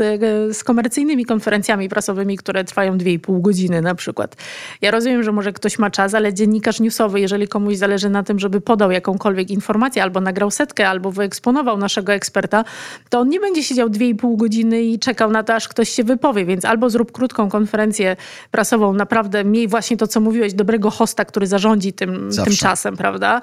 z 0.58 0.64
komercyjnymi 0.64 1.26
konferencjami 1.26 1.90
prasowymi, 1.90 2.38
które 2.38 2.64
trwają 2.64 2.98
2,5 2.98 3.42
godziny 3.42 3.82
na 3.82 3.96
przykład. 3.96 4.36
Ja 4.82 4.92
rozumiem, 4.92 5.24
że 5.24 5.32
może 5.32 5.54
ktoś 5.54 5.80
ma 5.80 5.92
czas, 5.92 6.14
ale 6.14 6.34
dziennikarz 6.34 6.80
newsowy, 6.80 7.20
jeżeli 7.20 7.48
komuś 7.48 7.76
zależy 7.76 8.10
na 8.10 8.24
tym, 8.24 8.40
żeby 8.40 8.62
podał 8.62 8.92
jakąkolwiek 8.92 9.50
informację, 9.50 10.04
albo 10.04 10.22
nagrał 10.22 10.52
setkę, 10.52 10.90
albo 10.90 11.12
wyeksponował 11.12 11.78
naszego 11.78 12.14
eksperta, 12.14 12.64
to 13.10 13.20
on 13.20 13.30
nie 13.30 13.40
będzie 13.40 13.64
siedział 13.64 13.90
2,5 13.90 14.38
godziny 14.38 14.84
i 14.84 15.00
czekał 15.00 15.32
na 15.32 15.44
to, 15.44 15.56
aż 15.56 15.68
ktoś 15.68 15.90
się 15.90 16.04
wypowie, 16.04 16.46
więc 16.46 16.66
albo 16.66 16.90
zrób 16.90 17.12
krótką 17.12 17.50
konferencję 17.50 18.16
prasową, 18.52 18.94
naprawdę 18.94 19.44
miej 19.44 19.68
właśnie 19.68 19.98
to, 19.98 20.08
co 20.08 20.20
mówiłeś, 20.20 20.54
dobrego 20.54 20.90
hosta, 20.90 21.26
który 21.26 21.48
zarządzi 21.48 21.94
tym, 21.94 22.30
tym 22.46 22.56
czasem, 22.56 22.89
prawda? 22.98 23.42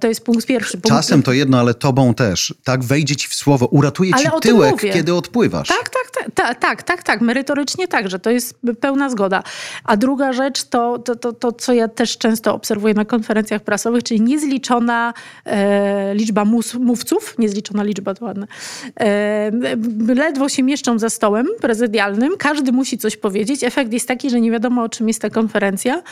To 0.00 0.08
jest 0.08 0.24
punkt 0.24 0.46
pierwszy. 0.46 0.72
Punkt... 0.72 0.88
Czasem 0.88 1.22
to 1.22 1.32
jedno, 1.32 1.60
ale 1.60 1.74
tobą 1.74 2.14
też. 2.14 2.54
Tak, 2.64 2.84
wejdzie 2.84 3.16
ci 3.16 3.28
w 3.28 3.34
słowo, 3.34 3.66
uratuje 3.66 4.12
ci 4.14 4.28
tyłek, 4.40 4.80
kiedy 4.80 5.14
odpływasz. 5.14 5.68
Tak, 5.68 5.88
tak, 5.88 6.10
tak, 6.14 6.30
tak, 6.34 6.58
tak, 6.58 6.82
tak, 6.82 7.02
tak, 7.02 7.20
merytorycznie 7.20 7.88
także, 7.88 8.18
to 8.18 8.30
jest 8.30 8.58
pełna 8.80 9.10
zgoda. 9.10 9.42
A 9.84 9.96
druga 9.96 10.32
rzecz 10.32 10.64
to, 10.64 10.98
to, 10.98 11.16
to, 11.16 11.32
to 11.32 11.52
co 11.52 11.72
ja 11.72 11.88
też 11.88 12.18
często 12.18 12.54
obserwuję 12.54 12.94
na 12.94 13.04
konferencjach 13.04 13.62
prasowych, 13.62 14.02
czyli 14.02 14.20
niezliczona 14.20 15.14
e, 15.44 16.14
liczba 16.14 16.44
mus, 16.44 16.74
mówców, 16.74 17.34
niezliczona 17.38 17.82
liczba 17.82 18.14
to 18.14 18.24
ładne, 18.24 18.46
e, 19.00 19.50
ledwo 20.14 20.48
się 20.48 20.62
mieszczą 20.62 20.98
za 20.98 21.10
stołem 21.10 21.46
prezydialnym, 21.60 22.32
każdy 22.38 22.72
musi 22.72 22.98
coś 22.98 23.16
powiedzieć. 23.16 23.64
Efekt 23.64 23.92
jest 23.92 24.08
taki, 24.08 24.30
że 24.30 24.40
nie 24.40 24.50
wiadomo 24.50 24.82
o 24.82 24.88
czym 24.88 25.08
jest 25.08 25.22
ta 25.22 25.30
konferencja 25.30 26.02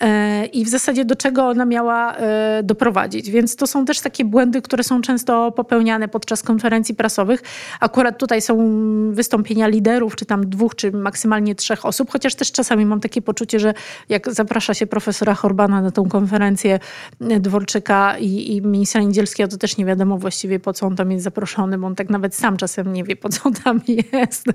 e, 0.00 0.46
i 0.46 0.64
w 0.64 0.68
zasadzie 0.68 1.04
do 1.04 1.16
czego 1.16 1.48
ona 1.48 1.64
miała 1.64 1.85
e, 1.92 2.62
doprowadzić. 2.62 3.30
Więc 3.30 3.56
to 3.56 3.66
są 3.66 3.84
też 3.84 4.00
takie 4.00 4.24
błędy, 4.24 4.62
które 4.62 4.84
są 4.84 5.00
często 5.00 5.52
popełniane 5.52 6.08
podczas 6.08 6.42
konferencji 6.42 6.94
prasowych. 6.94 7.42
Akurat 7.80 8.18
tutaj 8.18 8.42
są 8.42 8.56
wystąpienia 9.12 9.68
liderów, 9.68 10.16
czy 10.16 10.26
tam 10.26 10.50
dwóch, 10.50 10.74
czy 10.74 10.92
maksymalnie 10.92 11.54
trzech 11.54 11.86
osób, 11.86 12.10
chociaż 12.10 12.34
też 12.34 12.52
czasami 12.52 12.86
mam 12.86 13.00
takie 13.00 13.22
poczucie, 13.22 13.58
że 13.58 13.74
jak 14.08 14.32
zaprasza 14.32 14.74
się 14.74 14.86
profesora 14.86 15.34
Horbana 15.34 15.82
na 15.82 15.90
tą 15.90 16.08
konferencję 16.08 16.78
Dworczyka 17.20 18.18
i, 18.18 18.56
i 18.56 18.62
ministra 18.62 19.02
Niedzielskiego, 19.02 19.48
to 19.48 19.56
też 19.56 19.76
nie 19.76 19.84
wiadomo 19.84 20.18
właściwie 20.18 20.60
po 20.60 20.72
co 20.72 20.86
on 20.86 20.96
tam 20.96 21.12
jest 21.12 21.24
zaproszony, 21.24 21.78
bo 21.78 21.86
on 21.86 21.94
tak 21.94 22.10
nawet 22.10 22.34
sam 22.34 22.56
czasem 22.56 22.92
nie 22.92 23.04
wie 23.04 23.16
po 23.16 23.28
co 23.28 23.50
tam 23.64 23.80
jest. 24.12 24.46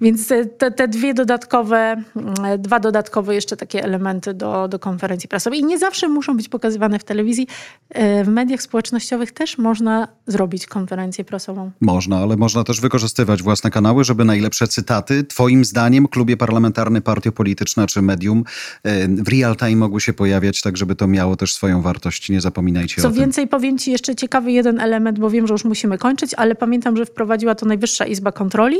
Więc 0.00 0.28
te, 0.58 0.70
te 0.70 0.88
dwie 0.88 1.14
dodatkowe, 1.14 1.76
mm, 1.76 2.34
dwa 2.58 2.80
dodatkowe 2.80 3.34
jeszcze 3.34 3.56
takie 3.56 3.84
elementy 3.84 4.34
do, 4.34 4.68
do 4.68 4.78
konferencji 4.78 5.28
prasowej. 5.28 5.60
I 5.60 5.64
nie 5.64 5.78
zawsze 5.78 6.08
muszą 6.08 6.36
być 6.36 6.48
pokazywane 6.72 6.98
w 6.98 7.04
telewizji. 7.04 7.46
E, 7.90 8.24
w 8.24 8.28
mediach 8.28 8.62
społecznościowych 8.62 9.32
też 9.32 9.58
można 9.58 10.08
zrobić 10.26 10.66
konferencję 10.66 11.24
prasową. 11.24 11.70
Można, 11.80 12.18
ale 12.18 12.36
można 12.36 12.64
też 12.64 12.80
wykorzystywać 12.80 13.42
własne 13.42 13.70
kanały, 13.70 14.04
żeby 14.04 14.24
najlepsze 14.24 14.68
cytaty, 14.68 15.24
twoim 15.24 15.64
zdaniem, 15.64 16.08
klubie 16.08 16.36
parlamentarny, 16.36 17.00
partia 17.00 17.32
polityczna 17.32 17.86
czy 17.86 18.02
medium 18.02 18.44
e, 18.84 19.08
w 19.08 19.28
real 19.28 19.56
time 19.56 19.76
mogły 19.76 20.00
się 20.00 20.12
pojawiać, 20.12 20.62
tak 20.62 20.76
żeby 20.76 20.94
to 20.94 21.06
miało 21.06 21.36
też 21.36 21.54
swoją 21.54 21.82
wartość. 21.82 22.30
Nie 22.30 22.40
zapominajcie 22.40 23.02
Co 23.02 23.08
o 23.08 23.10
tym. 23.10 23.14
Co 23.14 23.20
więcej, 23.20 23.48
powiem 23.48 23.78
ci 23.78 23.90
jeszcze 23.90 24.14
ciekawy 24.14 24.52
jeden 24.52 24.80
element, 24.80 25.18
bo 25.18 25.30
wiem, 25.30 25.46
że 25.46 25.54
już 25.54 25.64
musimy 25.64 25.98
kończyć, 25.98 26.34
ale 26.34 26.54
pamiętam, 26.54 26.96
że 26.96 27.06
wprowadziła 27.06 27.54
to 27.54 27.66
Najwyższa 27.66 28.04
Izba 28.06 28.32
Kontroli. 28.32 28.78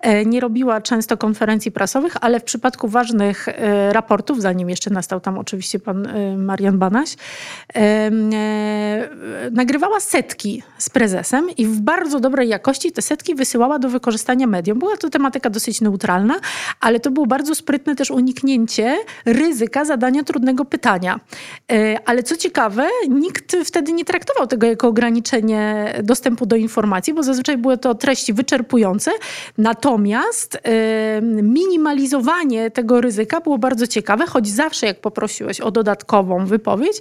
E, 0.00 0.24
nie 0.24 0.40
robiła 0.40 0.80
często 0.80 1.16
konferencji 1.16 1.72
prasowych, 1.72 2.16
ale 2.20 2.40
w 2.40 2.44
przypadku 2.44 2.88
ważnych 2.88 3.46
raportów, 3.90 4.42
zanim 4.42 4.70
jeszcze 4.70 4.90
nastał 4.90 5.20
tam 5.20 5.38
oczywiście 5.38 5.78
pan 5.78 6.08
Marian 6.38 6.78
Banaś, 6.78 7.16
nagrywała 9.50 10.00
setki 10.00 10.62
z 10.78 10.90
prezesem 10.90 11.50
i 11.56 11.66
w 11.66 11.80
bardzo 11.80 12.20
dobrej 12.20 12.48
jakości 12.48 12.92
te 12.92 13.02
setki 13.02 13.34
wysyłała 13.34 13.78
do 13.78 13.88
wykorzystania 13.88 14.46
medium. 14.46 14.78
Była 14.78 14.96
to 14.96 15.10
tematyka 15.10 15.50
dosyć 15.50 15.80
neutralna, 15.80 16.34
ale 16.80 17.00
to 17.00 17.10
było 17.10 17.26
bardzo 17.26 17.54
sprytne 17.54 17.96
też 17.96 18.10
uniknięcie 18.10 18.96
ryzyka 19.24 19.84
zadania 19.84 20.24
trudnego 20.24 20.64
pytania. 20.64 21.20
E, 21.72 21.98
ale 22.06 22.22
co 22.22 22.36
ciekawe, 22.36 22.88
nikt 23.08 23.56
wtedy 23.64 23.92
nie 23.92 24.04
traktował 24.04 24.46
tego 24.46 24.66
jako 24.66 24.88
ograniczenie 24.88 25.94
dostępu 26.02 26.46
do 26.46 26.56
informacji, 26.56 27.14
bo 27.14 27.22
zazwyczaj 27.22 27.56
były 27.56 27.78
to 27.78 27.94
treści 27.94 28.32
wyczerpujące. 28.32 29.10
Natomiast 29.58 30.58
minimalizowanie 31.42 32.70
tego 32.70 33.00
ryzyka 33.00 33.40
było 33.40 33.58
bardzo 33.58 33.86
ciekawe, 33.86 34.26
choć 34.26 34.48
zawsze 34.48 34.86
jak 34.86 35.00
poprosiłeś 35.00 35.60
o 35.60 35.70
dodatkową 35.70 36.46
wypowiedź, 36.46 37.00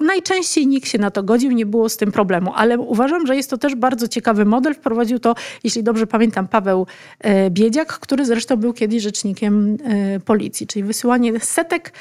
Najczęściej 0.00 0.66
nikt 0.66 0.88
się 0.88 0.98
na 0.98 1.10
to 1.10 1.22
godził, 1.22 1.50
nie 1.50 1.66
było 1.66 1.88
z 1.88 1.96
tym 1.96 2.12
problemu, 2.12 2.52
ale 2.54 2.78
uważam, 2.78 3.26
że 3.26 3.36
jest 3.36 3.50
to 3.50 3.58
też 3.58 3.74
bardzo 3.74 4.08
ciekawy 4.08 4.44
model. 4.44 4.74
Wprowadził 4.74 5.18
to, 5.18 5.34
jeśli 5.64 5.82
dobrze 5.82 6.06
pamiętam, 6.06 6.48
Paweł 6.48 6.86
e, 7.20 7.50
Biedziak, 7.50 7.98
który 7.98 8.26
zresztą 8.26 8.56
był 8.56 8.72
kiedyś 8.72 9.02
rzecznikiem 9.02 9.76
e, 9.84 10.20
policji, 10.20 10.66
czyli 10.66 10.82
wysyłanie 10.82 11.40
setek 11.40 11.92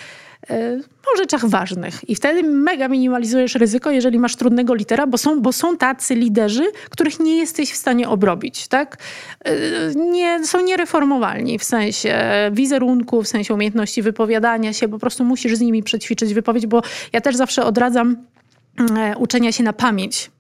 e, 0.50 0.80
o 1.14 1.18
rzeczach 1.18 1.46
ważnych. 1.46 2.10
I 2.10 2.16
wtedy 2.16 2.44
mega 2.44 2.88
minimalizujesz 2.88 3.56
ryzyko, 3.56 3.92
jeżeli 3.92 4.20
masz 4.20 4.36
trudnego 4.36 4.74
litera, 4.74 5.08
bo 5.08 5.18
są, 5.18 5.42
bo 5.42 5.52
są 5.54 5.78
tacy 5.78 6.16
liderzy, 6.16 6.72
których 6.90 7.20
nie 7.20 7.38
jesteś 7.38 7.72
w 7.72 7.78
stanie 7.78 8.10
obrobić. 8.10 8.68
Tak? 8.68 8.98
Nie, 9.96 10.46
są 10.46 10.62
niereformowalni 10.62 11.60
w 11.60 11.64
sensie 11.64 12.16
wizerunku, 12.52 13.24
w 13.24 13.28
sensie 13.28 13.54
umiejętności 13.54 14.02
wypowiadania 14.02 14.74
się. 14.74 14.88
Po 14.88 15.00
prostu 15.00 15.24
musisz 15.24 15.56
z 15.56 15.62
nimi 15.62 15.84
przećwiczyć 15.84 16.34
wypowiedź, 16.34 16.68
bo 16.68 16.82
ja 17.14 17.22
też 17.22 17.36
zawsze 17.36 17.66
odradzam 17.66 18.18
uczenia 19.18 19.52
się 19.52 19.64
na 19.64 19.74
pamięć 19.74 20.32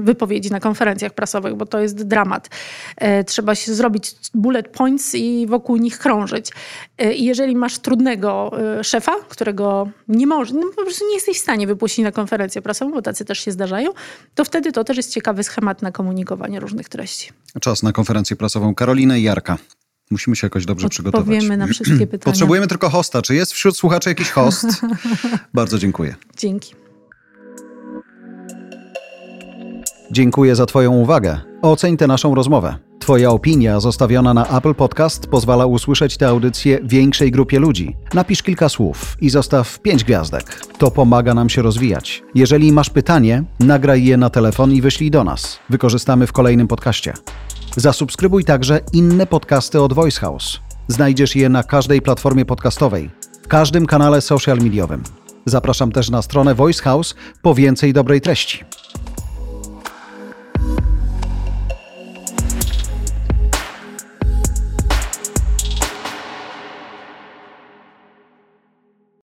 wypowiedzi 0.00 0.50
na 0.50 0.60
konferencjach 0.60 1.14
prasowych, 1.14 1.54
bo 1.54 1.66
to 1.66 1.80
jest 1.80 2.02
dramat. 2.02 2.50
E, 2.96 3.24
trzeba 3.24 3.54
się 3.54 3.74
zrobić 3.74 4.14
bullet 4.34 4.68
points 4.68 5.14
i 5.14 5.46
wokół 5.46 5.76
nich 5.76 5.98
krążyć. 5.98 6.50
E, 6.98 7.14
I 7.14 7.24
jeżeli 7.24 7.56
masz 7.56 7.78
trudnego 7.78 8.52
e, 8.78 8.84
szefa, 8.84 9.12
którego 9.28 9.88
nie 10.08 10.26
może, 10.26 10.54
no 10.54 10.62
po 10.76 10.82
prostu 10.82 11.04
nie 11.08 11.14
jesteś 11.14 11.36
w 11.36 11.40
stanie 11.40 11.66
wypuścić 11.66 12.04
na 12.04 12.12
konferencję 12.12 12.62
prasową, 12.62 12.92
bo 12.92 13.02
tacy 13.02 13.24
też 13.24 13.40
się 13.40 13.52
zdarzają, 13.52 13.90
to 14.34 14.44
wtedy 14.44 14.72
to 14.72 14.84
też 14.84 14.96
jest 14.96 15.12
ciekawy 15.12 15.42
schemat 15.42 15.82
na 15.82 15.92
komunikowanie 15.92 16.60
różnych 16.60 16.88
treści. 16.88 17.32
Czas 17.60 17.82
na 17.82 17.92
konferencję 17.92 18.36
prasową. 18.36 18.74
Karolina 18.74 19.16
i 19.16 19.22
Jarka. 19.22 19.58
Musimy 20.10 20.36
się 20.36 20.46
jakoś 20.46 20.66
dobrze 20.66 20.88
przygotować. 20.88 21.26
Powiemy 21.26 21.56
na 21.56 21.66
wszystkie 21.74 22.06
pytania. 22.06 22.24
Potrzebujemy 22.24 22.66
tylko 22.66 22.90
hosta. 22.90 23.22
Czy 23.22 23.34
jest 23.34 23.52
wśród 23.52 23.76
słuchaczy 23.76 24.08
jakiś 24.08 24.30
host? 24.30 24.66
Bardzo 25.54 25.78
dziękuję. 25.78 26.14
Dzięki. 26.36 26.74
Dziękuję 30.12 30.56
za 30.56 30.66
Twoją 30.66 30.92
uwagę. 30.92 31.40
Oceń 31.62 31.96
tę 31.96 32.06
naszą 32.06 32.34
rozmowę. 32.34 32.76
Twoja 33.00 33.30
opinia 33.30 33.80
zostawiona 33.80 34.34
na 34.34 34.58
Apple 34.58 34.74
Podcast 34.74 35.26
pozwala 35.26 35.66
usłyszeć 35.66 36.16
tę 36.16 36.28
audycję 36.28 36.78
większej 36.84 37.30
grupie 37.30 37.58
ludzi. 37.58 37.96
Napisz 38.14 38.42
kilka 38.42 38.68
słów 38.68 39.16
i 39.20 39.30
zostaw 39.30 39.78
pięć 39.78 40.04
gwiazdek. 40.04 40.60
To 40.78 40.90
pomaga 40.90 41.34
nam 41.34 41.48
się 41.48 41.62
rozwijać. 41.62 42.22
Jeżeli 42.34 42.72
masz 42.72 42.90
pytanie, 42.90 43.44
nagraj 43.60 44.04
je 44.04 44.16
na 44.16 44.30
telefon 44.30 44.72
i 44.72 44.80
wyślij 44.80 45.10
do 45.10 45.24
nas. 45.24 45.58
Wykorzystamy 45.68 46.26
w 46.26 46.32
kolejnym 46.32 46.68
podcaście. 46.68 47.14
Zasubskrybuj 47.76 48.44
także 48.44 48.80
inne 48.92 49.26
podcasty 49.26 49.80
od 49.80 49.92
Voice 49.92 50.20
House. 50.20 50.60
Znajdziesz 50.88 51.36
je 51.36 51.48
na 51.48 51.62
każdej 51.62 52.02
platformie 52.02 52.44
podcastowej, 52.44 53.10
w 53.42 53.48
każdym 53.48 53.86
kanale 53.86 54.20
social 54.20 54.58
mediowym. 54.58 55.02
Zapraszam 55.44 55.92
też 55.92 56.10
na 56.10 56.22
stronę 56.22 56.54
Voice 56.54 56.82
House 56.82 57.14
po 57.42 57.54
więcej 57.54 57.92
dobrej 57.92 58.20
treści. 58.20 58.64